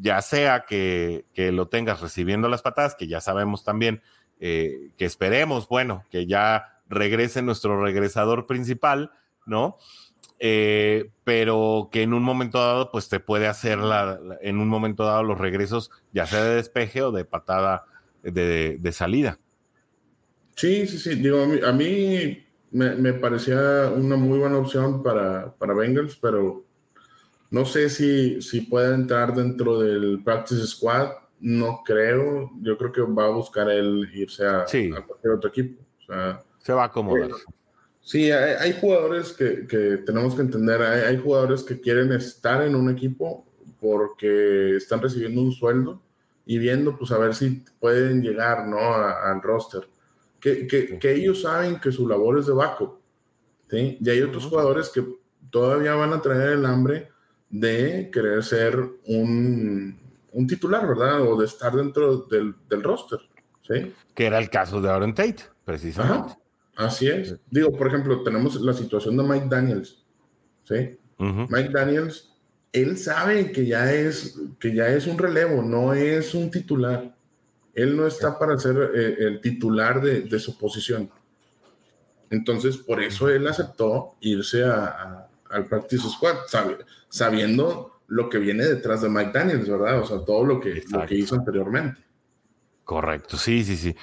Ya 0.02 0.22
sea 0.22 0.66
que, 0.68 1.26
lo 1.36 1.68
tengas 1.68 2.02
recibiendo 2.02 2.48
las 2.48 2.62
patadas, 2.62 2.96
que 2.96 3.08
ya 3.08 3.22
sabemos 3.22 3.64
también 3.64 4.02
eh, 4.40 4.92
que 4.98 5.06
esperemos, 5.06 5.68
bueno, 5.68 6.06
que 6.10 6.26
ya 6.26 6.82
regrese 6.88 7.42
nuestro 7.42 7.84
regresador 7.84 8.48
principal, 8.48 9.12
¿no? 9.46 9.78
Eh, 10.40 11.12
pero 11.26 11.90
que 11.92 12.02
en 12.02 12.14
un 12.14 12.24
momento 12.24 12.60
dado, 12.60 12.92
pues 12.92 13.10
te 13.10 13.20
puede 13.20 13.48
hacer 13.48 13.78
la, 13.78 14.20
en 14.42 14.60
un 14.60 14.70
momento 14.70 15.04
dado 15.04 15.24
los 15.24 15.38
regresos, 15.38 15.92
ya 16.14 16.26
sea 16.26 16.44
de 16.44 16.56
despeje 16.56 17.02
o 17.02 17.12
de 17.12 17.26
patada 17.26 17.86
de, 18.24 18.92
salida. 18.94 19.38
Sí, 20.56 20.88
sí, 20.88 20.98
sí. 20.98 21.16
Digo, 21.16 21.46
a 21.66 21.74
mí, 21.74 22.46
me, 22.72 23.14
parecía 23.14 23.92
una 23.94 24.16
muy 24.16 24.40
buena 24.40 24.58
opción 24.58 25.04
para, 25.04 25.54
para 25.56 25.74
Bengals, 25.74 26.16
pero 26.16 26.64
no 27.52 27.66
sé 27.66 27.90
si, 27.90 28.42
si 28.42 28.62
puede 28.62 28.94
entrar 28.94 29.34
dentro 29.34 29.80
del 29.80 30.22
practice 30.24 30.66
squad. 30.68 31.10
No 31.40 31.82
creo. 31.86 32.52
Yo 32.62 32.78
creo 32.78 32.92
que 32.92 33.02
va 33.02 33.26
a 33.26 33.32
buscar 33.32 33.70
él 33.70 34.10
irse 34.14 34.46
a, 34.46 34.66
cualquier 34.66 35.34
otro 35.34 35.50
equipo. 35.50 35.82
Se 36.60 36.74
va 36.74 36.84
a 36.84 36.86
acomodar. 36.86 37.32
Sí, 38.02 38.32
hay, 38.32 38.76
jugadores 38.80 39.34
que, 39.34 40.02
tenemos 40.06 40.34
que 40.34 40.42
entender, 40.42 40.82
hay, 40.82 41.18
jugadores 41.18 41.64
que 41.64 41.80
quieren 41.80 42.12
estar 42.12 42.64
en 42.64 42.76
un 42.76 42.90
equipo 42.90 43.46
porque 43.80 44.78
están 44.78 45.02
recibiendo 45.02 45.42
un 45.42 45.52
sueldo 45.52 46.02
y 46.46 46.58
viendo, 46.58 46.98
pues, 46.98 47.12
a 47.12 47.20
ver 47.20 47.36
si 47.36 47.64
pueden 47.80 48.22
llegar, 48.22 48.68
¿no? 48.68 48.80
al 48.80 49.42
roster. 49.42 49.88
Que, 50.40 50.66
que, 50.66 51.14
ellos 51.14 51.42
saben 51.44 51.80
que 51.80 51.92
su 51.92 52.08
labor 52.08 52.40
es 52.40 52.48
de 52.48 52.54
backup, 52.54 52.98
¿sí? 53.70 53.98
Y 54.02 54.10
hay 54.10 54.22
otros 54.22 54.46
jugadores 54.46 54.90
que 54.90 55.06
todavía 55.50 55.94
van 55.96 56.14
a 56.14 56.22
traer 56.22 56.54
el 56.54 56.66
hambre 56.66 57.10
de 57.50 58.10
querer 58.12 58.44
ser 58.44 58.78
un, 59.06 59.98
titular, 60.48 60.88
¿verdad? 60.88 61.22
O 61.22 61.40
de 61.40 61.46
estar 61.46 61.74
dentro 61.74 62.24
del, 62.24 62.56
del 62.70 62.84
roster, 62.84 63.20
¿sí? 63.68 63.94
Que 64.14 64.26
era 64.26 64.40
el 64.40 64.50
caso 64.50 64.82
de 64.82 64.90
Aaron 64.90 65.14
Tate, 65.14 65.44
precisamente. 65.66 66.36
Así 66.80 67.10
es. 67.10 67.36
Digo, 67.52 67.74
por 67.74 67.88
ejemplo, 67.88 68.24
tenemos 68.24 68.56
la 68.62 68.72
situación 68.72 69.18
de 69.18 69.24
Mike 69.24 69.48
Daniels. 69.50 70.02
¿sí? 70.64 70.98
Mike 71.18 71.72
Daniels, 71.74 72.32
él 72.72 72.98
sabe 72.98 73.52
que 73.52 73.66
ya, 73.66 73.92
es, 73.92 74.40
que 74.60 74.74
ya 74.74 74.88
es 74.88 75.06
un 75.06 75.18
relevo, 75.18 75.62
no 75.62 75.94
es 75.94 76.34
un 76.34 76.50
titular. 76.50 77.14
Él 77.74 77.98
no 77.98 78.08
está 78.08 78.40
para 78.40 78.58
ser 78.58 78.92
eh, 78.96 79.16
el 79.20 79.42
titular 79.42 80.02
de, 80.02 80.40
su 80.40 80.58
posición. 80.58 81.10
Entonces, 82.30 82.78
por 82.78 83.04
eso 83.04 83.28
él 83.28 83.46
aceptó 83.46 84.16
irse 84.22 84.64
al 85.50 85.66
Practice 85.66 86.08
Squad, 86.10 86.36
sabiendo 87.10 88.02
lo 88.08 88.30
que 88.30 88.38
viene 88.38 88.66
detrás 88.66 89.02
de 89.02 89.10
Mike 89.10 89.32
Daniels, 89.34 89.70
¿verdad? 89.70 90.00
O 90.00 90.06
sea, 90.06 90.20
todo 90.26 90.44
lo 90.44 90.60
que, 90.60 90.84
lo 90.92 91.06
que 91.06 91.16
hizo 91.16 91.36
anteriormente. 91.36 92.02
Correcto, 92.84 93.38
sí, 93.38 93.64
sí, 93.64 93.78
sí. 93.78 93.96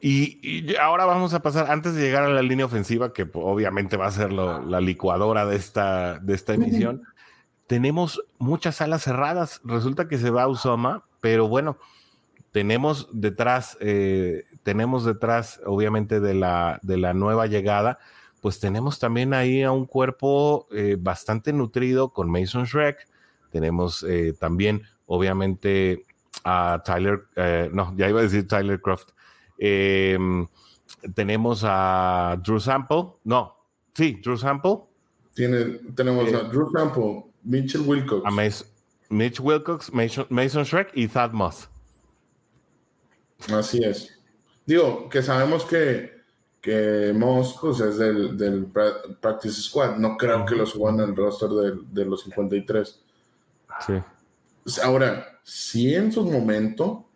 Y, 0.00 0.76
ahora 0.76 1.04
vamos 1.06 1.34
a 1.34 1.42
pasar, 1.42 1.70
antes 1.70 1.94
de 1.94 2.02
llegar 2.02 2.22
a 2.22 2.28
la 2.28 2.42
línea 2.42 2.66
ofensiva, 2.66 3.12
que 3.12 3.28
obviamente 3.32 3.96
va 3.96 4.06
a 4.06 4.12
ser 4.12 4.32
la 4.32 4.80
licuadora 4.80 5.44
de 5.44 5.56
esta, 5.56 6.20
de 6.20 6.34
esta 6.34 6.54
emisión, 6.54 7.02
tenemos 7.66 8.22
muchas 8.38 8.80
alas 8.80 9.02
cerradas. 9.02 9.60
Resulta 9.64 10.08
que 10.08 10.18
se 10.18 10.30
va 10.30 10.44
a 10.44 10.48
Usoma, 10.48 11.04
pero 11.20 11.48
bueno, 11.48 11.78
tenemos 12.50 13.08
detrás, 13.12 13.76
eh, 13.80 14.44
tenemos 14.62 15.04
detrás, 15.04 15.60
obviamente, 15.66 16.18
de 16.18 16.34
la, 16.34 16.80
de 16.82 16.96
la 16.96 17.12
nueva 17.12 17.46
llegada, 17.46 17.98
pues 18.40 18.60
tenemos 18.60 18.98
también 18.98 19.34
ahí 19.34 19.62
a 19.62 19.72
un 19.72 19.86
cuerpo 19.86 20.66
eh, 20.72 20.96
bastante 20.98 21.52
nutrido 21.52 22.12
con 22.12 22.30
Mason 22.30 22.64
Shrek. 22.64 23.06
Tenemos 23.50 24.04
eh, 24.08 24.34
también, 24.38 24.82
obviamente, 25.06 26.04
a 26.44 26.82
Tyler, 26.84 27.22
no, 27.72 27.94
ya 27.96 28.08
iba 28.08 28.20
a 28.20 28.22
decir 28.22 28.46
Tyler 28.46 28.80
Croft, 28.80 29.10
Em, 29.58 30.46
tenemos 31.14 31.62
a 31.64 32.40
Drew 32.42 32.60
Sample. 32.60 33.14
No, 33.24 33.56
sí, 33.94 34.20
Drew 34.22 34.36
Sample. 34.36 34.84
Tiene, 35.34 35.80
tenemos 35.94 36.32
a 36.32 36.38
eh, 36.38 36.48
Drew 36.50 36.70
Sample, 36.72 37.24
Mitchell 37.42 37.82
Wilcox. 37.82 38.24
A 38.24 38.30
Mitch 39.10 39.40
Wilcox, 39.40 39.92
Mason, 39.92 40.26
Mason 40.30 40.64
Shrek 40.64 40.90
y 40.94 41.08
Thad 41.08 41.32
Moss. 41.32 41.68
Así 43.52 43.82
es. 43.82 44.14
Digo, 44.66 45.08
que 45.08 45.22
sabemos 45.22 45.64
que, 45.64 46.17
que 46.60 47.12
Moss 47.14 47.56
pues, 47.60 47.80
es 47.80 47.98
del, 47.98 48.36
del 48.36 48.66
Practice 49.20 49.62
Squad. 49.62 49.96
No 49.96 50.16
creo 50.16 50.44
que 50.44 50.54
lo 50.54 50.66
suban 50.66 51.00
al 51.00 51.14
roster 51.14 51.48
de, 51.48 51.78
de 51.90 52.04
los 52.04 52.22
53. 52.22 53.00
Sí. 53.86 53.94
Ahora, 54.82 55.40
si 55.42 55.94
en 55.94 56.12
su 56.12 56.24
momento 56.24 57.06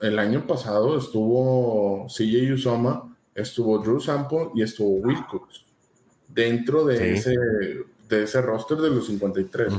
el 0.00 0.18
año 0.18 0.46
pasado 0.46 0.98
estuvo 0.98 2.06
CJ 2.08 2.52
Usoma, 2.52 3.16
estuvo 3.34 3.78
Drew 3.78 4.00
Sample 4.00 4.50
y 4.54 4.62
estuvo 4.62 4.96
Wilcox 5.06 5.64
dentro 6.28 6.84
de, 6.84 7.14
ese, 7.14 7.34
de 8.08 8.22
ese 8.22 8.42
roster 8.42 8.78
de 8.78 8.90
los 8.90 9.06
53. 9.06 9.72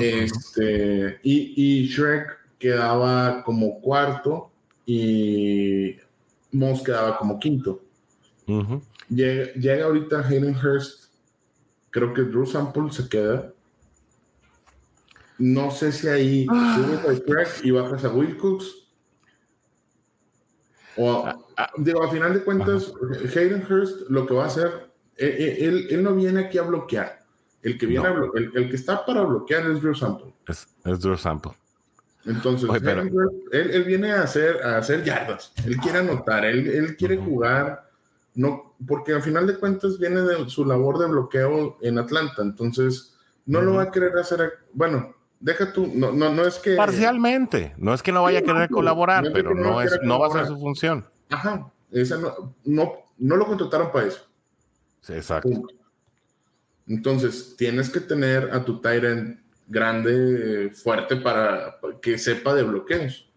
este, 0.00 1.20
y, 1.22 1.86
Shrek 1.86 2.38
quedaba 2.58 3.42
como 3.44 3.80
cuarto 3.80 4.50
y 4.86 5.96
Moss 6.52 6.82
quedaba 6.82 7.16
como 7.18 7.38
quinto. 7.38 7.83
Llega, 9.08 9.84
ahorita 9.84 10.26
Hayden 10.26 10.56
Hurst, 10.56 11.10
creo 11.90 12.12
que 12.12 12.22
Drew 12.22 12.46
Sample 12.46 12.90
se 12.90 13.08
queda. 13.08 13.52
No 15.38 15.70
sé 15.70 15.92
si 15.92 16.08
ahí 16.08 16.46
ah. 16.48 16.76
subes 16.76 17.04
a 17.04 17.12
Shrek 17.12 17.64
y 17.64 17.70
bajas 17.72 18.04
a 18.04 18.10
Wilcox 18.10 18.84
o, 20.96 21.26
ah, 21.26 21.38
ah. 21.56 21.70
digo, 21.76 22.02
a 22.02 22.10
final 22.10 22.34
de 22.34 22.44
cuentas, 22.44 22.92
Hayden 23.34 23.64
Hurst 23.68 24.08
lo 24.08 24.26
que 24.26 24.34
va 24.34 24.44
a 24.44 24.46
hacer, 24.46 24.90
eh, 25.16 25.36
eh, 25.38 25.66
él, 25.66 25.86
él, 25.90 26.02
no 26.02 26.14
viene 26.14 26.40
aquí 26.40 26.58
a 26.58 26.62
bloquear. 26.62 27.20
El 27.62 27.78
que, 27.78 27.86
viene 27.86 28.06
el, 28.34 28.52
el, 28.54 28.68
que 28.68 28.76
está 28.76 29.04
para 29.06 29.22
bloquear 29.22 29.70
es 29.70 29.80
Drew 29.80 29.94
Sample. 29.94 30.34
Es, 30.46 30.68
es 30.84 31.00
Drew 31.00 31.16
Sample. 31.16 31.52
Entonces, 32.26 32.68
él, 32.70 33.70
él, 33.70 33.84
viene 33.84 34.12
a 34.12 34.22
hacer, 34.22 34.62
a 34.62 34.78
hacer 34.78 35.02
yardas. 35.04 35.52
Él 35.66 35.76
quiere 35.78 35.98
anotar, 35.98 36.44
él, 36.44 36.66
él 36.68 36.96
quiere 36.96 37.16
jugar. 37.16 37.83
No, 38.34 38.74
porque 38.86 39.12
al 39.12 39.22
final 39.22 39.46
de 39.46 39.58
cuentas 39.58 39.98
viene 39.98 40.22
de 40.22 40.48
su 40.48 40.64
labor 40.64 40.98
de 40.98 41.06
bloqueo 41.06 41.78
en 41.80 41.98
Atlanta. 41.98 42.42
Entonces, 42.42 43.16
no 43.46 43.62
lo 43.62 43.74
va 43.74 43.84
a 43.84 43.90
querer 43.90 44.16
hacer. 44.18 44.52
Bueno, 44.72 45.14
deja 45.38 45.72
tú, 45.72 45.90
no, 45.94 46.12
no, 46.12 46.32
no 46.32 46.42
es 46.42 46.58
que... 46.58 46.74
Parcialmente, 46.74 47.74
no 47.76 47.94
es 47.94 48.02
que 48.02 48.12
no 48.12 48.22
vaya 48.22 48.40
a 48.40 48.42
querer 48.42 48.70
colaborar, 48.70 49.30
pero 49.32 49.54
no, 49.54 49.80
es, 49.80 49.98
no 50.02 50.18
va 50.18 50.28
a 50.28 50.30
ser 50.30 50.46
su 50.46 50.58
función. 50.58 51.06
Ajá, 51.30 51.70
esa 51.90 52.18
no, 52.18 52.54
no, 52.64 52.92
no 53.18 53.36
lo 53.36 53.46
contrataron 53.46 53.92
para 53.92 54.06
eso. 54.06 54.26
exacto. 55.08 55.50
Entonces, 56.86 57.54
tienes 57.56 57.88
que 57.88 58.00
tener 58.00 58.50
a 58.52 58.64
tu 58.64 58.80
Tyrant 58.80 59.38
grande, 59.68 60.70
fuerte, 60.74 61.16
para 61.16 61.78
que 62.02 62.18
sepa 62.18 62.54
de 62.54 62.62
bloqueos. 62.62 63.30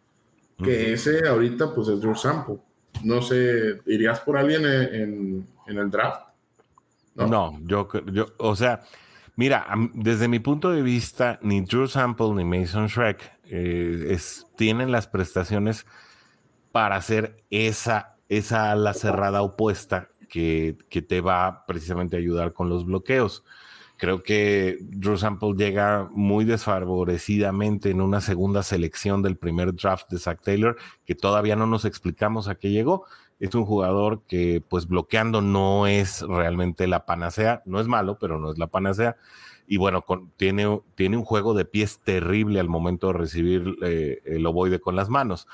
Que 0.64 0.94
ese 0.94 1.28
ahorita, 1.28 1.74
pues 1.76 1.88
es 1.88 2.02
Drew 2.02 2.16
Sample. 2.16 2.58
No 3.04 3.22
sé, 3.22 3.82
¿irías 3.86 4.20
por 4.22 4.38
alguien 4.38 4.66
en, 4.66 5.48
el 5.68 5.92
draft? 5.92 6.28
No, 7.16 7.60
yo, 7.64 7.88
yo, 8.12 8.28
o 8.38 8.56
sea, 8.56 8.82
Mira, 9.38 9.68
desde 9.94 10.28
mi 10.28 10.40
punto 10.40 10.72
de 10.72 10.82
vista, 10.82 11.38
ni 11.44 11.62
Drew 11.62 11.88
Sample 11.88 12.34
ni 12.34 12.44
Mason 12.44 12.88
Shrek 12.88 13.40
eh, 13.44 14.18
tienen 14.56 14.92
las 14.92 15.06
prestaciones 15.06 15.86
para 16.72 16.96
hacer 16.96 17.44
esa, 17.52 18.16
esa 18.30 18.72
ala 18.72 18.96
cerrada 18.96 19.44
opuesta 19.44 20.10
que, 20.28 20.76
te 21.08 21.22
va 21.22 21.66
precisamente 21.68 22.16
a 22.16 22.20
ayudar 22.20 22.54
con 22.54 22.68
los 22.68 22.84
bloqueos. 22.84 23.44
Creo 23.98 24.22
que 24.22 24.78
Drew 24.80 25.18
Sample 25.18 25.56
llega 25.56 26.08
muy 26.12 26.46
desfavorecidamente 26.46 27.90
en 27.90 28.02
una 28.02 28.22
segunda 28.22 28.62
selección 28.62 29.24
del 29.24 29.38
primer 29.38 29.74
draft 29.74 30.10
de 30.12 30.20
Zach 30.20 30.40
Taylor, 30.42 30.78
que 31.04 31.16
todavía 31.16 31.56
no 31.56 31.66
nos 31.66 31.84
explicamos 31.84 32.48
a 32.48 32.56
qué 32.56 32.70
llegó. 32.70 33.06
es 33.40 33.54
un 33.54 33.66
jugador 33.66 34.24
que 34.28 34.64
pues 34.68 34.88
bloqueando 34.88 35.42
no 35.42 35.88
es 35.88 36.22
realmente 36.22 36.88
la 36.88 37.06
panacea, 37.06 37.62
no 37.66 37.80
es 37.80 37.88
malo, 37.88 38.18
pero 38.20 38.40
no 38.40 38.52
es 38.52 38.58
la 38.58 38.68
panacea. 38.68 39.18
Y 39.68 39.78
bueno, 39.78 40.04
tiene, 40.38 40.82
tiene 40.96 41.18
un 41.18 41.26
juego 41.26 41.54
de 41.54 41.66
pies 41.66 42.00
terrible 42.00 42.60
al 42.60 42.70
momento 42.70 43.08
de 43.08 43.14
recibir 43.14 43.76
eh, 43.84 44.22
el 44.26 44.46
ovoide 44.46 44.80
con 44.80 44.96
las 44.96 45.10
manos. 45.10 45.48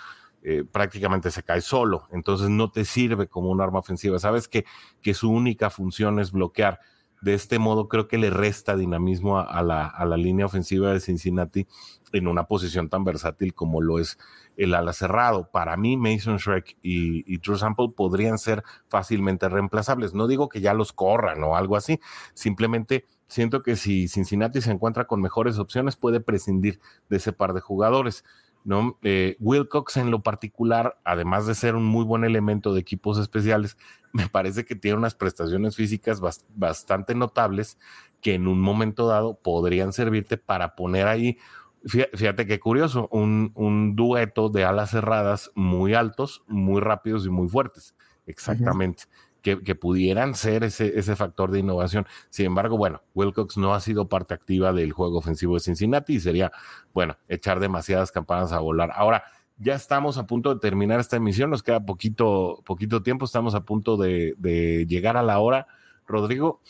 Eh, 0.44 0.66
prácticamente 0.70 1.32
se 1.32 1.44
cae 1.44 1.62
solo, 1.62 2.08
entonces 2.12 2.50
no 2.50 2.70
te 2.70 2.84
sirve 2.84 3.28
como 3.28 3.50
un 3.50 3.62
arma 3.62 3.80
ofensiva. 3.80 4.20
Sabes 4.20 4.50
que, 4.50 4.66
que 5.02 5.14
su 5.14 5.32
única 5.32 5.70
función 5.70 6.20
es 6.20 6.34
bloquear. 6.34 6.82
De 7.24 7.34
este 7.34 7.58
modo 7.58 7.88
creo 7.88 8.10
que 8.10 8.18
le 8.18 8.30
resta 8.30 8.76
dinamismo 8.76 9.40
a, 9.40 9.64
la, 9.64 9.88
a 9.88 10.04
la 10.04 10.18
línea 10.18 10.46
ofensiva 10.46 10.92
de 10.92 11.00
Cincinnati 11.00 11.66
en 12.12 12.28
una 12.28 12.48
posición 12.48 12.90
tan 12.90 13.06
versátil 13.06 13.54
como 13.54 13.80
lo 13.80 13.98
es 13.98 14.18
el 14.58 14.74
ala 14.74 14.92
cerrado. 14.92 15.50
Para 15.50 15.78
mí, 15.78 15.96
Mason 15.96 16.36
Shrek 16.36 16.78
y, 16.82 17.24
y 17.34 17.40
True 17.40 17.58
Sample 17.58 17.94
podrían 17.96 18.38
ser 18.38 18.62
fácilmente 18.90 19.48
reemplazables. 19.48 20.14
No 20.14 20.28
digo 20.28 20.50
que 20.50 20.60
ya 20.60 20.74
los 20.74 20.92
corran 20.92 21.42
o 21.46 21.56
algo 21.56 21.78
así, 21.78 22.02
simplemente 22.34 23.06
siento 23.28 23.64
que 23.64 23.78
si 23.78 24.10
Cincinnati 24.10 24.60
se 24.60 24.72
encuentra 24.72 25.06
con 25.06 25.22
mejores 25.22 25.60
opciones, 25.60 25.96
puede 25.96 26.20
prescindir 26.20 26.82
de 27.10 27.18
ese 27.18 27.32
par 27.32 27.54
de 27.54 27.62
jugadores. 27.62 28.26
¿No? 28.64 28.98
Eh, 29.04 29.36
Wilcox 29.40 29.98
en 29.98 30.12
lo 30.12 30.24
particular, 30.24 31.00
además 31.04 31.46
de 31.46 31.56
ser 31.56 31.76
un 31.76 31.86
muy 31.86 32.04
buen 32.04 32.24
elemento 32.24 32.74
de 32.74 32.80
equipos 32.80 33.18
especiales, 33.18 33.78
me 34.14 34.28
parece 34.30 34.66
que 34.66 34.76
tiene 34.76 34.98
unas 34.98 35.16
prestaciones 35.16 35.76
físicas 35.76 36.22
bastante 36.56 37.16
notables 37.16 37.78
que 38.22 38.36
en 38.36 38.48
un 38.48 38.62
momento 38.62 39.08
dado 39.08 39.36
podrían 39.36 39.92
servirte 39.92 40.38
para 40.38 40.76
poner 40.76 41.08
ahí 41.08 41.38
Fíjate 41.86 42.48
qué 42.48 42.62
curioso, 42.62 43.10
un, 43.12 43.52
un, 43.56 43.98
dueto 43.98 44.48
de 44.48 44.64
alas 44.64 44.92
cerradas 44.92 45.52
muy 45.54 45.94
altos, 45.94 46.42
muy 46.48 46.80
rápidos 46.80 47.26
y 47.26 47.30
muy 47.30 47.50
fuertes, 47.50 47.94
exactamente, 48.26 49.04
que, 49.44 49.62
que, 49.62 49.76
pudieran 49.76 50.34
ser 50.34 50.64
ese, 50.64 50.98
ese 50.98 51.16
factor 51.16 51.52
de 51.52 51.60
innovación. 51.60 52.08
Sin 52.32 52.48
embargo, 52.48 52.78
bueno, 52.78 53.04
Wilcox 53.14 53.58
no 53.58 53.76
ha 53.76 53.80
sido 53.80 54.10
parte 54.10 54.34
activa 54.34 54.74
del 54.74 54.92
juego 54.92 55.20
ofensivo 55.20 55.54
de 55.54 55.60
Cincinnati 55.60 56.16
y 56.16 56.20
sería, 56.20 56.52
bueno, 56.94 57.18
echar 57.28 57.60
demasiadas 57.60 58.12
campanas 58.12 58.52
a 58.52 58.60
volar. 58.60 58.92
Ahora, 58.96 59.24
ya 59.58 59.76
estamos 59.76 60.18
a 60.18 60.26
punto 60.26 60.52
de 60.54 60.60
terminar 60.60 61.00
esta 61.00 61.18
emisión, 61.18 61.52
nos 61.52 61.62
queda 61.62 61.86
poquito, 61.86 62.64
poquito 62.66 63.04
tiempo, 63.04 63.26
estamos 63.26 63.54
a 63.54 63.66
punto 63.66 63.98
de, 63.98 64.34
de 64.40 64.88
llegar 64.88 65.18
a 65.18 65.22
la 65.22 65.40
hora. 65.40 65.68
Rodrigo, 66.08 66.62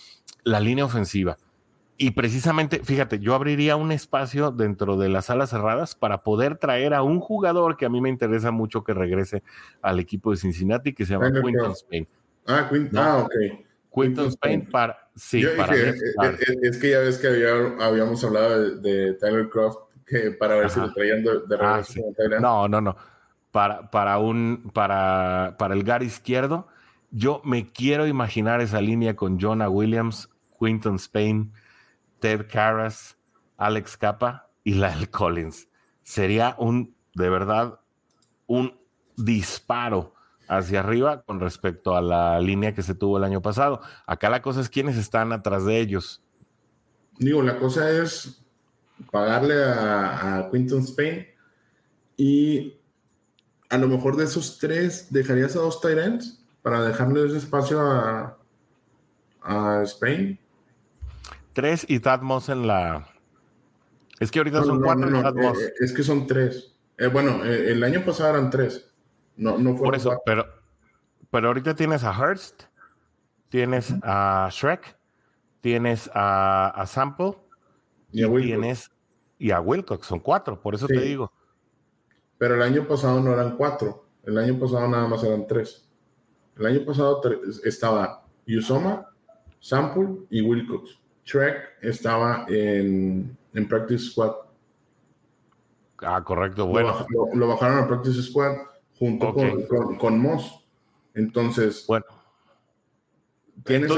la 0.44 0.60
línea 0.60 0.84
ofensiva 0.84 1.38
y 1.98 2.12
precisamente, 2.12 2.84
fíjate, 2.84 3.20
yo 3.20 3.36
abriría 3.36 3.76
un 3.76 3.92
espacio 3.92 4.52
dentro 4.52 4.98
de 4.98 5.10
las 5.10 5.26
salas 5.26 5.52
cerradas 5.52 5.96
para 5.96 6.24
poder 6.24 6.58
traer 6.58 6.94
a 6.94 7.04
un 7.04 7.20
jugador 7.20 7.78
que 7.78 7.86
a 7.86 7.90
mí 7.90 8.02
me 8.02 8.10
interesa 8.10 8.52
mucho 8.52 8.84
que 8.84 8.94
regrese 8.94 9.44
al 9.82 10.00
equipo 10.00 10.32
de 10.32 10.38
Cincinnati, 10.38 10.94
que 10.94 11.06
se 11.06 11.14
llama 11.14 11.32
Quinton 11.32 11.72
Spain. 11.72 12.08
Ah, 12.48 12.70
ah, 12.96 13.18
ok. 13.26 13.34
Quinton 13.94 14.28
Spain 14.28 14.68
para. 14.70 14.98
Sí, 15.16 15.44
para. 15.58 15.76
Eh, 15.76 15.90
eh, 15.90 15.94
eh, 16.24 16.58
es, 16.64 16.78
que 16.78 16.90
ya 16.92 17.00
ves 17.00 17.18
que 17.20 17.28
habíamos 17.28 18.24
hablado 18.24 18.78
de, 18.78 19.14
Tyler 19.14 19.50
Croft 19.50 19.78
que 20.06 20.32
para 20.32 20.56
ver 20.56 20.70
si 20.70 20.80
lo 20.80 20.92
traían 20.94 21.24
de, 21.24 21.32
ah, 21.60 21.82
regreso. 21.86 22.02
no, 22.40 22.68
no, 22.68 22.82
no. 22.82 22.96
Para, 23.52 23.90
para, 23.92 24.18
un, 24.18 24.72
para, 24.74 25.56
para 25.60 25.76
el 25.76 25.84
gar 25.84 26.02
izquierdo, 26.02 26.68
yo 27.12 27.42
me 27.46 27.72
quiero 27.72 28.08
imaginar 28.08 28.62
esa 28.62 28.82
línea 28.82 29.16
con 29.16 29.40
Jonah 29.40 29.70
Williams, 29.70 30.28
Quinton 30.60 30.96
Spain 30.96 31.54
Ted 32.24 32.48
Karras, 32.50 33.18
Alex 33.58 33.98
Capa 33.98 34.48
y 34.64 34.76
Lyle 34.76 35.08
Collins. 35.12 35.68
Sería 36.04 36.56
un, 36.58 36.96
de 37.14 37.30
verdad, 37.30 37.82
un 38.48 38.80
disparo 39.18 40.13
hacia 40.48 40.82
arriba 40.82 41.24
con 41.24 41.40
respecto 41.40 41.96
a 41.96 42.02
la 42.02 42.40
línea 42.40 42.74
que 42.74 42.84
se 42.84 42.96
tuvo 42.96 43.18
el 43.18 43.24
año 43.24 43.42
pasado. 43.42 43.82
Acá 44.06 44.30
la 44.30 44.42
cosa 44.42 44.62
es 44.62 44.70
quiénes 44.70 44.98
están 44.98 45.32
atrás 45.32 45.66
de 45.66 45.80
ellos. 45.80 46.22
Digo, 47.18 47.42
la 47.42 47.58
cosa 47.58 47.90
es 47.90 48.44
pagarle 49.12 49.64
a, 49.64 50.38
a 50.38 50.52
Quinton 50.52 50.82
Spain 50.82 51.28
y 52.18 52.76
a 53.70 53.78
lo 53.78 53.88
mejor 53.88 54.18
de 54.18 54.26
esos 54.26 54.58
tres 54.60 55.08
dejarías 55.12 55.56
a 55.56 55.60
dos 55.60 55.82
Tyrants 55.82 56.44
para 56.62 56.84
dejarle 56.84 57.26
ese 57.26 57.38
espacio 57.38 57.82
a, 57.82 58.38
a 59.42 59.82
Spain 59.84 60.40
Tres 61.54 61.86
y 61.88 62.02
Moss 62.22 62.50
en 62.50 62.68
la. 62.68 63.08
Es 64.20 64.32
que 64.32 64.40
ahorita 64.40 64.64
son 64.64 64.82
cuatro 64.82 65.08
eh, 65.08 65.54
eh, 65.54 65.74
es 65.80 65.94
que 65.94 66.04
son 66.04 66.26
tres. 66.26 66.74
Eh, 66.98 67.08
bueno, 67.08 67.44
el 67.44 67.84
año 67.84 68.04
pasado 68.04 68.32
eran 68.32 68.50
tres. 68.50 68.90
No, 69.36 69.58
no 69.58 69.76
Por 69.76 69.96
eso, 69.96 70.22
pero, 70.26 70.46
pero 71.32 71.48
ahorita 71.48 71.76
tienes 71.76 72.04
a 72.04 72.12
Hurst, 72.18 72.64
tienes 73.50 73.94
a 74.04 74.50
Shrek, 74.52 74.98
tienes 75.62 76.10
a, 76.14 76.84
Sample 76.88 77.34
y, 78.12 78.24
a. 78.24 78.30
Tienes, 78.30 78.92
y 79.40 79.52
a 79.52 79.60
Wilcox. 79.60 80.06
Son 80.08 80.20
cuatro, 80.20 80.60
por 80.60 80.76
eso 80.76 80.88
te 80.88 81.02
digo. 81.02 81.32
Pero 82.38 82.56
el 82.56 82.62
año 82.62 82.88
pasado 82.88 83.22
no 83.22 83.34
eran 83.34 83.58
cuatro. 83.58 84.06
El 84.24 84.38
año 84.38 84.58
pasado 84.60 84.88
nada 84.88 85.08
más 85.08 85.24
eran 85.24 85.48
tres. 85.48 85.90
El 86.58 86.66
año 86.66 86.86
pasado 86.86 87.22
estaba 87.64 88.26
Yusoma, 88.46 89.10
Sample 89.60 90.26
y 90.30 90.42
Wilcox. 90.42 91.00
Trek 91.26 91.78
estaba 91.82 92.46
en, 92.50 93.36
en 93.54 93.68
Practice 93.68 94.12
Squad. 94.12 94.34
Ah, 96.00 96.22
correcto, 96.24 96.68
bueno. 96.68 97.06
Lo, 97.34 97.48
bajaron 97.48 97.80
a 97.80 97.88
Practice 97.88 98.22
Squad 98.24 98.58
junto 98.98 99.34
con, 99.34 99.98
con, 99.98 100.20
Moss. 100.20 100.66
Entonces, 101.14 101.86
bueno. 101.88 102.06
Tienes 103.66 103.92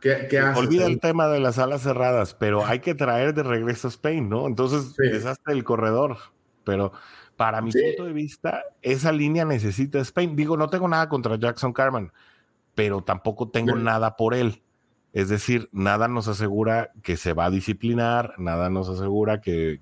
¿Qué, 0.00 0.26
qué 0.28 0.38
haces? 0.38 0.58
Olvida 0.58 0.86
el 0.86 1.00
tema 1.00 1.26
de 1.28 1.40
las 1.40 1.58
alas 1.58 1.82
cerradas, 1.82 2.34
pero 2.34 2.66
hay 2.66 2.80
que 2.80 2.94
traer 2.94 3.32
de 3.32 3.42
regreso 3.42 3.88
a 3.88 3.90
Spain, 3.90 4.28
¿no? 4.28 4.46
Entonces, 4.46 4.94
deshazte 4.96 5.52
el 5.52 5.64
corredor. 5.64 6.18
Pero 6.64 6.92
para 7.36 7.60
mi 7.60 7.70
punto 7.70 8.04
de 8.04 8.12
vista, 8.12 8.64
esa 8.82 9.12
línea 9.12 9.44
necesita 9.44 9.98
Spain. 10.00 10.36
Digo, 10.36 10.56
no 10.56 10.68
tengo 10.68 10.88
nada 10.88 11.08
contra 11.08 11.36
Jackson 11.36 11.72
Carman, 11.72 12.12
pero 12.74 13.02
tampoco 13.02 13.48
tengo 13.48 13.76
nada 13.76 14.16
por 14.16 14.34
él. 14.34 14.62
Es 15.12 15.28
decir, 15.30 15.68
nada 15.72 16.08
nos 16.08 16.28
asegura 16.28 16.90
que 17.02 17.16
se 17.16 17.32
va 17.32 17.46
a 17.46 17.50
disciplinar, 17.50 18.34
nada 18.38 18.68
nos 18.68 18.88
asegura 18.88 19.40
que, 19.40 19.80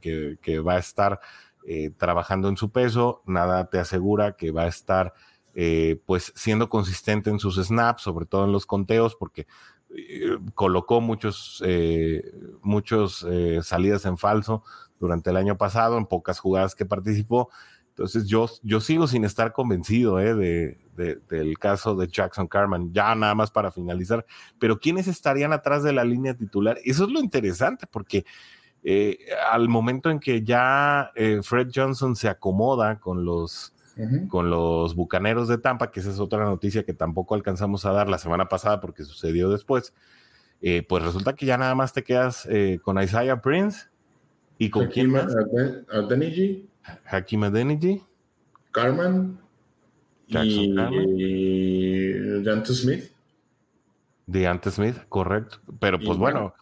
va 0.64 0.74
a 0.74 0.78
estar 0.78 1.18
eh, 1.66 1.90
trabajando 1.96 2.48
en 2.48 2.58
su 2.58 2.70
peso, 2.70 3.22
nada 3.24 3.70
te 3.70 3.78
asegura 3.78 4.36
que 4.36 4.50
va 4.50 4.64
a 4.64 4.68
estar 4.68 5.14
eh, 5.54 5.98
pues 6.04 6.30
siendo 6.36 6.68
consistente 6.68 7.30
en 7.30 7.38
sus 7.38 7.56
snaps, 7.56 8.02
sobre 8.02 8.26
todo 8.26 8.44
en 8.44 8.52
los 8.52 8.66
conteos, 8.66 9.16
porque 9.16 9.46
eh, 9.96 10.36
colocó 10.54 11.00
muchos, 11.00 11.62
muchos 12.60 13.26
salidas 13.62 14.04
en 14.04 14.18
falso 14.18 14.62
durante 15.00 15.30
el 15.30 15.38
año 15.38 15.56
pasado, 15.56 15.96
en 15.96 16.04
pocas 16.04 16.38
jugadas 16.38 16.74
que 16.74 16.84
participó. 16.84 17.48
Entonces 17.88 18.26
yo, 18.26 18.46
yo 18.62 18.80
sigo 18.80 19.06
sin 19.06 19.24
estar 19.24 19.52
convencido 19.52 20.16
de, 20.16 20.78
del 20.96 21.58
caso 21.58 21.94
de 21.94 22.08
Jackson 22.08 22.48
Carman, 22.48 22.92
ya 22.92 23.14
nada 23.14 23.34
más 23.34 23.50
para 23.50 23.70
finalizar, 23.70 24.26
pero 24.58 24.80
¿quiénes 24.80 25.06
estarían 25.06 25.52
atrás 25.52 25.82
de 25.82 25.92
la 25.92 26.04
línea 26.04 26.34
titular? 26.34 26.76
Eso 26.84 27.04
es 27.04 27.10
lo 27.10 27.20
interesante, 27.20 27.86
porque 27.86 28.26
eh, 28.86 29.18
al 29.50 29.70
momento 29.70 30.10
en 30.10 30.20
que 30.20 30.42
ya 30.42 31.10
eh, 31.14 31.40
Fred 31.42 31.70
Johnson 31.74 32.14
se 32.14 32.28
acomoda 32.28 33.00
con 33.00 33.24
los, 33.24 33.74
con 34.28 34.50
los 34.50 34.94
Bucaneros 34.94 35.48
de 35.48 35.56
Tampa, 35.56 35.90
que 35.90 36.00
esa 36.00 36.10
es 36.10 36.20
otra 36.20 36.44
noticia 36.44 36.84
que 36.84 36.92
tampoco 36.92 37.34
alcanzamos 37.34 37.86
a 37.86 37.92
dar 37.92 38.10
la 38.10 38.18
semana 38.18 38.46
pasada 38.50 38.80
porque 38.82 39.04
sucedió 39.04 39.48
después, 39.48 39.94
eh, 40.60 40.84
pues 40.86 41.02
resulta 41.02 41.34
que 41.34 41.46
ya 41.46 41.56
nada 41.56 41.74
más 41.74 41.94
te 41.94 42.04
quedas 42.04 42.46
con 42.82 43.02
Isaiah 43.02 43.40
Prince 43.40 43.86
y 44.58 44.68
con 44.68 44.88
quién 44.88 45.10
más? 45.10 45.34
Hakim 47.06 47.44
Adeniji. 47.44 48.02
Carman 48.70 49.40
y 50.28 52.12
Deante 52.42 52.74
Smith. 52.74 53.12
Deante 54.26 54.70
Smith, 54.70 54.96
correcto. 55.08 55.58
Pero 55.80 55.98
pues 55.98 56.18
bueno, 56.18 56.54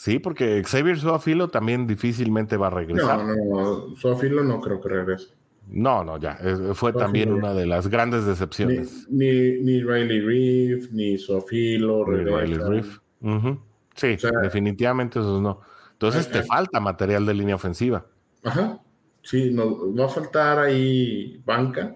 sí, 0.00 0.18
porque 0.18 0.62
Xavier 0.64 0.98
Suafilo 0.98 1.48
también 1.48 1.86
difícilmente 1.86 2.56
va 2.56 2.68
a 2.68 2.70
regresar. 2.70 3.24
No, 3.24 3.34
no, 3.34 3.96
Suafilo 3.96 4.42
no 4.42 4.60
creo 4.60 4.80
que 4.80 4.88
regrese. 4.88 5.28
No, 5.68 6.02
no, 6.02 6.18
ya. 6.18 6.38
Fue 6.74 6.92
también 6.92 7.32
una 7.32 7.52
de 7.52 7.66
las 7.66 7.88
grandes 7.88 8.24
decepciones. 8.24 9.06
Ni, 9.08 9.60
ni, 9.60 9.82
Riley 9.82 10.20
Reef, 10.20 10.90
ni 10.90 11.18
Suafilo, 11.18 12.06
ni 12.08 12.24
Riley 12.24 12.58
Reef. 12.58 12.98
Sí, 13.94 14.16
definitivamente 14.42 15.18
esos 15.18 15.40
no. 15.40 15.60
Entonces 15.92 16.30
te 16.30 16.42
falta 16.42 16.80
material 16.80 17.26
de 17.26 17.34
línea 17.34 17.54
ofensiva. 17.54 18.06
Ajá. 18.42 18.80
Sí, 19.22 19.50
no, 19.52 19.94
va 19.94 20.06
a 20.06 20.08
faltar 20.08 20.58
ahí 20.60 21.42
banca 21.44 21.94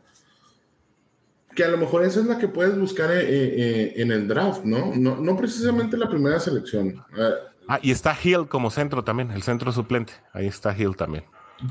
que 1.55 1.65
a 1.65 1.69
lo 1.69 1.79
mejor 1.79 2.05
esa 2.05 2.21
es 2.21 2.27
la 2.27 2.39
que 2.39 2.49
puedes 2.49 2.79
buscar 2.79 3.11
eh, 3.13 3.23
eh, 3.23 3.93
en 3.97 4.11
el 4.11 4.27
draft, 4.27 4.65
¿no? 4.65 4.93
¿no? 4.95 5.17
No 5.17 5.37
precisamente 5.37 5.97
la 5.97 6.09
primera 6.09 6.41
selección. 6.41 7.03
Eh, 7.17 7.33
ah, 7.69 7.79
y 7.83 7.91
está 7.91 8.17
Hill 8.23 8.49
como 8.49 8.71
centro 8.71 9.05
también, 9.05 9.31
el 9.31 9.43
centro 9.43 9.73
suplente. 9.73 10.12
Ahí 10.33 10.47
está 10.47 10.77
Hill 10.77 10.97
también. 10.97 11.25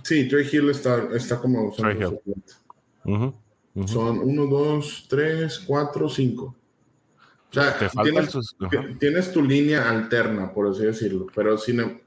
Sí, 0.04 0.28
Trey 0.28 0.48
Hill 0.52 0.70
está, 0.70 1.08
está 1.16 1.40
como 1.40 1.74
centro 1.74 2.10
suplente. 2.10 2.54
Son 3.88 4.20
1, 4.20 4.46
2, 4.46 5.06
3, 5.10 5.60
4, 5.66 6.10
5. 6.10 6.46
O 6.46 6.56
sea, 7.54 7.78
tienes, 8.04 8.36
tienes, 9.00 9.32
tu 9.32 9.44
línea 9.44 9.90
alterna, 9.90 10.52
por 10.52 10.68
así 10.68 10.86
decirlo, 10.86 11.28
pero 11.36 11.56
sin, 11.58 11.82
em, 11.82 12.00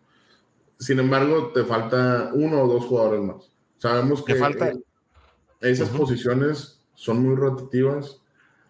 sin 0.77 0.99
embargo 0.99 1.53
te 1.55 1.63
falta 1.65 2.31
uno 2.35 2.63
o 2.63 2.69
dos 2.69 2.85
jugadores 2.87 3.21
más. 3.21 3.51
Sabemos 3.79 4.25
que 4.25 4.35
falta? 4.35 4.73
esas 5.61 5.89
posiciones 5.91 6.81
son 6.95 7.23
muy 7.23 7.37
rotativas 7.37 8.21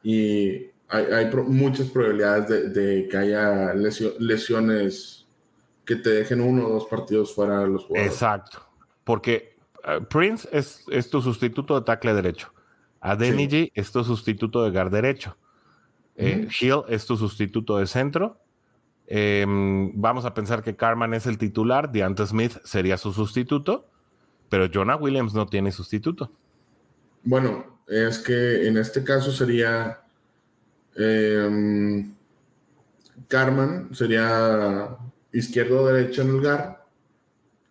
y 0.02 0.66
hay, 0.88 1.30
muchas 1.46 1.88
probabilidades 1.88 2.74
de, 2.74 3.08
que 3.08 3.16
haya 3.16 3.74
lesiones 3.74 5.26
que 5.84 5.96
te 5.96 6.10
dejen 6.10 6.40
uno 6.40 6.66
o 6.66 6.72
dos 6.72 6.86
partidos 6.86 7.34
fuera 7.34 7.60
de 7.60 7.68
los 7.68 7.84
jugadores. 7.84 8.12
Exacto, 8.12 8.58
porque 9.04 9.56
eh, 9.84 10.00
Prince 10.08 10.48
es, 10.52 10.84
es, 10.88 11.10
tu 11.10 11.20
sustituto 11.22 11.78
de 11.78 11.84
tackle 11.84 12.14
derecho. 12.14 12.52
Adeniji 13.00 13.70
es 13.74 13.92
tu 13.92 14.02
sustituto 14.02 14.64
de 14.64 14.70
guard 14.70 14.90
derecho. 14.90 15.36
Eh, 16.16 16.48
Hill 16.60 16.82
es 16.88 17.06
tu 17.06 17.16
sustituto 17.16 17.78
de 17.78 17.86
centro. 17.86 18.40
Em, 19.06 19.92
vamos 19.94 20.24
a 20.24 20.34
pensar 20.34 20.62
que 20.62 20.74
Carman 20.74 21.14
es 21.14 21.26
el 21.26 21.38
titular, 21.38 21.92
Deante 21.92 22.26
Smith 22.26 22.58
sería 22.64 22.96
su 22.96 23.12
sustituto, 23.12 23.88
pero 24.48 24.68
Jonah 24.72 24.96
Williams 24.96 25.34
no 25.34 25.46
tiene 25.46 25.70
sustituto. 25.70 26.32
Bueno, 27.22 27.80
es 27.86 28.18
que 28.18 28.66
en 28.66 28.76
este 28.78 29.04
caso 29.04 29.30
sería 29.30 30.00
eh, 30.96 32.06
Carman, 33.28 33.94
sería 33.94 34.96
izquierdo 35.32 35.82
o 35.82 35.86
derecho 35.86 36.22
en 36.22 36.28
el 36.28 36.34
lugar 36.34 36.84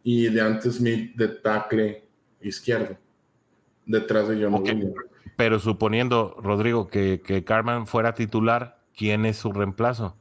y 0.04 0.30
de 0.30 0.42
antes 0.42 0.76
Smith 0.76 1.16
de 1.16 1.30
tackle 1.30 2.04
izquierdo, 2.42 2.98
detrás 3.86 4.28
de 4.28 4.44
John 4.44 4.64
Pero 5.36 5.60
suponiendo, 5.60 6.36
Rodrigo, 6.40 6.88
que, 6.88 7.22
que, 7.26 7.44
Carman 7.44 7.88
fuera 7.88 8.14
titular, 8.14 8.80
¿quién 8.96 9.26
es 9.26 9.38
su 9.38 9.52
reemplazo? 9.52 10.16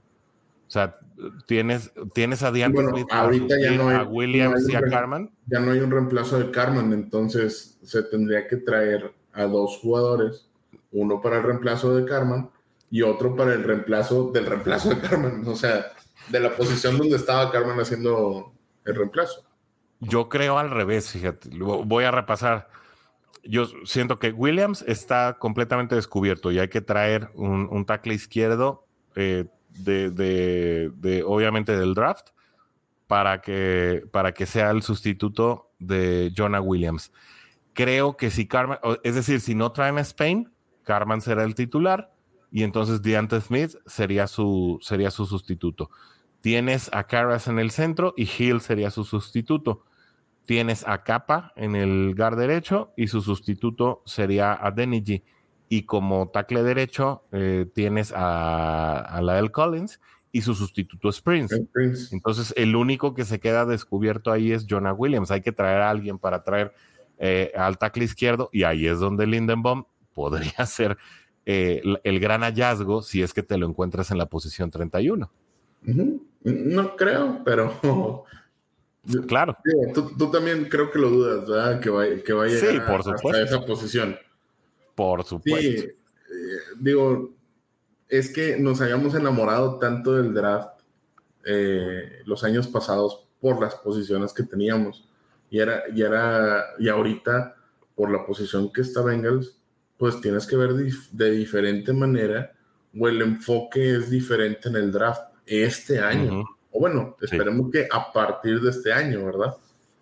O 0.67 0.71
sea, 0.71 0.99
tienes, 1.47 1.93
tienes 2.15 2.43
a 2.43 2.51
Deante 2.51 2.83
Smith, 2.83 3.07
ahorita 3.11 3.61
ya 3.61 3.73
no 3.73 3.89
hay, 3.91 3.97
a 3.97 4.03
Williams 4.05 4.69
y 4.69 4.75
a 4.75 4.81
Carman. 4.81 5.31
Ya 5.47 5.61
no 5.61 5.73
hay 5.73 5.81
un 5.81 5.91
reemplazo 5.91 6.39
de 6.39 6.51
Carman, 6.51 6.93
entonces 6.93 7.79
se 7.83 8.03
tendría 8.05 8.49
que 8.49 8.57
traer 8.57 9.13
a 9.33 9.45
dos 9.45 9.79
jugadores, 9.83 10.49
uno 10.93 11.21
para 11.21 11.39
el 11.39 11.43
reemplazo 11.43 11.95
de 11.95 12.07
Carman 12.07 12.49
y 12.95 13.03
otro 13.03 13.35
para 13.35 13.55
el 13.55 13.65
reemplazo 13.65 14.31
del 14.31 14.47
reemplazo 14.47 14.91
de 14.91 15.01
Carman, 15.01 15.43
o 15.49 15.57
sea, 15.57 15.87
de 16.29 16.39
la 16.39 16.55
posición 16.55 16.97
donde 16.97 17.17
estaba 17.17 17.51
Carman 17.51 17.81
haciendo 17.81 18.53
el 18.85 18.95
reemplazo. 18.95 19.43
Yo 19.99 20.29
creo 20.29 20.59
al 20.59 20.71
revés, 20.71 21.11
fíjate, 21.11 21.49
voy 21.59 22.05
a 22.05 22.13
repasar. 22.13 22.69
Yo 23.43 23.67
siento 23.85 24.21
que 24.21 24.31
Williams 24.31 24.85
está 24.87 25.39
completamente 25.41 25.97
descubierto 25.97 26.53
y 26.53 26.61
hay 26.61 26.69
que 26.69 26.83
traer 26.83 27.31
un, 27.35 27.85
tackle 27.85 28.15
izquierdo 28.15 28.87
eh, 29.17 29.47
de, 29.71 30.11
de, 30.11 31.25
obviamente, 31.27 31.77
del 31.77 31.95
draft 31.95 32.29
para 33.09 33.41
que, 33.41 34.05
para 34.13 34.33
que 34.35 34.47
sea 34.47 34.71
el 34.71 34.83
sustituto 34.83 35.73
de 35.81 36.33
Jonah 36.37 36.61
Williams. 36.61 37.11
Creo 37.73 38.17
que 38.17 38.31
si 38.31 38.47
Carman, 38.47 38.79
es 39.03 39.17
decir, 39.17 39.41
si 39.41 39.57
no 39.57 39.73
traen 39.73 39.99
a 39.99 40.03
Spain, 40.03 40.53
Carman 40.85 41.21
será 41.21 41.43
el 41.43 41.57
titular 41.57 42.14
y 42.55 42.63
entonces 42.63 43.03
Deante 43.03 43.41
Smith 43.41 43.75
sería 43.85 44.29
su, 44.29 44.79
sería 44.81 45.11
su 45.11 45.27
sustituto. 45.27 45.91
Tienes 46.41 46.89
a 46.93 47.03
Carras 47.09 47.49
en 47.49 47.59
el 47.59 47.73
centro 47.73 48.15
y 48.17 48.31
Hill 48.39 48.61
sería 48.61 48.93
su 48.93 49.03
sustituto. 49.03 49.83
Tienes 50.47 50.87
a 50.87 51.03
Capa 51.03 51.53
en 51.57 51.75
el 51.75 52.15
guard 52.15 52.39
derecho 52.39 52.93
y 52.97 53.09
su 53.09 53.23
sustituto 53.23 54.05
sería 54.07 54.57
a 54.65 54.71
Deniji. 54.71 55.25
Y 55.69 55.83
como 55.83 56.29
tackle 56.29 56.63
derecho 56.63 57.25
eh, 57.33 57.67
tienes 57.75 58.13
a, 58.13 59.01
a 59.01 59.21
Lael 59.21 59.51
Collins 59.51 60.01
y 60.31 60.43
su 60.43 60.55
sustituto 60.55 61.09
es 61.09 61.21
Prince. 61.21 61.67
Entonces 62.13 62.55
el 62.57 62.77
único 62.77 63.15
que 63.15 63.25
se 63.25 63.41
queda 63.41 63.67
descubierto 63.67 64.31
ahí 64.31 64.53
es 64.53 64.65
Jonah 64.71 64.93
Williams. 64.93 65.33
Hay 65.33 65.41
que 65.41 65.51
traer 65.51 65.81
a 65.81 65.91
alguien 65.91 66.21
para 66.21 66.45
traer 66.45 66.73
eh, 67.19 67.51
al 67.57 67.79
tackle 67.79 68.05
izquierdo 68.05 68.49
y 68.53 68.63
ahí 68.63 68.87
es 68.87 69.01
donde 69.01 69.27
Lindenbaum 69.27 69.87
podría 70.13 70.67
ser 70.67 70.97
eh, 71.47 71.83
el, 72.03 72.21
gran 72.21 72.43
hallazgo 72.43 73.03
si 73.03 73.23
es 73.23 73.35
que 73.35 73.43
te 73.43 73.59
lo 73.59 73.67
encuentras 73.67 74.11
en 74.11 74.19
la 74.19 74.27
posición 74.27 74.71
31. 74.71 75.31
No 76.43 76.97
creo, 76.97 77.41
pero... 77.45 78.25
Claro. 79.29 79.55
tú, 79.93 80.31
también 80.31 80.65
creo 80.71 80.91
que 80.91 80.99
lo 80.99 81.11
dudas, 81.11 81.47
¿verdad? 81.47 81.79
Que 81.79 81.91
vaya, 81.91 82.23
que 82.23 82.33
vaya 82.33 82.59
sí, 82.59 82.79
por 82.89 83.05
supuesto. 83.05 83.39
a 83.39 83.43
esa 83.43 83.67
posición. 83.67 84.17
Por 84.95 85.23
supuesto. 85.25 85.83
Sí, 85.83 85.89
eh, 85.89 86.59
digo, 86.81 87.31
es 88.09 88.33
que 88.33 88.57
nos 88.57 88.81
hayamos 88.81 89.15
enamorado 89.15 89.79
tanto 89.79 90.15
del 90.15 90.33
draft 90.33 90.81
los 92.25 92.45
años 92.45 92.67
pasados 92.67 93.27
por 93.43 93.61
las 93.61 93.75
posiciones 93.75 94.33
que 94.33 94.43
teníamos 94.43 95.07
y 95.55 95.61
era, 95.61 95.85
y 95.95 96.03
era, 96.03 96.65
y 96.81 96.89
ahorita, 96.89 97.55
por 97.95 98.11
la 98.11 98.27
posición 98.27 98.73
que 98.73 98.81
está 98.81 99.03
Bengals, 99.03 99.57
pues 100.05 100.21
tienes 100.21 100.47
que 100.47 100.55
ver 100.55 100.75
de 100.75 101.31
diferente 101.31 101.91
manera 101.95 102.53
o 102.95 103.09
el 103.09 103.23
enfoque 103.23 103.97
es 103.97 104.11
diferente 104.11 104.69
en 104.69 104.77
el 104.77 104.93
draft 104.93 105.23
este 105.47 105.99
año. 105.99 106.45
O 106.71 106.79
bueno, 106.79 107.17
esperemos 107.23 107.71
que 107.73 107.89
a 107.91 108.13
partir 108.13 108.61
de 108.61 108.69
este 108.69 108.93
año, 108.93 109.25
¿verdad? 109.25 109.57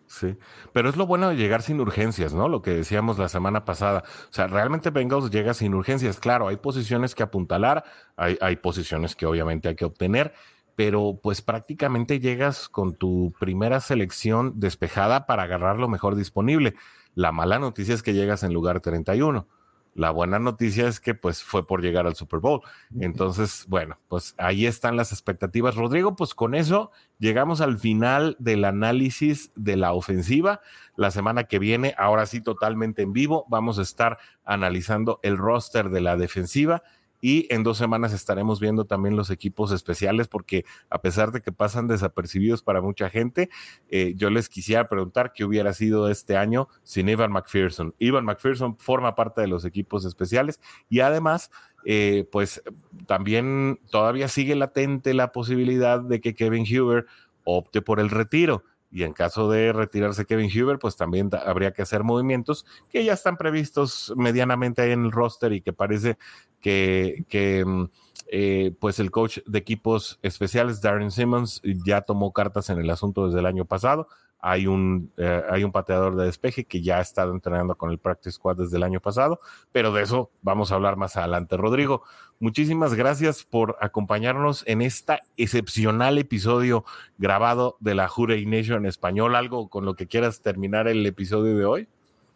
Sí, 0.08 0.36
pero 0.72 0.88
es 0.88 0.96
lo 0.96 1.06
bueno 1.06 1.28
de 1.28 1.36
llegar 1.36 1.62
sin 1.62 1.78
urgencias, 1.78 2.34
¿no? 2.34 2.48
Lo 2.48 2.62
que 2.62 2.72
decíamos 2.72 3.16
la 3.16 3.28
semana 3.28 3.64
pasada. 3.64 4.02
O 4.28 4.32
sea, 4.32 4.48
realmente 4.48 4.90
Bengals 4.90 5.30
llega 5.30 5.54
sin 5.54 5.72
urgencias. 5.72 6.18
Claro, 6.18 6.48
hay 6.48 6.56
posiciones 6.56 7.14
que 7.14 7.22
apuntalar, 7.22 7.84
hay, 8.16 8.36
hay 8.40 8.56
posiciones 8.56 9.14
que 9.14 9.26
obviamente 9.26 9.68
hay 9.68 9.76
que 9.76 9.84
obtener, 9.84 10.34
pero 10.74 11.20
pues 11.22 11.42
prácticamente 11.42 12.18
llegas 12.18 12.68
con 12.68 12.96
tu 12.96 13.32
primera 13.38 13.78
selección 13.78 14.54
despejada 14.56 15.26
para 15.26 15.44
agarrar 15.44 15.78
lo 15.78 15.86
mejor 15.86 16.16
disponible. 16.16 16.74
La 17.14 17.30
mala 17.30 17.60
noticia 17.60 17.94
es 17.94 18.02
que 18.02 18.14
llegas 18.14 18.42
en 18.42 18.52
lugar 18.52 18.80
31. 18.80 19.46
La 19.94 20.10
buena 20.10 20.38
noticia 20.38 20.88
es 20.88 21.00
que 21.00 21.14
pues 21.14 21.42
fue 21.42 21.66
por 21.66 21.82
llegar 21.82 22.06
al 22.06 22.16
Super 22.16 22.40
Bowl. 22.40 22.62
Entonces, 22.98 23.66
bueno, 23.68 23.98
pues 24.08 24.34
ahí 24.38 24.66
están 24.66 24.96
las 24.96 25.12
expectativas. 25.12 25.74
Rodrigo, 25.74 26.16
pues 26.16 26.34
con 26.34 26.54
eso 26.54 26.90
llegamos 27.18 27.60
al 27.60 27.78
final 27.78 28.36
del 28.38 28.64
análisis 28.64 29.50
de 29.54 29.76
la 29.76 29.92
ofensiva. 29.92 30.60
La 30.96 31.10
semana 31.10 31.44
que 31.44 31.58
viene, 31.58 31.94
ahora 31.98 32.24
sí 32.24 32.40
totalmente 32.40 33.02
en 33.02 33.12
vivo, 33.12 33.44
vamos 33.50 33.78
a 33.78 33.82
estar 33.82 34.18
analizando 34.44 35.20
el 35.22 35.36
roster 35.36 35.90
de 35.90 36.00
la 36.00 36.16
defensiva 36.16 36.82
y 37.22 37.46
en 37.54 37.62
dos 37.62 37.78
semanas 37.78 38.12
estaremos 38.12 38.60
viendo 38.60 38.84
también 38.84 39.16
los 39.16 39.30
equipos 39.30 39.70
especiales 39.70 40.26
porque 40.26 40.64
a 40.90 41.00
pesar 41.00 41.30
de 41.30 41.40
que 41.40 41.52
pasan 41.52 41.86
desapercibidos 41.86 42.62
para 42.62 42.82
mucha 42.82 43.08
gente, 43.08 43.48
eh, 43.88 44.12
yo 44.16 44.28
les 44.28 44.48
quisiera 44.48 44.88
preguntar 44.88 45.32
qué 45.32 45.44
hubiera 45.44 45.72
sido 45.72 46.10
este 46.10 46.36
año 46.36 46.68
sin 46.82 47.08
Ivan 47.08 47.30
McPherson. 47.30 47.94
Ivan 48.00 48.24
McPherson 48.24 48.76
forma 48.76 49.14
parte 49.14 49.40
de 49.40 49.46
los 49.46 49.64
equipos 49.64 50.04
especiales 50.04 50.60
y 50.88 50.98
además, 50.98 51.52
eh, 51.86 52.28
pues 52.32 52.60
también 53.06 53.78
todavía 53.90 54.26
sigue 54.26 54.56
latente 54.56 55.14
la 55.14 55.30
posibilidad 55.30 56.00
de 56.00 56.20
que 56.20 56.34
Kevin 56.34 56.64
Huber 56.64 57.06
opte 57.44 57.82
por 57.82 58.00
el 58.00 58.10
retiro 58.10 58.64
y 58.92 59.04
en 59.04 59.14
caso 59.14 59.50
de 59.50 59.72
retirarse 59.72 60.26
Kevin 60.26 60.50
Huber, 60.50 60.78
pues 60.78 60.96
también 60.96 61.30
habría 61.46 61.72
que 61.72 61.80
hacer 61.80 62.04
movimientos 62.04 62.66
que 62.90 63.04
ya 63.04 63.14
están 63.14 63.38
previstos 63.38 64.12
medianamente 64.16 64.82
ahí 64.82 64.90
en 64.90 65.06
el 65.06 65.12
roster 65.12 65.54
y 65.54 65.62
que 65.62 65.72
parece 65.72 66.18
que, 66.62 67.26
que 67.28 67.64
mm, 67.66 67.88
eh, 68.34 68.74
pues 68.80 68.98
el 68.98 69.10
coach 69.10 69.40
de 69.44 69.58
equipos 69.58 70.18
especiales, 70.22 70.80
Darren 70.80 71.10
Simmons, 71.10 71.60
ya 71.84 72.00
tomó 72.00 72.32
cartas 72.32 72.70
en 72.70 72.78
el 72.78 72.88
asunto 72.88 73.26
desde 73.26 73.40
el 73.40 73.44
año 73.44 73.66
pasado. 73.66 74.08
Hay 74.38 74.66
un, 74.66 75.12
eh, 75.18 75.42
hay 75.50 75.64
un 75.64 75.70
pateador 75.70 76.16
de 76.16 76.24
despeje 76.24 76.64
que 76.64 76.80
ya 76.80 76.96
ha 76.96 77.02
estado 77.02 77.32
entrenando 77.32 77.76
con 77.76 77.90
el 77.90 77.98
Practice 77.98 78.32
Squad 78.32 78.56
desde 78.56 78.78
el 78.78 78.84
año 78.84 79.00
pasado, 79.00 79.38
pero 79.70 79.92
de 79.92 80.02
eso 80.02 80.30
vamos 80.40 80.72
a 80.72 80.76
hablar 80.76 80.96
más 80.96 81.18
adelante. 81.18 81.58
Rodrigo, 81.58 82.04
muchísimas 82.40 82.94
gracias 82.94 83.44
por 83.44 83.76
acompañarnos 83.82 84.64
en 84.66 84.80
este 84.80 85.20
excepcional 85.36 86.16
episodio 86.16 86.86
grabado 87.18 87.76
de 87.80 87.94
la 87.94 88.08
Jure 88.08 88.44
Nation 88.46 88.78
en 88.78 88.86
español. 88.86 89.36
¿Algo 89.36 89.68
con 89.68 89.84
lo 89.84 89.94
que 89.94 90.06
quieras 90.08 90.40
terminar 90.40 90.88
el 90.88 91.04
episodio 91.04 91.54
de 91.56 91.66
hoy? 91.66 91.88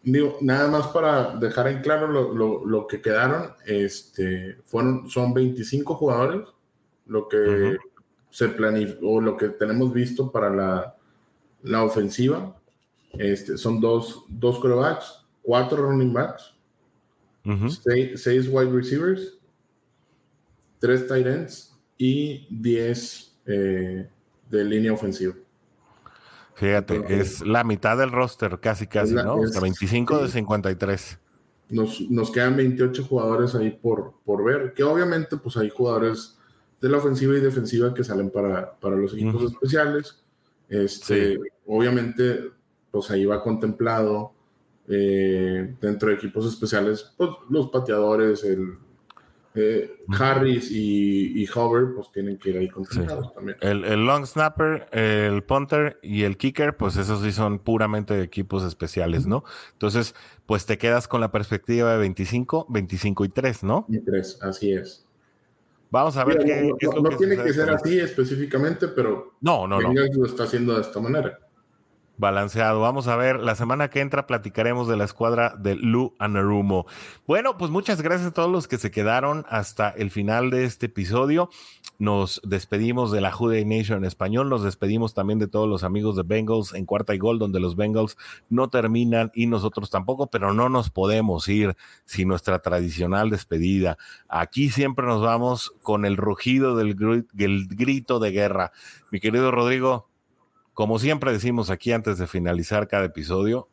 Digo, 0.07 0.39
nada 0.41 0.69
más 0.69 0.87
para 0.89 1.37
dejar 1.37 1.69
en 1.69 1.83
claro 1.83 2.07
lo, 2.07 2.87
que 2.87 3.03
quedaron, 3.03 3.51
este, 3.67 4.57
fueron, 4.65 5.11
son 5.11 5.35
25 5.35 5.95
jugadores, 5.97 6.49
lo 7.07 7.29
que 7.29 7.77
se 8.31 8.49
planificó, 8.49 9.21
lo 9.21 9.37
que 9.37 9.49
tenemos 9.49 9.93
visto 9.93 10.31
para 10.31 10.49
la 10.51 10.97
la 11.67 11.85
ofensiva. 11.85 12.57
Este, 13.13 13.57
son 13.57 13.81
dos, 13.81 14.25
dos 14.29 14.59
quarterbacks, 14.59 15.25
cuatro 15.43 15.83
running 15.83 16.13
backs, 16.13 16.55
seis, 18.17 18.49
wide 18.49 18.71
receivers, 18.71 19.39
tres 20.79 21.07
tight 21.07 21.27
ends 21.27 21.75
y 21.97 22.47
diez 22.51 23.35
eh, 23.47 24.09
de 24.51 24.65
línea 24.65 24.93
ofensiva. 24.93 25.35
Fíjate, 26.57 27.21
es 27.21 27.47
la 27.47 27.65
mitad 27.65 27.99
del 27.99 28.11
roster, 28.11 28.59
casi, 28.61 28.87
casi, 28.87 29.15
¿no? 29.15 29.37
25 29.37 30.23
de 30.23 30.29
53. 30.29 31.19
nos, 31.69 32.01
nos, 32.11 32.31
quedan 32.31 32.57
28 32.57 33.05
jugadores 33.05 33.55
ahí 33.55 33.71
por, 33.71 34.15
por 34.25 34.43
ver, 34.43 34.73
que 34.73 34.83
obviamente 34.83 35.37
pues 35.37 35.59
hay 35.59 35.69
jugadores 35.69 36.39
de 36.81 36.89
la 36.89 36.97
ofensiva 36.97 37.37
y 37.37 37.41
defensiva 37.41 37.93
que 37.93 38.03
salen 38.03 38.31
para, 38.31 38.73
para 38.79 38.97
los 38.97 39.13
equipos 39.13 39.53
especiales. 39.53 40.25
Este, 40.69 41.39
Obviamente, 41.67 42.53
pues 42.91 43.11
ahí 43.11 43.25
va 43.25 43.43
contemplado 43.43 44.33
eh, 44.89 45.75
dentro 45.81 46.09
de 46.09 46.15
equipos 46.15 46.47
especiales, 46.47 47.13
pues 47.17 47.31
los 47.51 47.69
pateadores, 47.71 48.45
el, 48.45 48.79
eh, 49.57 49.97
Harris 50.19 50.71
y, 50.71 51.43
y, 51.43 51.49
Hover, 51.55 51.95
pues 51.95 52.13
tienen 52.13 52.39
que 52.39 52.51
ir 52.51 52.59
ahí 52.59 52.69
contemplados 52.69 53.33
también. 53.35 53.57
El, 53.61 53.85
el, 53.85 54.05
long 54.05 54.27
snapper, 54.27 54.89
el 54.93 55.43
punter 55.43 55.99
y 56.03 56.25
el 56.25 56.37
kicker, 56.37 56.77
pues 56.77 56.97
esos 56.97 57.23
sí 57.23 57.33
son 57.33 57.59
puramente 57.59 58.21
equipos 58.23 58.63
especiales, 58.65 59.27
¿no? 59.27 59.45
Entonces, 59.73 60.15
pues 60.45 60.67
te 60.67 60.79
quedas 60.79 61.09
con 61.09 61.21
la 61.21 61.33
perspectiva 61.33 61.93
de 61.93 61.99
25, 61.99 62.67
25 62.69 63.25
y 63.25 63.29
3, 63.31 63.65
¿no? 63.65 63.87
Y 63.89 63.99
3, 64.01 64.39
así 64.43 64.73
es. 64.73 65.07
Vamos 65.91 66.17
a 66.17 66.25
ver 66.25 66.39
qué, 66.45 66.71
no, 66.83 67.01
no 67.01 67.17
tiene 67.17 67.43
que 67.43 67.53
ser 67.53 67.71
así 67.71 67.99
específicamente, 67.99 68.89
pero 68.89 69.37
no, 69.41 69.67
no, 69.67 69.81
no. 69.81 69.93
lo 69.93 70.27
está 70.27 70.45
haciendo 70.45 70.75
de 70.75 70.83
esta 70.83 71.01
manera 71.01 71.46
balanceado. 72.19 72.81
Vamos 72.81 73.09
a 73.09 73.17
ver, 73.17 73.41
la 73.41 73.55
semana 73.55 73.89
que 73.89 74.01
entra 74.01 74.27
platicaremos 74.27 74.89
de 74.89 74.97
la 74.97 75.05
escuadra 75.05 75.55
de 75.59 75.75
Lu 75.75 76.15
Anarumo. 76.19 76.87
Bueno, 77.27 77.57
pues 77.59 77.71
muchas 77.71 78.03
gracias 78.03 78.29
a 78.29 78.33
todos 78.33 78.51
los 78.51 78.69
que 78.69 78.79
se 78.79 78.91
quedaron 78.91 79.45
hasta 79.49 79.91
el 79.91 80.11
final 80.11 80.51
de 80.51 80.65
este 80.65 80.87
episodio. 80.87 81.51
Nos 81.99 82.43
despedimos 82.45 83.11
de 83.11 83.23
la 83.23 83.33
Jude 83.33 83.65
Nation 83.65 83.99
en 83.99 84.05
español, 84.05 84.51
nos 84.51 84.63
despedimos 84.63 85.15
también 85.15 85.39
de 85.39 85.49
todos 85.49 85.67
los 85.67 85.83
amigos 85.83 86.15
de 86.15 86.25
Bengals 86.25 86.75
en 86.75 86.85
cuarta 86.85 87.15
y 87.15 87.19
gol, 87.19 87.39
donde 87.39 87.59
los 87.59 87.75
Bengals 87.75 88.19
no 88.51 88.69
terminan 88.69 89.33
y 89.35 89.47
nosotros 89.47 89.89
tampoco, 89.89 90.27
pero 90.27 90.53
no 90.53 90.69
nos 90.69 90.91
podemos 90.91 91.49
ir 91.49 91.75
sin 92.05 92.29
nuestra 92.29 92.59
tradicional 92.59 93.31
despedida. 93.31 93.97
Aquí 94.29 94.69
siempre 94.69 95.07
nos 95.07 95.23
vamos 95.23 95.73
con 95.83 96.05
el 96.05 96.19
rugido 96.19 96.77
del, 96.77 96.97
del 97.33 97.67
grito 97.67 98.19
de 98.19 98.31
guerra. 98.31 98.73
Mi 99.11 99.19
querido 99.19 99.51
Rodrigo, 99.51 100.11
como 100.77 100.99
siempre 100.99 101.33
decimos 101.33 101.71
aquí 101.71 101.91
antes 101.91 102.19
de 102.19 102.27
finalizar 102.27 102.87
cada 102.87 103.07
episodio. 103.07 103.67